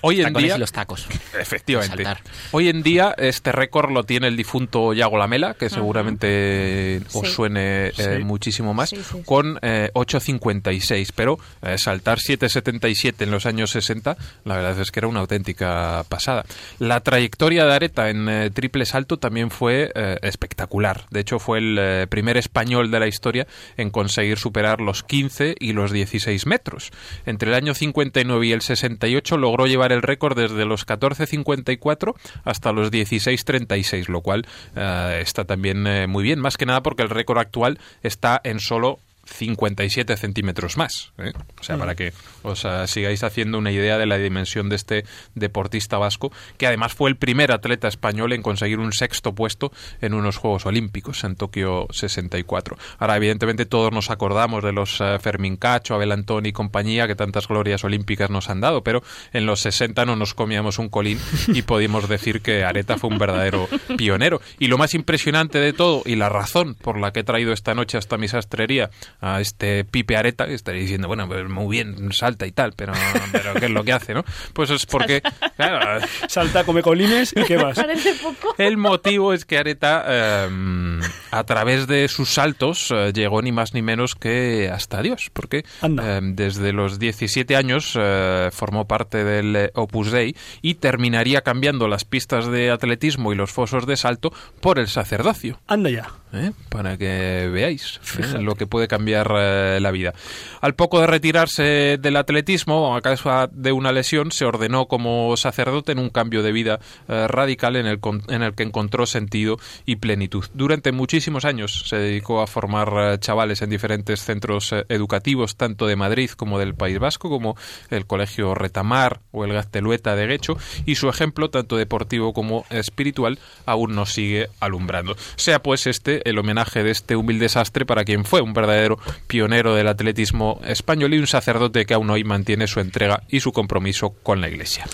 Hoy 0.00 0.18
en 0.20 0.24
Tacones 0.26 0.44
día, 0.48 0.56
y 0.56 0.60
los 0.60 0.72
tacos. 0.72 1.06
Efectivamente. 1.38 2.04
Hoy 2.52 2.68
en 2.68 2.82
día 2.82 3.14
este 3.16 3.52
récord 3.52 3.90
lo 3.92 4.04
tiene 4.04 4.26
el 4.28 4.36
difunto 4.36 4.92
Yago 4.92 5.16
Lamela, 5.18 5.54
que 5.54 5.68
seguramente 5.70 7.00
os 7.12 7.28
Sí. 7.28 7.34
suene 7.34 7.86
eh, 7.88 7.92
Sí. 8.18 8.24
muchísimo 8.24 8.74
más, 8.74 8.90
Sí, 8.90 8.96
sí, 8.96 9.04
sí. 9.12 9.22
con 9.24 9.58
eh, 9.62 9.90
8.56. 9.94 11.12
Pero 11.14 11.38
eh, 11.62 11.78
saltar 11.78 12.18
7.77 12.18 13.22
en 13.24 13.30
los 13.30 13.46
años 13.46 13.70
60, 13.70 14.16
la 14.44 14.56
verdad 14.56 14.80
es 14.80 14.90
que 14.90 15.00
era 15.00 15.08
una 15.08 15.20
auténtica 15.20 16.04
pasada. 16.08 16.44
La 16.78 17.00
trayectoria 17.00 17.64
de 17.64 17.74
Areta 17.74 18.10
en 18.10 18.28
eh, 18.28 18.50
triple 18.50 18.84
salto 18.86 19.18
también 19.18 19.50
fue 19.50 19.90
eh, 19.94 20.18
espectacular. 20.22 21.06
De 21.10 21.20
hecho, 21.20 21.38
fue 21.38 21.58
el 21.58 21.78
eh, 21.80 22.06
primer 22.14 22.36
español 22.36 22.92
de 22.92 23.00
la 23.00 23.08
historia 23.08 23.48
en 23.76 23.90
conseguir 23.90 24.38
superar 24.38 24.80
los 24.80 25.02
15 25.02 25.56
y 25.58 25.72
los 25.72 25.90
16 25.90 26.46
metros. 26.46 26.92
Entre 27.26 27.48
el 27.48 27.56
año 27.56 27.74
59 27.74 28.46
y 28.46 28.52
el 28.52 28.60
68 28.62 29.36
logró 29.36 29.66
llevar 29.66 29.90
el 29.90 30.00
récord 30.00 30.38
desde 30.38 30.64
los 30.64 30.86
14.54 30.86 32.14
hasta 32.44 32.70
los 32.70 32.92
16.36, 32.92 34.06
lo 34.06 34.20
cual 34.20 34.46
eh, 34.76 35.18
está 35.22 35.44
también 35.44 35.88
eh, 35.88 36.06
muy 36.06 36.22
bien, 36.22 36.38
más 36.38 36.56
que 36.56 36.66
nada 36.66 36.84
porque 36.84 37.02
el 37.02 37.10
récord 37.10 37.38
actual 37.38 37.80
está 38.04 38.40
en 38.44 38.60
solo 38.60 39.00
57 39.34 40.16
centímetros 40.16 40.76
más. 40.76 41.12
¿eh? 41.18 41.32
O 41.60 41.64
sea, 41.64 41.76
para 41.76 41.94
que 41.94 42.12
os 42.42 42.64
eh, 42.64 42.86
sigáis 42.86 43.22
haciendo 43.22 43.58
una 43.58 43.72
idea 43.72 43.98
de 43.98 44.06
la 44.06 44.16
dimensión 44.18 44.68
de 44.68 44.76
este 44.76 45.04
deportista 45.34 45.98
vasco, 45.98 46.32
que 46.56 46.66
además 46.66 46.94
fue 46.94 47.10
el 47.10 47.16
primer 47.16 47.52
atleta 47.52 47.88
español 47.88 48.32
en 48.32 48.42
conseguir 48.42 48.78
un 48.78 48.92
sexto 48.92 49.34
puesto 49.34 49.72
en 50.00 50.14
unos 50.14 50.36
Juegos 50.36 50.66
Olímpicos 50.66 51.24
en 51.24 51.36
Tokio 51.36 51.86
64. 51.90 52.76
Ahora, 52.98 53.16
evidentemente, 53.16 53.66
todos 53.66 53.92
nos 53.92 54.10
acordamos 54.10 54.62
de 54.62 54.72
los 54.72 55.00
eh, 55.00 55.18
Fermín 55.20 55.56
Cacho, 55.56 55.94
Abel 55.94 56.12
Antón 56.12 56.46
y 56.46 56.52
compañía 56.52 57.06
que 57.06 57.16
tantas 57.16 57.48
glorias 57.48 57.84
olímpicas 57.84 58.30
nos 58.30 58.50
han 58.50 58.60
dado, 58.60 58.82
pero 58.82 59.02
en 59.32 59.46
los 59.46 59.60
60 59.60 60.04
no 60.04 60.16
nos 60.16 60.34
comíamos 60.34 60.78
un 60.78 60.88
colín 60.88 61.18
y 61.48 61.62
podíamos 61.62 62.08
decir 62.08 62.40
que 62.40 62.64
Areta 62.64 62.98
fue 62.98 63.10
un 63.10 63.18
verdadero 63.18 63.68
pionero. 63.96 64.40
Y 64.58 64.68
lo 64.68 64.78
más 64.78 64.94
impresionante 64.94 65.58
de 65.58 65.72
todo, 65.72 66.02
y 66.04 66.16
la 66.16 66.28
razón 66.28 66.74
por 66.74 66.98
la 66.98 67.12
que 67.12 67.20
he 67.20 67.24
traído 67.24 67.52
esta 67.52 67.74
noche 67.74 67.98
hasta 67.98 68.18
mi 68.18 68.28
sastrería 68.28 68.90
a 69.26 69.40
este 69.40 69.84
Pipe 69.84 70.16
Areta, 70.16 70.46
que 70.46 70.52
estaría 70.54 70.82
diciendo, 70.82 71.08
bueno, 71.08 71.26
pues 71.26 71.48
muy 71.48 71.70
bien, 71.76 72.12
salta 72.12 72.46
y 72.46 72.52
tal, 72.52 72.74
pero, 72.76 72.92
pero 73.32 73.54
¿qué 73.54 73.66
es 73.66 73.70
lo 73.70 73.82
que 73.82 73.92
hace, 73.92 74.12
no? 74.12 74.22
Pues 74.52 74.68
es 74.70 74.84
porque, 74.84 75.22
claro, 75.56 76.06
Salta, 76.28 76.64
come 76.64 76.82
colines 76.82 77.32
y 77.34 77.42
qué 77.44 77.56
más. 77.56 77.76
Parece 77.76 78.14
poco. 78.22 78.54
el 78.58 78.76
motivo 78.76 79.32
es 79.32 79.44
que 79.46 79.56
Areta, 79.58 80.04
eh, 80.06 81.00
a 81.30 81.44
través 81.44 81.86
de 81.86 82.08
sus 82.08 82.28
saltos, 82.34 82.90
eh, 82.94 83.12
llegó 83.14 83.40
ni 83.40 83.50
más 83.52 83.72
ni 83.72 83.80
menos 83.82 84.14
que 84.14 84.70
hasta 84.70 85.00
Dios, 85.00 85.30
porque 85.32 85.64
Anda. 85.80 86.18
eh, 86.18 86.20
desde 86.22 86.72
los 86.72 86.98
17 86.98 87.56
años 87.56 87.94
eh, 87.98 88.50
formó 88.52 88.86
parte 88.86 89.24
del 89.24 89.56
eh, 89.56 89.70
Opus 89.74 90.10
Dei 90.10 90.36
y 90.60 90.74
terminaría 90.74 91.40
cambiando 91.40 91.88
las 91.88 92.04
pistas 92.04 92.46
de 92.46 92.70
atletismo 92.70 93.32
y 93.32 93.36
los 93.36 93.50
fosos 93.50 93.86
de 93.86 93.96
salto 93.96 94.32
por 94.60 94.78
el 94.78 94.88
sacerdocio. 94.88 95.60
Anda 95.66 95.88
ya. 95.90 96.08
¿Eh? 96.34 96.52
para 96.68 96.96
que 96.96 97.48
veáis 97.52 98.00
¿eh? 98.18 98.38
lo 98.40 98.54
que 98.54 98.66
puede 98.66 98.88
cambiar 98.88 99.32
eh, 99.36 99.78
la 99.80 99.90
vida. 99.90 100.14
Al 100.60 100.74
poco 100.74 101.00
de 101.00 101.06
retirarse 101.06 101.98
del 101.98 102.16
atletismo, 102.16 102.96
a 102.96 103.00
causa 103.00 103.48
de 103.52 103.72
una 103.72 103.92
lesión, 103.92 104.32
se 104.32 104.44
ordenó 104.44 104.86
como 104.86 105.36
sacerdote 105.36 105.92
en 105.92 105.98
un 105.98 106.10
cambio 106.10 106.42
de 106.42 106.52
vida 106.52 106.80
radical 107.08 107.76
en 107.76 107.86
el, 107.86 108.00
con- 108.00 108.22
en 108.28 108.42
el 108.42 108.54
que 108.54 108.62
encontró 108.62 109.06
sentido 109.06 109.58
y 109.86 109.96
plenitud. 109.96 110.44
Durante 110.54 110.92
muchísimos 110.92 111.44
años 111.44 111.84
se 111.86 111.96
dedicó 111.96 112.40
a 112.42 112.46
formar 112.46 113.18
chavales 113.20 113.62
en 113.62 113.70
diferentes 113.70 114.20
centros 114.22 114.74
educativos, 114.88 115.56
tanto 115.56 115.86
de 115.86 115.96
Madrid 115.96 116.30
como 116.30 116.58
del 116.58 116.74
País 116.74 116.98
Vasco, 116.98 117.28
como 117.28 117.56
el 117.90 118.06
Colegio 118.06 118.54
Retamar 118.54 119.20
o 119.32 119.44
el 119.44 119.52
Gaztelueta 119.52 120.16
de 120.16 120.26
Guecho, 120.26 120.56
y 120.86 120.94
su 120.96 121.08
ejemplo, 121.08 121.50
tanto 121.50 121.76
deportivo 121.76 122.32
como 122.32 122.64
espiritual, 122.70 123.38
aún 123.66 123.94
nos 123.94 124.12
sigue 124.12 124.48
alumbrando. 124.60 125.16
Sea 125.36 125.62
pues 125.62 125.86
este 125.86 126.23
el 126.24 126.38
homenaje 126.38 126.82
de 126.82 126.90
este 126.90 127.16
humilde 127.16 127.48
sastre 127.48 127.86
para 127.86 128.04
quien 128.04 128.24
fue 128.24 128.40
un 128.40 128.52
verdadero 128.52 128.98
pionero 129.26 129.74
del 129.74 129.88
atletismo 129.88 130.60
español 130.66 131.14
y 131.14 131.18
un 131.18 131.26
sacerdote 131.26 131.86
que 131.86 131.94
aún 131.94 132.10
hoy 132.10 132.24
mantiene 132.24 132.66
su 132.66 132.80
entrega 132.80 133.22
y 133.28 133.40
su 133.40 133.52
compromiso 133.52 134.10
con 134.22 134.40
la 134.40 134.48
Iglesia. 134.48 134.86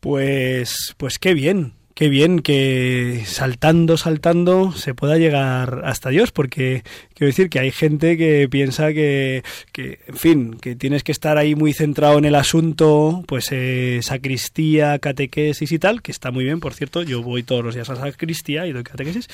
Pues, 0.00 0.94
pues 0.96 1.18
qué 1.18 1.34
bien, 1.34 1.74
qué 2.02 2.08
bien 2.08 2.40
que 2.40 3.22
saltando, 3.26 3.96
saltando 3.96 4.72
se 4.72 4.92
pueda 4.92 5.18
llegar 5.18 5.82
hasta 5.84 6.10
Dios, 6.10 6.32
porque 6.32 6.82
quiero 7.14 7.28
decir 7.28 7.48
que 7.48 7.60
hay 7.60 7.70
gente 7.70 8.16
que 8.16 8.48
piensa 8.50 8.92
que, 8.92 9.44
que 9.70 10.00
en 10.08 10.16
fin, 10.16 10.56
que 10.60 10.74
tienes 10.74 11.04
que 11.04 11.12
estar 11.12 11.38
ahí 11.38 11.54
muy 11.54 11.72
centrado 11.72 12.18
en 12.18 12.24
el 12.24 12.34
asunto, 12.34 13.22
pues 13.28 13.50
eh, 13.52 14.00
sacristía, 14.02 14.98
catequesis 14.98 15.70
y 15.70 15.78
tal, 15.78 16.02
que 16.02 16.10
está 16.10 16.32
muy 16.32 16.42
bien, 16.42 16.58
por 16.58 16.74
cierto, 16.74 17.04
yo 17.04 17.22
voy 17.22 17.44
todos 17.44 17.64
los 17.64 17.76
días 17.76 17.88
a 17.88 17.94
sacristía 17.94 18.66
y 18.66 18.72
doy 18.72 18.82
catequesis, 18.82 19.28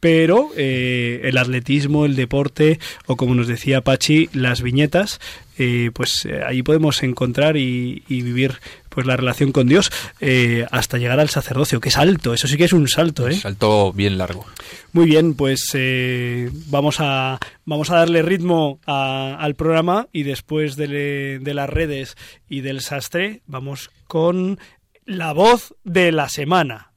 pero 0.00 0.48
eh, 0.56 1.20
el 1.24 1.36
atletismo, 1.36 2.06
el 2.06 2.16
deporte, 2.16 2.78
o 3.04 3.16
como 3.16 3.34
nos 3.34 3.48
decía 3.48 3.82
Pachi, 3.82 4.30
las 4.32 4.62
viñetas, 4.62 5.20
eh, 5.56 5.90
pues 5.94 6.24
eh, 6.24 6.40
ahí 6.44 6.62
podemos 6.62 7.02
encontrar 7.04 7.56
y, 7.56 8.02
y 8.08 8.22
vivir 8.22 8.54
pues 8.94 9.06
la 9.06 9.16
relación 9.16 9.52
con 9.52 9.66
Dios 9.68 9.90
eh, 10.20 10.66
hasta 10.70 10.98
llegar 10.98 11.20
al 11.20 11.28
sacerdocio, 11.30 11.80
que 11.80 11.88
es 11.88 11.96
alto, 11.98 12.32
eso 12.34 12.46
sí 12.48 12.56
que 12.56 12.64
es 12.64 12.72
un 12.72 12.88
salto, 12.88 13.28
¿eh? 13.28 13.34
Salto 13.34 13.92
bien 13.92 14.16
largo. 14.18 14.46
Muy 14.92 15.06
bien, 15.06 15.34
pues 15.34 15.68
eh, 15.74 16.50
vamos 16.68 16.96
a 17.00 17.38
vamos 17.64 17.90
a 17.90 17.96
darle 17.96 18.22
ritmo 18.22 18.78
a- 18.86 19.36
al 19.40 19.54
programa 19.54 20.06
y 20.12 20.22
después 20.22 20.76
de, 20.76 21.40
de 21.40 21.54
las 21.54 21.68
redes 21.68 22.16
y 22.48 22.60
del 22.60 22.80
sastre 22.80 23.42
vamos 23.46 23.90
con 24.06 24.58
la 25.06 25.32
voz 25.32 25.74
de 25.84 26.12
la 26.12 26.28
semana. 26.28 26.92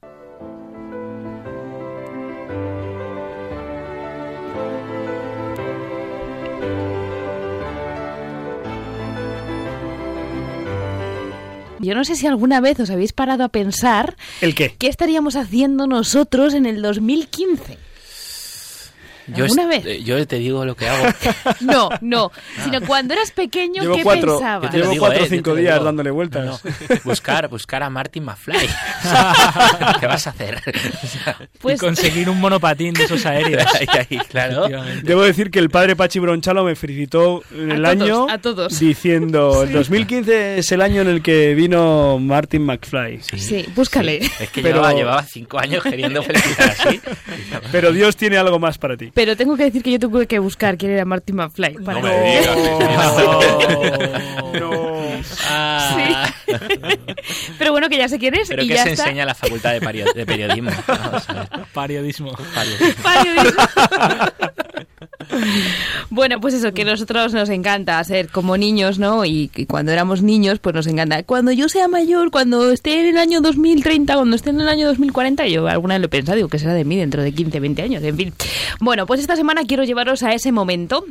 Yo 11.80 11.96
no 11.96 12.04
sé 12.04 12.16
si 12.16 12.28
alguna 12.28 12.60
vez 12.62 12.80
os 12.80 12.90
habéis 12.90 13.14
parado 13.14 13.44
a 13.44 13.50
pensar 13.50 14.16
¿El 14.42 14.56
qué? 14.56 14.76
qué 14.78 14.88
estaríamos 14.88 15.36
haciendo 15.36 15.88
nosotros 15.88 16.54
en 16.54 16.66
el 16.66 16.82
2015. 16.82 17.78
Yo, 19.28 19.44
¿Alguna 19.44 19.68
vez? 19.68 19.86
eh, 19.86 20.04
yo 20.04 20.26
te 20.26 20.38
digo 20.38 20.64
lo 20.66 20.76
que 20.76 20.88
hago. 20.88 21.06
No, 21.62 21.90
no, 22.02 22.32
sino 22.64 22.82
cuando 22.82 23.14
eras 23.14 23.32
pequeño, 23.32 23.82
Llevo 23.82 23.96
¿qué 23.96 24.04
cuatro, 24.04 24.38
pensabas? 24.38 24.64
Yo 24.64 24.70
te 24.72 24.78
lo 24.78 24.84
llevo 24.84 24.94
digo, 24.94 25.06
cuatro 25.06 25.22
o 25.24 25.26
eh, 25.26 25.30
cinco 25.30 25.56
días 25.56 25.74
digo. 25.76 25.86
dándole 25.86 26.12
vueltas. 26.12 26.46
No, 26.46 26.52
no. 26.64 26.96
Buscar, 27.04 27.48
buscar 27.50 27.84
a 27.84 27.90
Martin 27.90 28.24
McFly. 28.24 28.58
¿Qué 30.00 30.08
vas 30.08 30.28
a 30.28 30.30
hacer? 30.32 30.62
O 31.04 31.08
sea, 31.08 31.38
Pues 31.60 31.76
y 31.76 31.80
conseguir 31.80 32.30
un 32.30 32.40
monopatín 32.40 32.94
de 32.94 33.04
esos 33.04 33.26
aéreos. 33.26 33.64
ahí, 33.76 33.88
ahí, 34.10 34.18
claro. 34.30 34.68
Debo 35.04 35.24
decir 35.24 35.52
que 35.52 35.60
el 35.60 35.70
padre 35.70 35.96
Pachi 35.96 36.20
Bronchalo 36.20 36.64
me 36.64 36.76
felicitó 36.76 37.44
en 37.52 37.72
A 37.72 37.76
el 37.76 37.82
todos, 37.84 38.02
año 38.02 38.28
a 38.30 38.38
todos. 38.38 38.80
diciendo 38.80 39.64
el 39.64 39.72
2015 39.74 40.60
es 40.60 40.72
el 40.72 40.82
año 40.82 41.02
en 41.02 41.08
el 41.08 41.22
que 41.22 41.54
vino 41.56 42.18
Martin 42.20 42.64
McFly. 42.66 43.22
sí, 43.38 43.66
búscale. 43.76 44.18
Es 44.40 44.50
que 44.52 44.62
Pero- 44.62 44.76
llevaba, 44.78 44.94
llevaba 44.94 45.24
cinco 45.24 45.60
años 45.60 45.84
queriendo 45.84 46.22
felicitar 46.24 46.70
así. 46.70 47.02
Pero 47.72 47.92
Dios 47.92 48.16
tiene 48.16 48.38
algo 48.38 48.60
más 48.60 48.78
para 48.78 48.96
ti. 48.98 49.12
Pero 49.18 49.36
tengo 49.36 49.58
que 49.58 49.64
decir 49.64 49.82
que 49.82 49.90
yo 49.90 49.98
tuve 49.98 50.28
que 50.28 50.38
buscar 50.38 50.78
quién 50.78 50.92
era 50.92 51.04
Martin 51.04 51.38
McFly. 51.38 51.74
Para 51.84 52.00
No 52.02 52.08
me 52.08 52.40
digas. 52.40 52.56
No. 54.60 54.88
Ah, 55.50 56.32
Pero 57.58 57.72
bueno, 57.72 57.90
que 57.90 57.98
ya 57.98 58.08
sé 58.08 58.20
quién 58.20 58.36
es 58.36 58.48
Pero 58.48 58.62
y 58.62 58.68
que 58.68 58.76
ya 58.76 58.84
se 58.84 58.92
está. 58.92 59.06
enseña 59.06 59.24
en 59.24 59.28
la 59.28 59.34
facultad 59.34 59.74
de, 59.74 59.82
periodismo. 59.82 60.70
Vamos 60.88 61.30
a 61.30 61.34
ver. 61.34 61.50
Periodismo. 61.74 62.38
Periodismo. 63.04 63.64
Bueno, 66.10 66.40
pues 66.40 66.54
eso, 66.54 66.74
que 66.74 66.86
nosotros 66.86 67.34
nos 67.34 67.50
encanta 67.50 68.02
ser 68.04 68.30
como 68.30 68.58
niños, 68.58 68.98
¿no? 68.98 69.26
Y, 69.26 69.52
y 69.56 69.66
cuando 69.66 69.92
éramos 69.92 70.22
niños, 70.22 70.60
pues 70.60 70.74
nos 70.74 70.88
encanta. 70.88 71.24
Cuando 71.24 71.52
yo 71.52 71.68
sea 71.70 71.88
mayor, 71.88 72.32
cuando 72.32 72.72
esté 72.72 73.02
en 73.02 73.08
el 73.08 73.18
año 73.18 73.42
2030, 73.42 74.16
cuando 74.16 74.36
esté 74.36 74.52
en 74.52 74.62
el 74.62 74.70
año 74.70 74.88
2040, 74.88 75.48
yo 75.48 75.68
alguna 75.68 75.96
vez 75.96 76.02
lo 76.02 76.06
he 76.06 76.10
pensado, 76.10 76.36
digo, 76.38 76.48
que 76.48 76.60
será 76.60 76.74
de 76.74 76.86
mí 76.86 76.96
dentro 76.96 77.22
de 77.22 77.34
15, 77.34 77.60
20 77.60 77.82
años, 77.82 78.04
en 78.04 78.16
fin. 78.16 78.34
Bueno, 78.80 79.06
pues 79.06 79.20
esta 79.20 79.36
semana 79.36 79.64
quiero 79.68 79.84
llevaros 79.84 80.24
a 80.24 80.34
ese 80.34 80.52
momento 80.52 81.04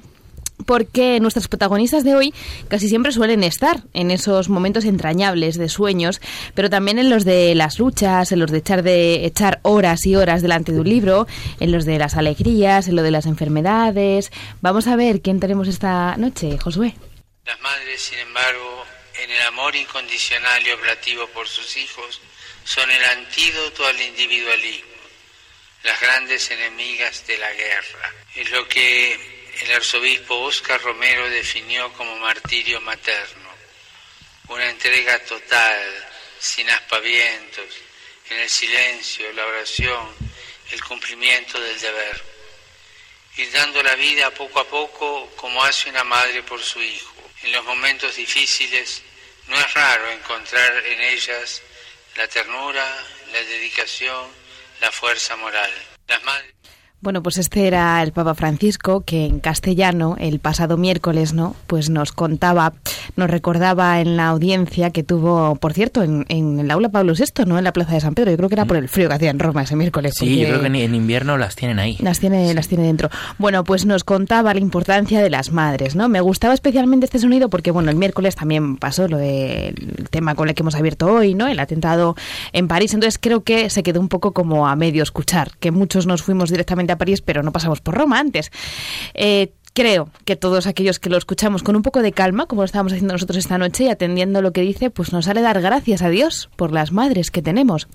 porque 0.64 1.20
nuestros 1.20 1.48
protagonistas 1.48 2.04
de 2.04 2.14
hoy 2.14 2.34
casi 2.68 2.88
siempre 2.88 3.12
suelen 3.12 3.44
estar 3.44 3.82
en 3.92 4.11
esos 4.11 4.48
momentos 4.48 4.84
entrañables 4.84 5.59
de 5.59 5.68
sueños, 5.68 6.20
pero 6.54 6.70
también 6.70 6.98
en 6.98 7.11
los 7.11 7.24
de 7.24 7.54
las 7.54 7.78
luchas, 7.78 8.32
en 8.32 8.38
los 8.38 8.50
de 8.50 8.59
echar 8.59 8.82
de 8.82 9.26
echar 9.26 9.61
horas 9.62 10.07
y 10.07 10.16
horas 10.16 10.42
delante 10.42 10.72
de 10.72 10.80
un 10.80 10.88
libro, 10.88 11.26
en 11.61 11.72
los 11.72 11.84
de 11.84 11.98
las 11.98 12.16
alegrías, 12.16 12.88
en 12.88 12.96
lo 12.96 13.02
de 13.02 13.11
las 13.11 13.26
enfermedades. 13.26 14.32
Vamos 14.61 14.86
a 14.86 14.96
ver 14.96 15.20
quién 15.20 15.40
tenemos 15.40 15.68
esta 15.68 16.16
noche, 16.16 16.59
Josué. 16.59 16.94
Las 17.44 17.61
madres, 17.61 18.00
sin 18.00 18.18
embargo, 18.18 18.84
en 19.22 19.30
el 19.30 19.42
amor 19.42 19.76
incondicional 19.76 20.66
y 20.66 20.70
oblativo 20.70 21.26
por 21.28 21.46
sus 21.46 21.76
hijos, 21.76 22.20
son 22.64 22.90
el 22.90 23.04
antídoto 23.04 23.86
al 23.86 24.00
individualismo, 24.00 24.90
las 25.84 26.00
grandes 26.00 26.50
enemigas 26.50 27.24
de 27.26 27.38
la 27.38 27.52
guerra. 27.52 28.12
Es 28.34 28.50
lo 28.50 28.66
que 28.66 29.36
el 29.61 29.72
arzobispo 29.72 30.34
Óscar 30.34 30.80
Romero 30.82 31.28
definió 31.30 31.92
como 31.94 32.16
martirio 32.16 32.80
materno, 32.80 33.50
una 34.48 34.68
entrega 34.68 35.18
total, 35.24 36.09
sin 36.38 36.68
aspavientos, 36.70 37.64
en 38.30 38.40
el 38.40 38.50
silencio, 38.50 39.32
la 39.32 39.46
oración, 39.46 40.14
el 40.70 40.84
cumplimiento 40.84 41.61
del 41.61 41.80
deber. 41.80 42.22
Ir 43.36 43.50
dando 43.52 43.82
la 43.82 43.94
vida 43.94 44.30
poco 44.30 44.61
a 44.61 44.68
poco 44.68 45.30
como 45.36 45.62
hace 45.62 45.90
una 45.90 46.04
madre 46.04 46.42
por 46.42 46.62
su 46.62 46.82
hijo. 46.82 47.14
En 47.42 47.52
los 47.52 47.64
momentos 47.64 48.16
difíciles 48.16 49.02
no 49.46 49.59
es 49.59 49.74
raro 49.74 50.11
encontrar 50.11 50.84
en 50.86 51.00
ellas 51.00 51.62
la 52.16 52.26
ternura, 52.28 53.04
la 53.32 53.38
dedicación, 53.40 54.30
la 54.80 54.90
fuerza 54.90 55.36
moral. 55.36 55.72
Las 56.09 56.22
Bueno, 57.03 57.22
pues 57.22 57.36
este 57.38 57.66
era 57.66 58.03
el 58.03 58.11
Papa 58.12 58.34
Francisco 58.34 59.03
que 59.03 59.26
en 59.26 59.38
castellano 59.38 60.16
el 60.18 60.40
pasado 60.40 60.76
miércoles, 60.76 61.34
¿no? 61.34 61.55
Pues 61.66 61.88
nos 61.90 62.11
contaba, 62.11 62.72
nos 63.16 63.30
recordaba 63.30 64.01
en 64.01 64.16
la 64.16 64.28
audiencia 64.28 64.90
que 64.90 65.05
tuvo, 65.05 65.55
por 65.57 65.72
cierto, 65.74 66.03
en, 66.03 66.24
en 66.28 66.59
el 66.59 66.70
aula 66.70 66.88
Pablo 66.88 67.12
VI, 67.16 67.44
¿no? 67.47 67.59
En 67.59 67.64
la 67.64 67.72
Plaza 67.72 67.92
de 67.94 68.01
San 68.01 68.14
Pedro. 68.14 68.30
Yo 68.32 68.38
creo 68.38 68.49
que 68.49 68.55
era 68.55 68.64
por 68.64 68.78
el 68.78 68.88
frío 68.88 69.09
que 69.09 69.14
hacía 69.14 69.30
en 69.30 69.38
Roma 69.38 69.62
ese 69.62 69.76
miércoles. 69.76 70.14
Sí, 70.16 70.40
yo 70.40 70.49
creo 70.49 70.61
que 70.62 70.66
en- 70.66 70.74
en 70.76 70.94
invierno 70.94 71.36
las 71.36 71.55
tienen 71.55 71.78
ahí. 71.78 71.97
Las 72.01 72.18
tiene, 72.18 72.53
las 72.55 72.66
tiene 72.66 72.84
dentro. 72.84 73.11
Bueno, 73.38 73.62
pues 73.62 73.84
nos 73.86 74.03
contaba 74.03 74.53
la 74.55 74.61
importancia 74.61 75.20
de 75.22 75.30
las 75.30 75.53
madres, 75.53 75.94
¿no? 75.97 76.09
Me 76.09 76.20
gustaba 76.22 76.55
especialmente 76.55 77.05
este 77.07 77.18
sonido 77.18 77.51
porque, 77.51 77.70
bueno, 77.70 77.90
el 77.90 77.97
miércoles 77.97 78.34
también 78.36 78.78
pasó 78.78 79.07
lo 79.07 79.18
del 79.18 79.74
tema 80.11 80.34
con 80.34 80.49
el 80.49 80.55
que 80.55 80.62
hemos 80.62 80.74
abierto 80.74 81.07
hoy, 81.12 81.34
¿no? 81.34 81.47
El 81.47 81.61
atentado 81.61 82.16
en 82.53 82.66
París. 82.68 82.94
Entonces 82.94 83.18
creo 83.22 83.42
que 83.44 83.70
se 83.70 83.82
quedó 83.82 84.01
un 84.01 84.09
poco 84.09 84.32
como 84.32 84.66
a 84.66 84.74
medio 84.76 85.03
escuchar, 85.03 85.53
que 85.61 85.70
muchos 85.70 86.07
nos 86.07 86.22
fuimos 86.22 86.51
directamente 86.51 86.86
a 86.93 86.99
París, 86.99 87.22
pero 87.22 87.43
no 87.43 87.53
pasamos 87.53 87.80
por 87.80 87.95
Roma 87.95 88.18
antes. 88.18 88.51
Eh, 89.14 89.53
Creo 89.76 90.09
que 90.24 90.37
todos 90.37 90.66
aquellos 90.66 90.99
que 90.99 91.11
lo 91.11 91.18
escuchamos 91.18 91.62
con 91.62 91.76
un 91.76 91.82
poco 91.82 92.01
de 92.01 92.12
calma, 92.12 92.47
como 92.47 92.62
lo 92.62 92.64
estábamos 92.64 92.95
haciendo 92.95 93.12
nosotros 93.12 93.37
esta 93.37 93.59
noche, 93.59 93.84
y 93.84 93.89
atendiendo 93.89 94.41
lo 94.41 94.53
que 94.53 94.62
dice, 94.62 94.89
pues 94.89 95.12
nos 95.12 95.26
sale 95.26 95.43
dar 95.43 95.61
gracias 95.61 96.01
a 96.01 96.09
Dios 96.09 96.49
por 96.57 96.72
las 96.72 96.93
madres 96.93 97.30
que 97.30 97.43
tenemos. 97.43 97.87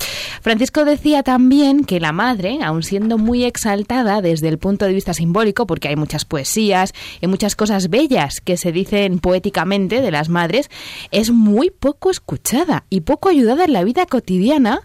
Francisco 0.44 0.86
decía 0.86 1.24
también 1.24 1.84
que 1.84 2.00
la 2.00 2.12
madre, 2.12 2.60
aun 2.62 2.84
siendo 2.84 3.18
muy 3.18 3.46
exaltada 3.46 4.22
desde 4.22 4.48
el 4.48 4.60
punto 4.60 4.86
de 4.86 4.94
vista 4.94 5.16
simbólico, 5.16 5.66
porque 5.66 5.88
hay 5.88 5.96
muchas 5.96 6.24
poesías 6.24 6.94
y 7.20 7.26
muchas 7.26 7.56
cosas 7.56 7.90
bellas 7.90 8.42
que 8.42 8.58
se 8.58 8.72
dicen 8.72 9.18
poéticamente 9.18 10.02
de 10.02 10.12
las 10.12 10.30
madres, 10.30 10.70
es 11.10 11.32
muy 11.32 11.72
poco 11.72 12.12
escuchada 12.12 12.86
y 12.92 13.02
poco 13.02 13.30
ayudada 13.30 13.66
en 13.66 13.74
la 13.74 13.84
vida 13.84 14.06
cotidiana 14.06 14.82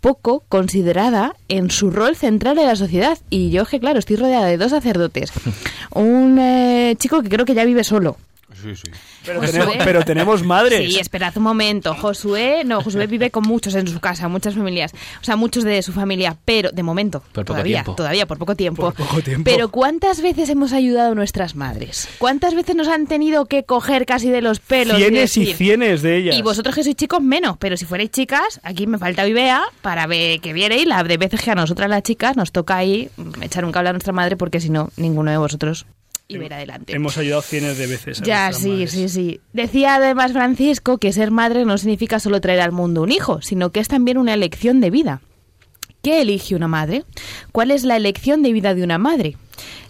poco 0.00 0.44
considerada 0.48 1.34
en 1.48 1.70
su 1.70 1.90
rol 1.90 2.16
central 2.16 2.58
en 2.58 2.66
la 2.66 2.76
sociedad. 2.76 3.18
Y 3.30 3.50
yo, 3.50 3.64
que 3.66 3.80
claro, 3.80 3.98
estoy 3.98 4.16
rodeada 4.16 4.46
de 4.46 4.58
dos 4.58 4.70
sacerdotes. 4.70 5.32
Un 5.94 6.38
eh, 6.38 6.94
chico 6.98 7.22
que 7.22 7.28
creo 7.28 7.44
que 7.44 7.54
ya 7.54 7.64
vive 7.64 7.84
solo. 7.84 8.16
Sí, 8.62 8.74
sí. 8.76 8.90
Pero 9.24 9.40
tenemos, 9.40 9.76
pero 9.84 10.02
tenemos 10.04 10.42
madres. 10.44 10.92
Sí, 10.92 10.98
esperad 10.98 11.32
un 11.36 11.42
momento. 11.42 11.94
Josué, 11.94 12.62
no, 12.64 12.82
Josué 12.82 13.06
vive 13.06 13.30
con 13.30 13.44
muchos 13.44 13.74
en 13.74 13.86
su 13.88 14.00
casa, 14.00 14.28
muchas 14.28 14.54
familias, 14.54 14.92
o 15.20 15.24
sea, 15.24 15.36
muchos 15.36 15.64
de 15.64 15.82
su 15.82 15.92
familia, 15.92 16.36
pero 16.44 16.70
de 16.70 16.82
momento, 16.82 17.20
Por 17.20 17.44
poco 17.44 17.44
todavía, 17.44 17.76
tiempo. 17.78 17.94
todavía 17.94 18.26
por 18.26 18.38
poco 18.38 18.56
tiempo. 18.56 18.82
Por 18.92 18.94
poco 18.94 19.22
tiempo. 19.22 19.50
Pero 19.50 19.68
¿cuántas 19.70 20.20
veces 20.20 20.48
hemos 20.48 20.72
ayudado 20.72 21.12
a 21.12 21.14
nuestras 21.14 21.54
madres? 21.54 22.08
¿Cuántas 22.18 22.54
veces 22.54 22.76
nos 22.76 22.88
han 22.88 23.06
tenido 23.06 23.46
que 23.46 23.64
coger 23.64 24.06
casi 24.06 24.30
de 24.30 24.42
los 24.42 24.60
pelos 24.60 24.96
Cienes 24.96 25.36
y 25.36 25.54
cienes 25.54 26.02
de 26.02 26.16
ellas. 26.16 26.36
y 26.36 26.42
vosotros 26.42 26.74
que 26.74 26.82
sois 26.84 26.96
chicos, 26.96 27.22
menos. 27.22 27.56
Pero 27.58 27.76
si 27.76 27.84
fuerais 27.84 28.10
chicas, 28.10 28.60
aquí 28.62 28.86
me 28.86 28.98
falta 28.98 29.26
Ibea 29.26 29.62
para 29.82 30.06
ver 30.06 30.40
que 30.40 30.52
vierais 30.52 30.86
la 30.86 31.02
de 31.02 31.16
veces 31.16 31.40
que 31.40 31.50
a 31.50 31.54
nosotras 31.54 31.88
las 31.88 32.02
chicas 32.02 32.36
nos 32.36 32.52
toca 32.52 32.76
ahí 32.76 33.10
echar 33.42 33.64
un 33.64 33.72
cable 33.72 33.90
a 33.90 33.92
nuestra 33.92 34.12
madre 34.12 34.36
porque 34.36 34.60
si 34.60 34.70
no, 34.70 34.90
ninguno 34.96 35.30
de 35.30 35.36
vosotros 35.38 35.86
a 36.38 36.44
ir 36.46 36.54
adelante. 36.54 36.94
Hemos 36.94 37.16
ayudado 37.18 37.42
cienes 37.42 37.78
de 37.78 37.86
veces. 37.86 38.20
a 38.20 38.24
Ya, 38.24 38.52
sí, 38.52 38.70
madres. 38.70 38.90
sí, 38.92 39.08
sí. 39.08 39.40
Decía 39.52 39.96
además 39.96 40.32
Francisco 40.32 40.98
que 40.98 41.12
ser 41.12 41.30
madre 41.30 41.64
no 41.64 41.78
significa 41.78 42.20
solo 42.20 42.40
traer 42.40 42.60
al 42.60 42.72
mundo 42.72 43.02
un 43.02 43.12
hijo, 43.12 43.40
sino 43.42 43.70
que 43.70 43.80
es 43.80 43.88
también 43.88 44.18
una 44.18 44.34
elección 44.34 44.80
de 44.80 44.90
vida. 44.90 45.20
¿Qué 46.02 46.22
elige 46.22 46.54
una 46.54 46.68
madre? 46.68 47.04
¿Cuál 47.52 47.70
es 47.70 47.84
la 47.84 47.96
elección 47.96 48.42
de 48.42 48.52
vida 48.52 48.74
de 48.74 48.82
una 48.82 48.98
madre? 48.98 49.36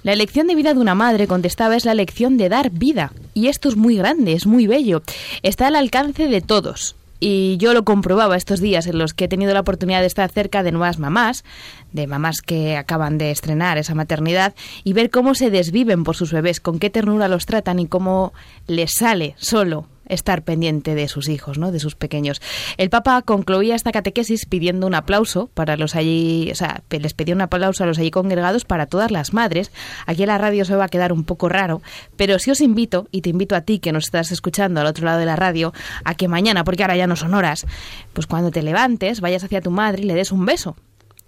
La 0.02 0.12
elección 0.12 0.46
de 0.48 0.54
vida 0.56 0.74
de 0.74 0.80
una 0.80 0.94
madre, 0.96 1.26
contestaba, 1.28 1.76
es 1.76 1.84
la 1.84 1.92
elección 1.92 2.36
de 2.36 2.48
dar 2.48 2.70
vida. 2.70 3.12
Y 3.34 3.46
esto 3.46 3.68
es 3.68 3.76
muy 3.76 3.96
grande, 3.96 4.32
es 4.32 4.46
muy 4.46 4.66
bello. 4.66 5.02
Está 5.42 5.68
al 5.68 5.76
alcance 5.76 6.26
de 6.26 6.40
todos. 6.40 6.96
Y 7.20 7.58
yo 7.58 7.74
lo 7.74 7.84
comprobaba 7.84 8.36
estos 8.36 8.60
días 8.60 8.86
en 8.86 8.98
los 8.98 9.14
que 9.14 9.26
he 9.26 9.28
tenido 9.28 9.52
la 9.52 9.60
oportunidad 9.60 10.00
de 10.00 10.06
estar 10.06 10.30
cerca 10.30 10.62
de 10.62 10.72
nuevas 10.72 10.98
mamás, 10.98 11.44
de 11.92 12.06
mamás 12.06 12.40
que 12.40 12.76
acaban 12.76 13.18
de 13.18 13.30
estrenar 13.30 13.78
esa 13.78 13.94
maternidad, 13.94 14.54
y 14.84 14.94
ver 14.94 15.10
cómo 15.10 15.34
se 15.34 15.50
desviven 15.50 16.02
por 16.02 16.16
sus 16.16 16.32
bebés, 16.32 16.60
con 16.60 16.78
qué 16.78 16.88
ternura 16.88 17.28
los 17.28 17.46
tratan 17.46 17.78
y 17.78 17.86
cómo 17.86 18.32
les 18.66 18.94
sale 18.94 19.34
solo 19.36 19.86
estar 20.10 20.42
pendiente 20.42 20.94
de 20.94 21.08
sus 21.08 21.28
hijos, 21.28 21.58
¿no? 21.58 21.72
de 21.72 21.80
sus 21.80 21.94
pequeños. 21.94 22.40
El 22.76 22.90
Papa 22.90 23.22
concluía 23.22 23.74
esta 23.74 23.92
catequesis 23.92 24.46
pidiendo 24.46 24.86
un 24.86 24.94
aplauso 24.94 25.48
para 25.54 25.76
los 25.76 25.96
allí, 25.96 26.50
o 26.50 26.54
sea, 26.54 26.82
les 26.90 27.14
pedía 27.14 27.34
un 27.34 27.40
aplauso 27.40 27.84
a 27.84 27.86
los 27.86 27.98
allí 27.98 28.10
congregados 28.10 28.64
para 28.64 28.86
todas 28.86 29.10
las 29.10 29.32
madres. 29.32 29.70
Aquí 30.06 30.22
en 30.22 30.28
la 30.28 30.38
radio 30.38 30.64
se 30.64 30.76
va 30.76 30.84
a 30.84 30.88
quedar 30.88 31.12
un 31.12 31.24
poco 31.24 31.48
raro, 31.48 31.82
pero 32.16 32.38
sí 32.38 32.50
os 32.50 32.60
invito, 32.60 33.08
y 33.10 33.22
te 33.22 33.30
invito 33.30 33.56
a 33.56 33.62
ti 33.62 33.78
que 33.78 33.92
nos 33.92 34.04
estás 34.04 34.32
escuchando 34.32 34.80
al 34.80 34.86
otro 34.86 35.04
lado 35.04 35.18
de 35.18 35.26
la 35.26 35.36
radio, 35.36 35.72
a 36.04 36.14
que 36.14 36.28
mañana, 36.28 36.64
porque 36.64 36.82
ahora 36.82 36.96
ya 36.96 37.06
no 37.06 37.16
son 37.16 37.34
horas, 37.34 37.66
pues 38.12 38.26
cuando 38.26 38.50
te 38.50 38.62
levantes, 38.62 39.20
vayas 39.20 39.44
hacia 39.44 39.60
tu 39.60 39.70
madre 39.70 40.02
y 40.02 40.06
le 40.06 40.14
des 40.14 40.32
un 40.32 40.44
beso. 40.44 40.76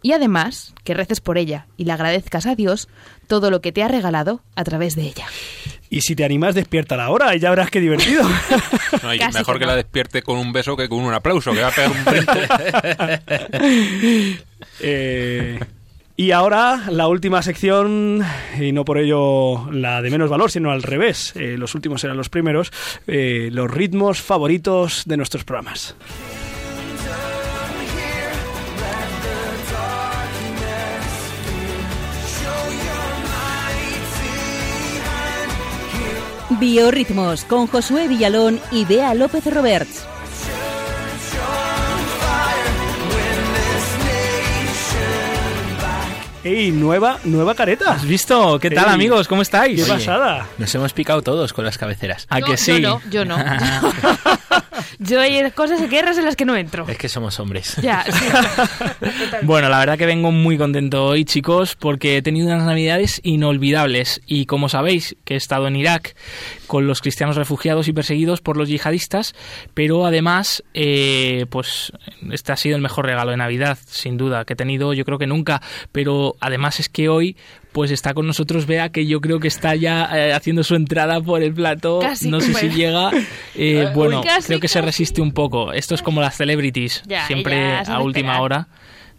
Y 0.03 0.12
además, 0.12 0.74
que 0.83 0.95
reces 0.95 1.20
por 1.20 1.39
ella 1.39 1.66
y 1.76 1.85
le 1.85 1.93
agradezcas 1.93 2.47
a 2.47 2.57
Dios 2.57 2.89
todo 3.28 3.51
lo 3.51 3.61
que 3.61 3.70
te 3.70 3.85
ha 3.85 3.89
regalado 3.89 4.43
a 4.57 4.64
través 4.64 4.97
de 4.97 5.03
ella. 5.03 5.26
Y 5.95 6.01
si 6.01 6.16
te 6.16 6.24
animas, 6.24 6.55
despierta 6.55 6.97
la 6.97 7.11
hora 7.11 7.36
y 7.36 7.38
ya 7.38 7.51
verás 7.51 7.70
qué 7.70 7.78
divertido. 7.80 8.22
No, 9.03 9.12
y 9.14 9.18
Casi 9.18 9.38
mejor 9.38 9.59
que 9.59 9.64
no. 9.64 9.70
la 9.72 9.76
despierte 9.76 10.22
con 10.22 10.36
un 10.38 10.53
beso 10.53 10.76
que 10.76 10.86
con 10.88 11.01
un 11.01 11.12
aplauso, 11.14 11.53
que 11.53 11.61
va 11.62 11.68
a 11.68 11.70
pegar 11.70 11.90
un 11.90 12.05
brinco. 12.05 12.32
Eh, 14.80 15.59
y 16.16 16.30
ahora 16.30 16.84
la 16.90 17.09
última 17.09 17.43
sección, 17.43 18.22
y 18.61 18.72
no 18.72 18.84
por 18.84 18.99
ello 18.99 19.70
la 19.72 20.03
de 20.03 20.11
menos 20.11 20.30
valor, 20.30 20.51
sino 20.51 20.70
al 20.70 20.82
revés. 20.82 21.32
eh, 21.36 21.57
los 21.59 21.74
últimos 21.74 22.03
eran 22.05 22.16
los 22.16 22.28
primeros. 22.28 22.70
eh, 23.07 23.49
los 23.53 23.70
ritmos 23.70 24.20
favoritos 24.20 25.03
de 25.07 25.16
nuestros 25.16 25.45
programas. 25.45 25.97
Biorritmos 36.59 37.45
con 37.45 37.67
Josué 37.67 38.09
Villalón 38.09 38.61
y 38.71 38.85
Bea 38.85 39.15
López 39.15 39.45
Roberts. 39.53 40.12
¡Ey! 46.45 46.72
Nueva, 46.72 47.20
nueva 47.22 47.55
careta. 47.55 47.93
¿Has 47.93 48.05
visto? 48.05 48.59
¿Qué 48.59 48.68
tal, 48.68 48.86
Ey, 48.86 48.95
amigos? 48.95 49.28
¿Cómo 49.28 49.43
estáis? 49.43 49.80
¡Qué 49.84 49.88
pasada! 49.88 50.49
Nos 50.59 50.74
hemos 50.74 50.93
picado 50.93 51.22
todos 51.22 51.53
con 51.53 51.64
las 51.64 51.78
cabeceras. 51.78 52.26
¿A 52.28 52.40
No, 52.40 52.47
que 52.47 52.57
sí? 52.57 52.80
Yo 52.80 52.80
no, 52.80 53.03
yo 53.11 53.24
no. 53.24 53.36
yo 54.99 55.20
hay 55.20 55.49
cosas, 55.53 55.88
guerras 55.88 56.18
en 56.18 56.24
las 56.24 56.34
que 56.34 56.45
no 56.45 56.57
entro. 56.57 56.84
Es 56.88 56.99
que 56.99 57.09
somos 57.09 57.38
hombres. 57.38 57.76
Ya, 57.76 58.05
sí. 58.11 58.24
Bueno, 59.43 59.68
la 59.68 59.78
verdad 59.78 59.97
que 59.97 60.05
vengo 60.05 60.32
muy 60.32 60.59
contento 60.59 61.05
hoy, 61.05 61.24
chicos, 61.24 61.76
porque 61.76 62.16
he 62.16 62.22
tenido 62.22 62.49
unas 62.49 62.64
navidades 62.64 63.20
inolvidables. 63.22 64.20
Y 64.26 64.47
como 64.47 64.68
sabéis, 64.68 65.14
que 65.24 65.34
he 65.34 65.36
estado 65.36 65.68
en 65.68 65.76
Irak 65.76 66.16
con 66.66 66.88
los 66.88 67.03
cristianos 67.03 67.36
refugiados 67.36 67.86
y 67.86 67.93
perseguidos 67.93 68.40
por 68.40 68.57
los 68.57 68.68
yihadistas, 68.68 69.34
pero 69.74 70.07
además, 70.07 70.64
eh, 70.74 71.47
pues 71.51 71.93
este 72.32 72.51
ha 72.51 72.57
sido 72.57 72.74
el 72.74 72.82
mejor 72.82 73.07
regalo 73.07 73.30
de 73.30 73.36
Navidad, 73.36 73.78
sin 73.86 74.16
duda, 74.16 74.45
que 74.45 74.55
he 74.55 74.57
tenido 74.57 74.93
yo 74.93 75.05
creo 75.05 75.18
que 75.18 75.26
nunca. 75.28 75.62
Pero 75.93 76.32
además 76.41 76.80
es 76.80 76.89
que 76.89 77.09
hoy 77.09 77.37
pues 77.72 77.91
está 77.91 78.12
con 78.12 78.26
nosotros 78.26 78.66
Bea, 78.66 78.91
que 78.91 79.07
yo 79.07 79.20
creo 79.20 79.41
que 79.41 79.49
está 79.49 79.74
ya 79.74 80.09
eh, 80.12 80.33
haciendo 80.33 80.62
su 80.62 80.74
entrada 80.74 81.20
por 81.20 81.43
el 81.43 81.55
plato. 81.55 82.01
Casi, 82.01 82.28
no 82.28 82.41
sé 82.41 82.55
si 82.55 82.68
llega. 82.70 83.11
Eh, 83.55 83.85
Uy, 83.89 83.95
bueno, 83.95 84.22
casi, 84.22 84.47
creo 84.47 84.61
que 84.61 84.68
se 84.68 84.80
resiste 84.80 85.20
un 85.20 85.33
poco. 85.33 85.72
Esto 85.72 85.95
es 85.95 86.03
como 86.03 86.20
las 86.22 86.37
celebrities, 86.37 87.03
Ya, 87.07 87.26
siempre 87.26 87.76
a 87.76 88.01
última 88.01 88.41
hora. 88.41 88.68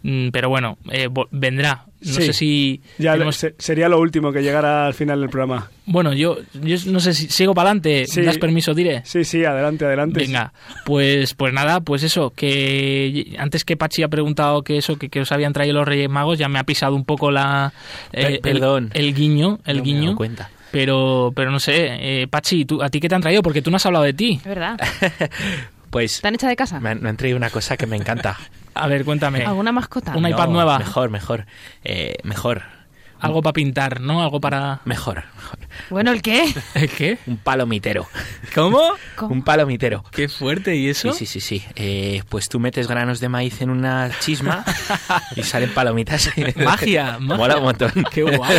Mm, 0.02 0.28
Pero 0.30 0.48
bueno, 0.48 0.76
eh, 0.90 1.08
vendrá. 1.30 1.86
No 2.04 2.12
Sí. 2.12 2.22
sé 2.26 2.32
si... 2.32 2.82
Ya 2.98 3.16
se- 3.32 3.54
sería 3.58 3.88
lo 3.88 3.98
último 3.98 4.32
que 4.32 4.42
llegara 4.42 4.86
al 4.86 4.94
final 4.94 5.20
del 5.20 5.30
programa. 5.30 5.70
Bueno, 5.86 6.12
yo, 6.12 6.38
yo 6.62 6.76
no 6.86 7.00
sé 7.00 7.14
si 7.14 7.28
sigo 7.28 7.54
para 7.54 7.70
adelante. 7.70 8.06
Sí. 8.06 8.22
¿Das 8.22 8.38
permiso, 8.38 8.74
diré? 8.74 9.02
Sí, 9.04 9.24
sí, 9.24 9.44
adelante, 9.44 9.84
adelante. 9.84 10.20
Venga, 10.20 10.52
pues 10.84 11.34
pues 11.34 11.52
nada, 11.52 11.80
pues 11.80 12.02
eso, 12.02 12.30
que 12.30 13.34
antes 13.38 13.64
que 13.64 13.76
Pachi 13.76 14.02
ha 14.02 14.08
preguntado 14.08 14.62
que 14.62 14.76
eso, 14.78 14.96
que, 14.96 15.08
que 15.08 15.20
os 15.20 15.32
habían 15.32 15.52
traído 15.52 15.74
los 15.74 15.86
Reyes 15.88 16.08
Magos, 16.10 16.38
ya 16.38 16.48
me 16.48 16.58
ha 16.58 16.64
pisado 16.64 16.94
un 16.94 17.04
poco 17.04 17.30
la 17.30 17.72
el- 18.12 18.40
perdón. 18.40 18.90
el, 18.94 19.06
el 19.06 19.14
guiño, 19.14 19.60
el 19.64 19.78
No 19.78 19.82
me 19.84 19.90
he 19.90 19.92
dado 19.92 20.00
guiño. 20.02 20.16
cuenta. 20.16 20.50
Pero 20.70 21.32
pero 21.36 21.50
no 21.52 21.60
sé, 21.60 22.22
eh, 22.22 22.26
Pachi, 22.28 22.64
¿tú, 22.64 22.82
¿a 22.82 22.88
ti 22.88 22.98
qué 23.00 23.08
te 23.08 23.14
han 23.14 23.20
traído? 23.22 23.42
Porque 23.42 23.62
tú 23.62 23.70
no 23.70 23.76
has 23.76 23.86
hablado 23.86 24.04
de 24.04 24.12
ti. 24.12 24.32
Es 24.36 24.44
verdad. 24.44 24.76
Pues 25.90 26.20
¿Te 26.22 26.26
han 26.26 26.34
hecho 26.34 26.48
de 26.48 26.56
casa? 26.56 26.80
me 26.80 26.88
han, 26.90 27.00
me 27.00 27.08
han 27.08 27.16
traído 27.16 27.36
una 27.36 27.50
cosa 27.50 27.76
que 27.76 27.86
me 27.86 27.96
encanta. 27.96 28.36
A 28.74 28.86
ver, 28.88 29.04
cuéntame. 29.04 29.44
¿Alguna 29.44 29.72
mascota? 29.72 30.16
Una 30.16 30.28
No, 30.28 30.34
iPad 30.36 30.48
nueva. 30.48 30.78
Mejor, 30.78 31.10
mejor. 31.10 31.46
Eh, 31.84 32.16
mejor. 32.24 32.62
Algo 33.20 33.40
para 33.40 33.54
pintar, 33.54 34.00
¿no? 34.02 34.22
Algo 34.22 34.38
para... 34.38 34.80
Mejor, 34.84 35.22
mejor. 35.36 35.58
Bueno, 35.88 36.10
¿el 36.12 36.20
qué? 36.20 36.44
¿El 36.74 36.90
qué? 36.90 37.16
Un 37.26 37.38
palomitero. 37.38 38.06
¿Cómo? 38.54 38.80
¿Cómo? 39.16 39.32
Un 39.34 39.42
palomitero. 39.42 40.04
Qué 40.10 40.28
fuerte, 40.28 40.76
¿y 40.76 40.90
eso? 40.90 41.10
Sí, 41.14 41.24
sí, 41.24 41.40
sí, 41.40 41.60
sí. 41.60 41.64
Eh, 41.76 42.22
pues 42.28 42.50
tú 42.50 42.60
metes 42.60 42.86
granos 42.86 43.20
de 43.20 43.30
maíz 43.30 43.62
en 43.62 43.70
una 43.70 44.10
chisma 44.20 44.62
y 45.36 45.42
salen 45.44 45.72
palomitas. 45.72 46.30
Magia, 46.56 47.16
magia. 47.18 47.18
Mola 47.18 47.56
un 47.56 47.62
montón. 47.64 47.92
Qué 48.10 48.22
guay. 48.24 48.58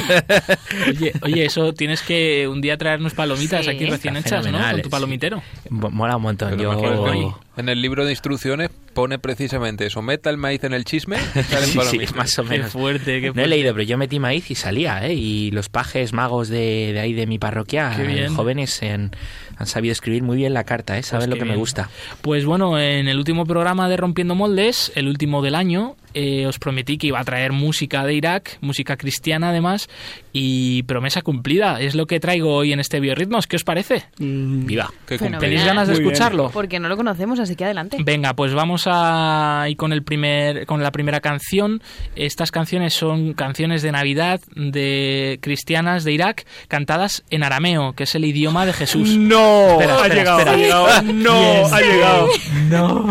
Oye, 0.89 1.13
oye, 1.22 1.45
eso 1.45 1.74
tienes 1.74 2.01
que 2.01 2.47
un 2.47 2.59
día 2.59 2.76
traernos 2.78 3.13
palomitas 3.13 3.66
Sí. 3.66 3.70
aquí 3.72 3.86
recién 3.86 4.16
Está 4.16 4.38
hechas, 4.39 4.51
¿no? 4.51 4.57
Con 4.72 4.82
tu 4.82 4.89
palomitero. 4.89 5.43
Mo- 5.70 5.91
Mola 5.91 6.16
un 6.16 6.24
montón. 6.24 6.55
Pero 6.57 6.74
Yo, 6.82 7.39
En 7.58 7.70
el 7.70 7.82
libro 7.82 8.03
de 8.06 8.12
instrucciones 8.12 8.70
pone 8.93 9.18
precisamente 9.18 9.86
eso, 9.86 10.01
meta 10.01 10.30
el 10.30 10.38
maíz 10.38 10.64
en 10.66 10.74
el 10.74 10.84
chisme 10.86 11.18
y 11.36 11.43
salen 11.43 11.70
Sí, 11.70 11.99
sí, 12.08 12.14
más 12.16 12.38
o 12.39 12.43
Qué 12.43 12.49
menos. 12.49 12.72
fuerte, 12.72 13.06
qué 13.22 13.28
No 13.28 13.32
he 13.32 13.34
fuerte. 13.34 13.47
leído, 13.47 13.74
pero 13.74 13.84
yo 13.84 13.97
metí 13.97 14.20
maíz 14.20 14.51
y 14.51 14.56
salía, 14.56 15.06
¿eh? 15.08 15.14
Y 15.14 15.51
los 15.51 15.70
pajes 15.70 16.12
magos 16.14 16.49
de, 16.49 16.91
de 16.93 16.99
ahí 16.99 17.14
de 17.14 17.28
mi 17.28 17.39
parroquia, 17.39 17.93
Qué 17.95 18.28
jóvenes, 18.30 18.82
en- 18.82 19.12
han 19.58 19.68
sabido 19.68 19.91
escribir 19.91 20.24
muy 20.24 20.38
bien 20.38 20.53
la 20.53 20.64
carta, 20.64 20.97
¿eh? 20.97 21.03
Saben 21.03 21.30
Pues 21.30 21.39
lo 21.39 21.43
que 21.43 21.49
me 21.49 21.58
gusta. 21.58 21.89
Pues 22.22 22.45
bueno, 22.45 22.80
en 22.80 23.08
el 23.08 23.18
último 23.18 23.45
programa 23.45 23.89
de 23.89 23.97
Rompiendo 23.97 24.36
Moldes, 24.36 24.91
el 24.95 25.08
último 25.08 25.41
del 25.41 25.56
año, 25.56 25.95
eh, 26.14 26.47
os 26.47 26.60
prometí 26.60 26.97
que 26.97 27.08
iba 27.08 27.20
a 27.20 27.24
traer 27.24 27.51
música 27.51 28.06
de 28.06 28.14
Irak, 28.14 28.58
música 28.62 28.95
cristiana 28.95 29.49
además, 29.49 29.89
y 30.32 30.84
promesa 30.84 31.22
cumplida. 31.22 31.82
Es 31.82 31.93
lo 31.95 32.08
que 32.08 32.20
traigo 32.20 32.53
hoy 32.53 32.72
en 32.74 32.80
este 32.80 32.99
Biorritmos. 32.99 33.47
¿Qué 33.47 33.58
os 33.58 33.64
parece? 33.64 34.06
Viva. 34.18 34.91
Qué 35.08 35.18
Fenomenal. 35.18 35.41
¿Tenéis 35.41 35.66
ganas 35.66 35.88
de 35.88 35.93
Muy 35.93 36.01
bien. 36.03 36.14
escucharlo? 36.14 36.49
Porque 36.51 36.80
no 36.80 36.88
lo 36.88 36.95
conocemos, 36.97 37.39
así 37.39 37.56
que 37.56 37.66
adelante. 37.66 37.97
Venga, 37.99 38.34
pues 38.34 38.53
vamos 38.53 38.84
a 38.88 39.66
ir 39.68 39.76
con 39.76 39.91
el 39.91 40.03
primer, 40.03 40.66
con 40.66 40.82
la 40.84 40.91
primera 40.91 41.20
canción. 41.20 41.82
Estas 42.16 42.51
canciones 42.51 42.93
son 42.93 43.34
canciones 43.34 43.82
de 43.82 43.91
Navidad 43.91 44.39
de 44.56 45.39
cristianas 45.41 46.03
de 46.03 46.14
Irak, 46.14 46.45
cantadas 46.68 47.24
en 47.30 47.43
arameo, 47.43 47.93
que 47.93 48.03
es 48.03 48.16
el 48.16 48.26
idioma 48.26 48.66
de 48.66 48.74
Jesús. 48.74 49.18
No, 49.18 49.45
Espera, 49.72 49.93
ha 49.93 49.96
espera, 49.98 50.16
llegado, 50.16 50.39
espera. 50.39 50.52
ha 50.52 50.58
llegado. 50.58 51.02
No, 51.14 51.76
ha 51.76 51.82
llegado. 51.82 52.28
No. 52.70 53.10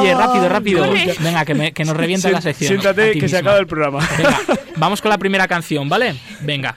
Oye, 0.00 0.14
rápido, 0.14 0.48
rápido. 0.48 0.86
corre. 0.86 1.14
Venga, 1.18 1.44
que, 1.44 1.54
me- 1.54 1.72
que 1.72 1.84
nos 1.84 1.96
revienta 1.96 2.28
Sien- 2.28 2.32
la 2.34 2.40
sección. 2.40 2.68
Siéntate, 2.68 3.18
que 3.18 3.28
se 3.28 3.36
acaba 3.38 3.58
el 3.58 3.66
programa. 3.66 4.06
Venga, 4.16 4.40
vamos 4.76 5.00
con 5.00 5.08
la 5.10 5.18
primera 5.18 5.48
canción, 5.48 5.88
¿vale? 5.88 6.14
Venga. 6.40 6.76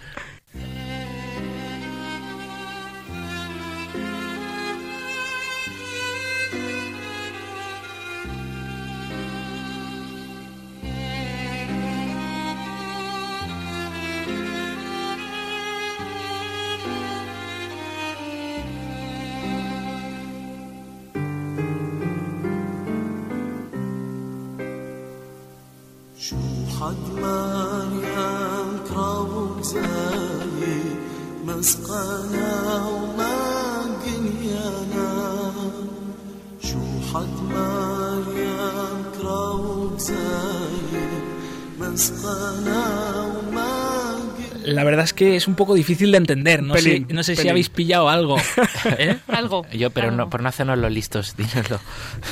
رزقنا 31.63 32.85
وما 32.87 33.35
دنيانا 34.05 35.11
جوحت 36.63 37.33
مريم 37.49 39.03
كراوب 39.17 39.99
زايد 39.99 41.23
رزقنا 41.81 42.83
La 44.65 44.83
verdad 44.83 45.03
es 45.05 45.13
que 45.13 45.35
es 45.35 45.47
un 45.47 45.55
poco 45.55 45.73
difícil 45.75 46.11
de 46.11 46.17
entender. 46.17 46.63
No 46.63 46.73
Pelín, 46.73 47.07
sé, 47.07 47.13
no 47.13 47.23
sé 47.23 47.35
si 47.35 47.49
habéis 47.49 47.69
pillado 47.69 48.09
algo. 48.09 48.37
¿Eh? 48.97 49.17
Algo. 49.27 49.65
Yo, 49.71 49.89
pero 49.91 50.07
algo. 50.07 50.17
no, 50.17 50.29
por 50.29 50.41
no 50.41 50.49
hacernos 50.49 50.77
los 50.77 50.91
listos, 50.91 51.35
dínoslo. 51.37 51.79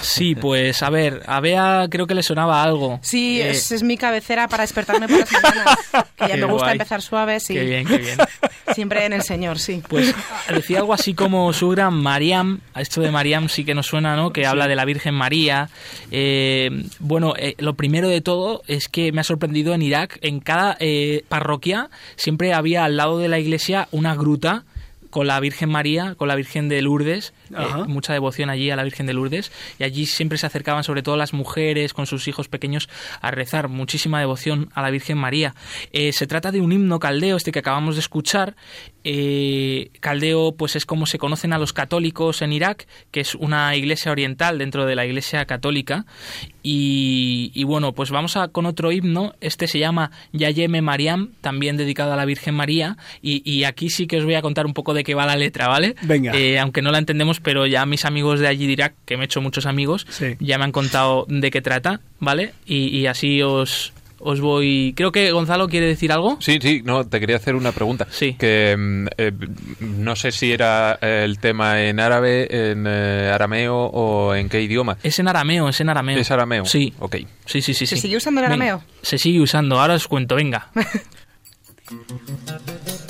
Sí, 0.01 0.35
pues 0.35 0.81
a 0.83 0.89
ver, 0.89 1.23
a 1.27 1.39
Bea 1.39 1.87
creo 1.89 2.07
que 2.07 2.15
le 2.15 2.23
sonaba 2.23 2.63
algo. 2.63 2.99
Sí, 3.03 3.41
Eh, 3.41 3.51
es, 3.51 3.71
es 3.71 3.83
mi 3.83 3.97
cabecera 3.97 4.47
para 4.47 4.63
despertarme 4.63 5.07
por 5.07 5.19
las 5.19 5.31
mañanas. 5.43 5.77
Que 6.15 6.27
ya 6.27 6.27
Qué 6.29 6.37
me 6.37 6.45
gusta 6.45 6.65
guay. 6.65 6.71
empezar 6.73 7.01
suave, 7.01 7.39
sí. 7.39 7.53
Qué 7.53 7.63
bien, 7.63 7.85
qué 7.87 7.97
bien. 7.97 8.17
Siempre 8.73 9.05
en 9.05 9.13
el 9.13 9.23
Señor, 9.23 9.59
sí. 9.59 9.81
Pues 9.87 10.13
decía 10.49 10.79
algo 10.79 10.93
así 10.93 11.13
como 11.13 11.51
su 11.53 11.69
gran 11.69 11.93
Mariam, 11.93 12.61
a 12.73 12.81
esto 12.81 13.01
de 13.01 13.11
Mariam 13.11 13.49
sí 13.49 13.65
que 13.65 13.75
nos 13.75 13.87
suena, 13.87 14.15
¿no? 14.15 14.31
Que 14.31 14.45
habla 14.45 14.67
de 14.67 14.75
la 14.75 14.85
Virgen 14.85 15.13
María. 15.13 15.69
Eh, 16.11 16.69
bueno, 16.99 17.33
eh, 17.37 17.55
lo 17.57 17.73
primero 17.75 18.07
de 18.07 18.21
todo 18.21 18.61
es 18.67 18.87
que 18.87 19.11
me 19.11 19.21
ha 19.21 19.23
sorprendido 19.25 19.73
en 19.73 19.81
Irak, 19.81 20.19
en 20.21 20.39
cada 20.39 20.77
eh, 20.79 21.23
parroquia 21.27 21.89
siempre 22.21 22.53
había 22.53 22.85
al 22.85 22.97
lado 22.97 23.17
de 23.17 23.27
la 23.27 23.39
iglesia 23.39 23.87
una 23.91 24.15
gruta 24.15 24.63
con 25.09 25.25
la 25.25 25.39
Virgen 25.39 25.71
María, 25.71 26.13
con 26.13 26.27
la 26.27 26.35
Virgen 26.35 26.69
de 26.69 26.79
Lourdes, 26.83 27.33
eh, 27.57 27.87
mucha 27.87 28.13
devoción 28.13 28.49
allí 28.49 28.69
a 28.69 28.75
la 28.75 28.83
Virgen 28.83 29.05
de 29.05 29.13
Lourdes, 29.13 29.51
y 29.79 29.83
allí 29.83 30.05
siempre 30.05 30.37
se 30.37 30.45
acercaban 30.45 30.83
sobre 30.83 31.03
todo 31.03 31.17
las 31.17 31.33
mujeres 31.33 31.93
con 31.93 32.05
sus 32.05 32.27
hijos 32.27 32.47
pequeños 32.47 32.89
a 33.21 33.31
rezar, 33.31 33.67
muchísima 33.67 34.19
devoción 34.19 34.69
a 34.73 34.81
la 34.81 34.89
Virgen 34.89 35.17
María. 35.17 35.55
Eh, 35.91 36.13
se 36.13 36.27
trata 36.27 36.51
de 36.51 36.61
un 36.61 36.71
himno 36.71 36.99
caldeo, 36.99 37.37
este 37.37 37.51
que 37.51 37.59
acabamos 37.59 37.95
de 37.95 38.01
escuchar. 38.01 38.55
Eh, 39.03 39.89
caldeo, 39.99 40.53
pues 40.55 40.75
es 40.75 40.85
como 40.85 41.05
se 41.05 41.17
conocen 41.17 41.53
a 41.53 41.57
los 41.57 41.73
católicos 41.73 42.41
en 42.41 42.53
Irak, 42.53 42.87
que 43.09 43.19
es 43.19 43.35
una 43.35 43.75
iglesia 43.75 44.11
oriental 44.11 44.57
dentro 44.57 44.85
de 44.85 44.95
la 44.95 45.05
iglesia 45.05 45.45
católica. 45.45 46.05
Y, 46.63 47.51
y 47.55 47.63
bueno, 47.63 47.93
pues 47.93 48.11
vamos 48.11 48.37
a 48.37 48.47
con 48.49 48.65
otro 48.65 48.91
himno. 48.91 49.33
Este 49.41 49.67
se 49.67 49.79
llama 49.79 50.11
Yayeme 50.31 50.81
Mariam, 50.81 51.31
también 51.41 51.77
dedicado 51.77 52.13
a 52.13 52.15
la 52.15 52.25
Virgen 52.25 52.55
María. 52.55 52.97
Y, 53.21 53.41
y 53.49 53.63
aquí 53.63 53.89
sí 53.89 54.07
que 54.07 54.17
os 54.17 54.23
voy 54.23 54.35
a 54.35 54.41
contar 54.41 54.65
un 54.65 54.73
poco 54.73 54.93
de 54.93 55.03
qué 55.03 55.15
va 55.15 55.25
la 55.25 55.35
letra, 55.35 55.67
¿vale? 55.67 55.95
Venga. 56.03 56.37
Eh, 56.37 56.59
aunque 56.59 56.81
no 56.81 56.91
la 56.91 56.99
entendemos, 56.99 57.39
pero 57.43 57.65
ya 57.67 57.85
mis 57.85 58.05
amigos 58.05 58.39
de 58.39 58.47
allí 58.47 58.65
de 58.67 58.73
Irak, 58.73 58.93
que 59.05 59.17
me 59.17 59.23
he 59.23 59.25
hecho 59.25 59.41
muchos 59.41 59.65
amigos, 59.65 60.05
Sí. 60.09 60.35
ya 60.39 60.57
me 60.57 60.63
han 60.65 60.71
contado 60.71 61.25
de 61.29 61.51
qué 61.51 61.61
trata, 61.61 62.01
¿vale? 62.19 62.53
Y, 62.65 62.87
y 62.97 63.07
así 63.07 63.41
os, 63.41 63.93
os 64.19 64.39
voy. 64.39 64.93
Creo 64.95 65.11
que 65.11 65.31
Gonzalo 65.31 65.67
quiere 65.67 65.87
decir 65.87 66.11
algo. 66.11 66.37
Sí, 66.41 66.59
sí, 66.61 66.81
no, 66.85 67.07
te 67.07 67.19
quería 67.19 67.37
hacer 67.37 67.55
una 67.55 67.71
pregunta. 67.71 68.07
Sí. 68.11 68.35
Que 68.37 68.75
mm, 68.77 69.07
eh, 69.17 69.31
no 69.79 70.15
sé 70.15 70.31
si 70.31 70.51
era 70.51 70.99
eh, 71.01 71.23
el 71.25 71.39
tema 71.39 71.81
en 71.83 71.99
árabe, 71.99 72.71
en 72.71 72.85
eh, 72.87 73.31
arameo 73.33 73.75
o 73.77 74.35
en 74.35 74.47
qué 74.49 74.61
idioma. 74.61 74.97
Es 75.01 75.17
en 75.19 75.27
arameo, 75.27 75.69
es 75.69 75.79
en 75.81 75.89
arameo. 75.89 76.17
¿Es 76.19 76.29
arameo? 76.29 76.65
Sí. 76.65 76.93
Ok. 76.99 77.15
Sí, 77.45 77.61
sí, 77.61 77.73
sí. 77.73 77.87
¿Se 77.87 77.97
sigue 77.97 78.17
usando 78.17 78.41
el 78.41 78.49
Venga, 78.49 78.65
arameo? 78.65 78.83
se 79.01 79.17
sigue 79.17 79.41
usando, 79.41 79.79
ahora 79.81 79.95
os 79.95 80.07
cuento, 80.07 80.35
venga. 80.35 80.69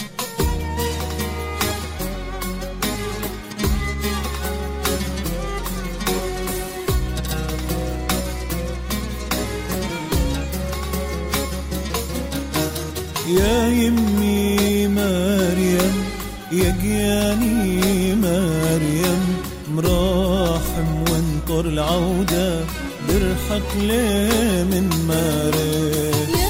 يا 13.40 13.68
يمي 13.68 14.88
مريم 14.88 15.96
يا 16.52 16.78
جياني 16.82 18.16
مريم. 18.16 19.22
مراحم 19.76 20.90
وانطر 21.10 21.66
العودة 21.66 22.60
برحق 23.10 23.78
ليه 23.78 24.64
من 24.64 24.90
مريم 25.08 26.41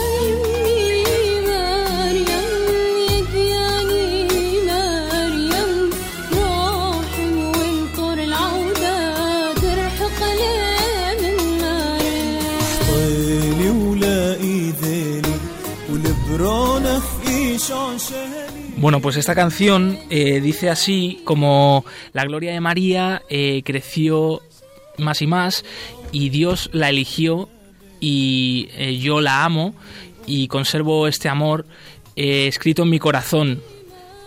Bueno, 18.78 19.00
pues 19.02 19.16
esta 19.18 19.36
canción 19.36 20.00
eh, 20.10 20.42
dice 20.42 20.70
así 20.70 21.22
como 21.24 21.86
la 22.14 22.24
gloria 22.26 22.52
de 22.52 22.60
María 22.60 23.22
eh, 23.30 23.62
creció 23.64 24.42
más 24.98 25.22
y 25.22 25.28
más 25.28 25.64
y 26.12 26.30
Dios 26.30 26.70
la 26.74 26.90
eligió 26.90 27.50
y 28.00 28.70
eh, 28.74 28.98
yo 28.98 29.22
la 29.22 29.44
amo 29.46 29.76
y 30.26 30.48
conservo 30.48 31.08
este 31.08 31.30
amor 31.30 31.66
escrito 32.16 32.84
en 32.84 32.90
mi 32.90 33.00
corazón. 33.00 33.62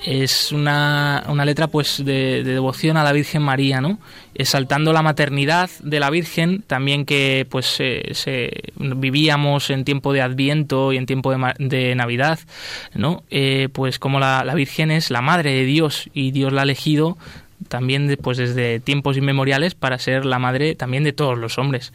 Es 0.05 0.53
una, 0.53 1.25
una 1.29 1.47
letra 1.47 1.69
pues 1.69 2.05
de, 2.05 2.43
de 2.45 2.53
devoción 2.53 2.99
a 2.99 3.05
la 3.05 3.13
Virgen 3.13 3.43
María, 3.43 3.81
¿no? 3.81 3.99
Exaltando 4.35 4.93
la 4.93 5.03
maternidad 5.03 5.71
de 5.83 5.99
la 5.99 6.11
Virgen, 6.11 6.63
también 6.67 7.07
que 7.07 7.47
pues 7.49 7.77
eh, 7.79 8.11
se, 8.13 8.51
vivíamos 8.77 9.71
en 9.71 9.85
tiempo 9.85 10.13
de 10.13 10.21
Adviento 10.21 10.93
y 10.93 10.99
en 10.99 11.07
tiempo 11.07 11.33
de, 11.33 11.55
de 11.59 11.95
Navidad, 11.95 12.39
¿no? 12.95 13.23
Eh, 13.31 13.69
pues 13.73 13.99
como 13.99 14.21
la, 14.21 14.45
la 14.45 14.55
Virgen 14.55 14.91
es 14.91 15.11
la 15.11 15.23
madre 15.23 15.53
de 15.53 15.65
Dios 15.65 16.11
y 16.13 16.33
Dios 16.33 16.53
la 16.53 16.61
ha 16.61 16.65
elegido 16.65 17.17
también 17.75 18.07
de- 18.07 18.17
pues 18.17 18.39
desde 18.39 18.81
tiempos 18.81 19.17
inmemoriales 19.17 19.75
para 19.75 19.99
ser 19.99 20.25
la 20.25 20.39
madre 20.39 20.75
también 20.75 21.05
de 21.05 21.13
todos 21.13 21.39
los 21.39 21.59
hombres. 21.59 21.93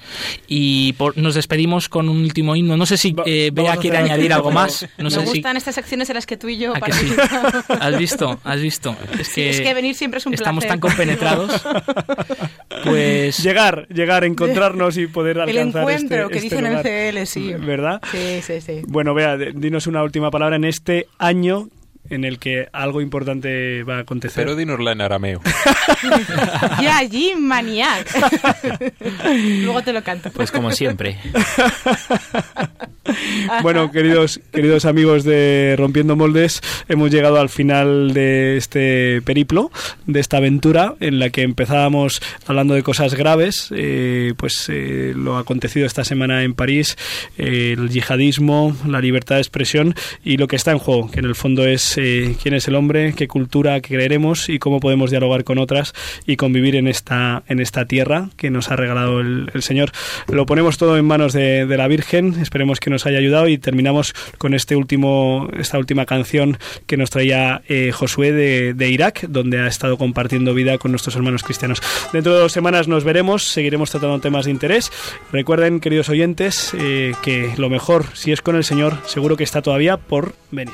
Y 0.47 0.93
por- 0.93 1.17
nos 1.17 1.35
despedimos 1.35 1.89
con 1.89 2.09
un 2.09 2.17
último 2.21 2.55
himno. 2.55 2.77
No 2.77 2.85
sé 2.85 2.97
si 2.97 3.15
eh, 3.25 3.51
Bea 3.53 3.77
quiere 3.77 3.97
añadir 3.97 4.33
algo 4.33 4.51
más. 4.51 4.87
No 4.97 5.05
Me 5.05 5.09
sé 5.11 5.21
si... 5.21 5.25
gustan 5.27 5.57
estas 5.57 5.75
secciones 5.75 6.09
en 6.09 6.15
las 6.15 6.25
que 6.25 6.37
tú 6.37 6.49
y 6.49 6.57
yo 6.57 6.73
¿A 6.75 6.79
que 6.81 6.91
sí? 6.93 7.07
participamos. 7.15 7.65
¿Has 7.81 7.97
visto? 7.97 8.39
¿Has 8.43 8.61
visto? 8.61 8.95
Es 9.19 9.27
Sí, 9.27 9.33
que, 9.35 9.49
es 9.49 9.61
que 9.61 9.73
venir 9.73 9.95
siempre 9.95 10.17
es 10.19 10.25
un 10.25 10.33
estamos 10.33 10.63
placer 10.65 10.79
tan 10.79 10.89
compenetrados. 10.89 11.61
Pues 12.83 13.37
Llegar, 13.43 13.87
llegar, 13.89 14.23
encontrarnos 14.23 14.97
y 14.97 15.07
poder 15.07 15.37
El 15.37 15.41
alcanzar 15.49 15.81
encuentro 15.81 16.17
este- 16.17 16.29
que 16.31 16.37
este 16.39 16.55
dicen 16.55 16.65
en 16.65 16.81
CL, 16.81 17.25
sí. 17.25 17.53
¿Verdad? 17.53 18.01
Sí, 18.11 18.41
sí, 18.41 18.61
sí. 18.61 18.81
Bueno, 18.87 19.13
vea, 19.13 19.37
de- 19.37 19.51
dinos 19.53 19.87
una 19.87 20.03
última 20.03 20.31
palabra 20.31 20.55
en 20.55 20.63
este 20.63 21.07
año 21.17 21.67
en 22.09 22.25
el 22.25 22.39
que 22.39 22.67
algo 22.71 23.01
importante 23.01 23.83
va 23.83 23.97
a 23.97 23.99
acontecer. 24.01 24.43
Pero 24.43 24.55
dinosla 24.55 24.91
en 24.91 25.01
arameo. 25.01 25.41
Ya 26.81 26.97
allí, 26.97 27.33
maniac. 27.37 28.07
Luego 29.63 29.81
te 29.81 29.91
lo 29.91 30.01
canto. 30.03 30.31
Pues 30.31 30.51
como 30.51 30.71
siempre. 30.71 31.17
Bueno, 33.61 33.91
queridos, 33.91 34.39
queridos 34.51 34.85
amigos 34.85 35.23
de 35.23 35.75
Rompiendo 35.77 36.15
Moldes, 36.15 36.61
hemos 36.87 37.11
llegado 37.11 37.39
al 37.39 37.49
final 37.49 38.13
de 38.13 38.57
este 38.57 39.21
periplo, 39.23 39.71
de 40.05 40.19
esta 40.19 40.37
aventura 40.37 40.95
en 40.99 41.19
la 41.19 41.29
que 41.29 41.41
empezábamos 41.41 42.21
hablando 42.45 42.73
de 42.73 42.83
cosas 42.83 43.15
graves, 43.15 43.69
eh, 43.75 44.33
pues 44.37 44.67
eh, 44.69 45.13
lo 45.15 45.37
acontecido 45.37 45.85
esta 45.85 46.03
semana 46.03 46.43
en 46.43 46.53
París, 46.53 46.97
eh, 47.37 47.75
el 47.77 47.89
yihadismo, 47.89 48.75
la 48.85 49.01
libertad 49.01 49.35
de 49.35 49.41
expresión 49.41 49.95
y 50.23 50.37
lo 50.37 50.47
que 50.47 50.55
está 50.55 50.71
en 50.71 50.79
juego, 50.79 51.09
que 51.09 51.19
en 51.19 51.25
el 51.25 51.35
fondo 51.35 51.65
es 51.65 51.97
quién 52.41 52.53
es 52.53 52.67
el 52.67 52.75
hombre, 52.75 53.13
qué 53.15 53.27
cultura 53.27 53.79
creeremos 53.81 54.49
y 54.49 54.59
cómo 54.59 54.79
podemos 54.79 55.11
dialogar 55.11 55.43
con 55.43 55.57
otras 55.57 55.93
y 56.25 56.35
convivir 56.35 56.75
en 56.75 56.87
esta, 56.87 57.43
en 57.47 57.59
esta 57.59 57.85
tierra 57.85 58.29
que 58.37 58.49
nos 58.49 58.71
ha 58.71 58.75
regalado 58.75 59.19
el, 59.19 59.49
Señor. 59.59 59.91
Lo 60.27 60.45
ponemos 60.45 60.77
todo 60.77 60.97
en 60.97 61.05
manos 61.05 61.33
de, 61.33 61.65
la 61.65 61.87
Virgen, 61.87 62.35
esperemos 62.41 62.79
que 62.79 62.89
nos 62.89 63.05
haya 63.05 63.19
ayudado 63.19 63.47
y 63.47 63.57
terminamos 63.57 64.13
con 64.37 64.53
este 64.53 64.75
último, 64.75 65.49
esta 65.57 65.77
última 65.77 66.05
canción 66.05 66.57
que 66.87 66.97
nos 66.97 67.09
traía 67.09 67.61
eh, 67.67 67.91
Josué 67.91 68.31
de, 68.31 68.73
de 68.73 68.89
Irak, 68.89 69.21
donde 69.27 69.59
ha 69.59 69.67
estado 69.67 69.97
compartiendo 69.97 70.53
vida 70.53 70.77
con 70.77 70.91
nuestros 70.91 71.15
hermanos 71.15 71.43
cristianos. 71.43 71.81
Dentro 72.13 72.33
de 72.33 72.39
dos 72.39 72.51
semanas 72.51 72.87
nos 72.87 73.03
veremos, 73.03 73.43
seguiremos 73.43 73.91
tratando 73.91 74.19
temas 74.19 74.45
de 74.45 74.51
interés. 74.51 74.91
Recuerden, 75.31 75.79
queridos 75.79 76.09
oyentes, 76.09 76.73
eh, 76.77 77.13
que 77.21 77.53
lo 77.57 77.69
mejor, 77.69 78.05
si 78.13 78.31
es 78.31 78.41
con 78.41 78.55
el 78.55 78.63
Señor, 78.63 78.97
seguro 79.05 79.37
que 79.37 79.43
está 79.43 79.61
todavía 79.61 79.97
por 79.97 80.33
venir. 80.51 80.73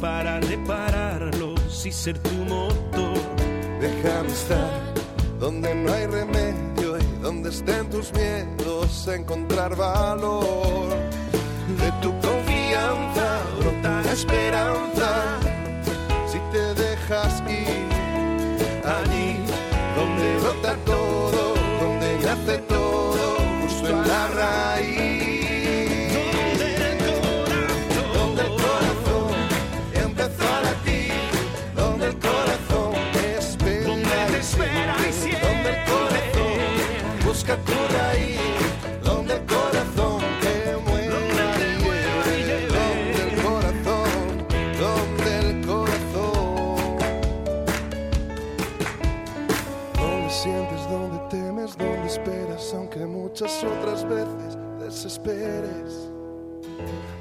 para 0.00 0.40
repararlos 0.40 1.86
y 1.86 1.92
ser 1.92 2.18
tu 2.18 2.34
motor. 2.44 3.18
Déjame 3.80 4.28
estar 4.28 4.94
donde 5.38 5.74
no 5.74 5.92
hay 5.92 6.06
remedio 6.06 6.98
y 6.98 7.22
donde 7.22 7.50
estén 7.50 7.88
tus 7.90 8.12
miedos, 8.12 9.08
encontrar 9.08 9.76
valor. 9.76 10.88
De 11.80 11.92
tu 12.02 12.10
confianza 12.20 13.40
brota 13.60 14.02
la 14.02 14.12
esperanza 14.12 15.38
si 16.26 16.38
te 16.50 16.74
dejas 16.74 17.42
ir 17.48 17.88
allí 18.84 19.36
donde 19.96 20.38
brota 20.40 20.76
todo, 20.84 21.27
muchas 53.40 53.62
otras 53.62 54.04
veces 54.08 54.58
desesperes. 54.80 56.10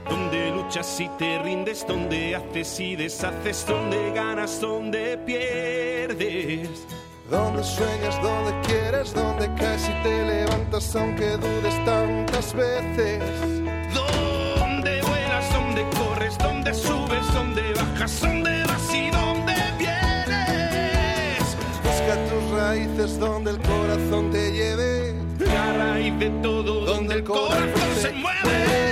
Donde 0.09 0.49
luchas 0.49 0.99
y 0.99 1.07
te 1.09 1.37
rindes, 1.39 1.85
donde 1.87 2.35
haces 2.35 2.79
y 2.79 2.95
deshaces, 2.95 3.65
donde 3.67 4.11
ganas, 4.13 4.59
donde 4.59 5.17
pierdes. 5.19 6.87
Donde 7.29 7.63
sueñas, 7.63 8.19
donde 8.23 8.51
quieres, 8.65 9.13
donde 9.13 9.53
caes 9.55 9.87
y 9.89 10.03
te 10.03 10.25
levantas 10.25 10.95
aunque 10.95 11.37
dudes 11.37 11.85
tantas 11.85 12.53
veces. 12.53 13.56
El 27.17 27.23
corazón 27.23 27.95
se 27.99 28.11
mueve. 28.11 28.86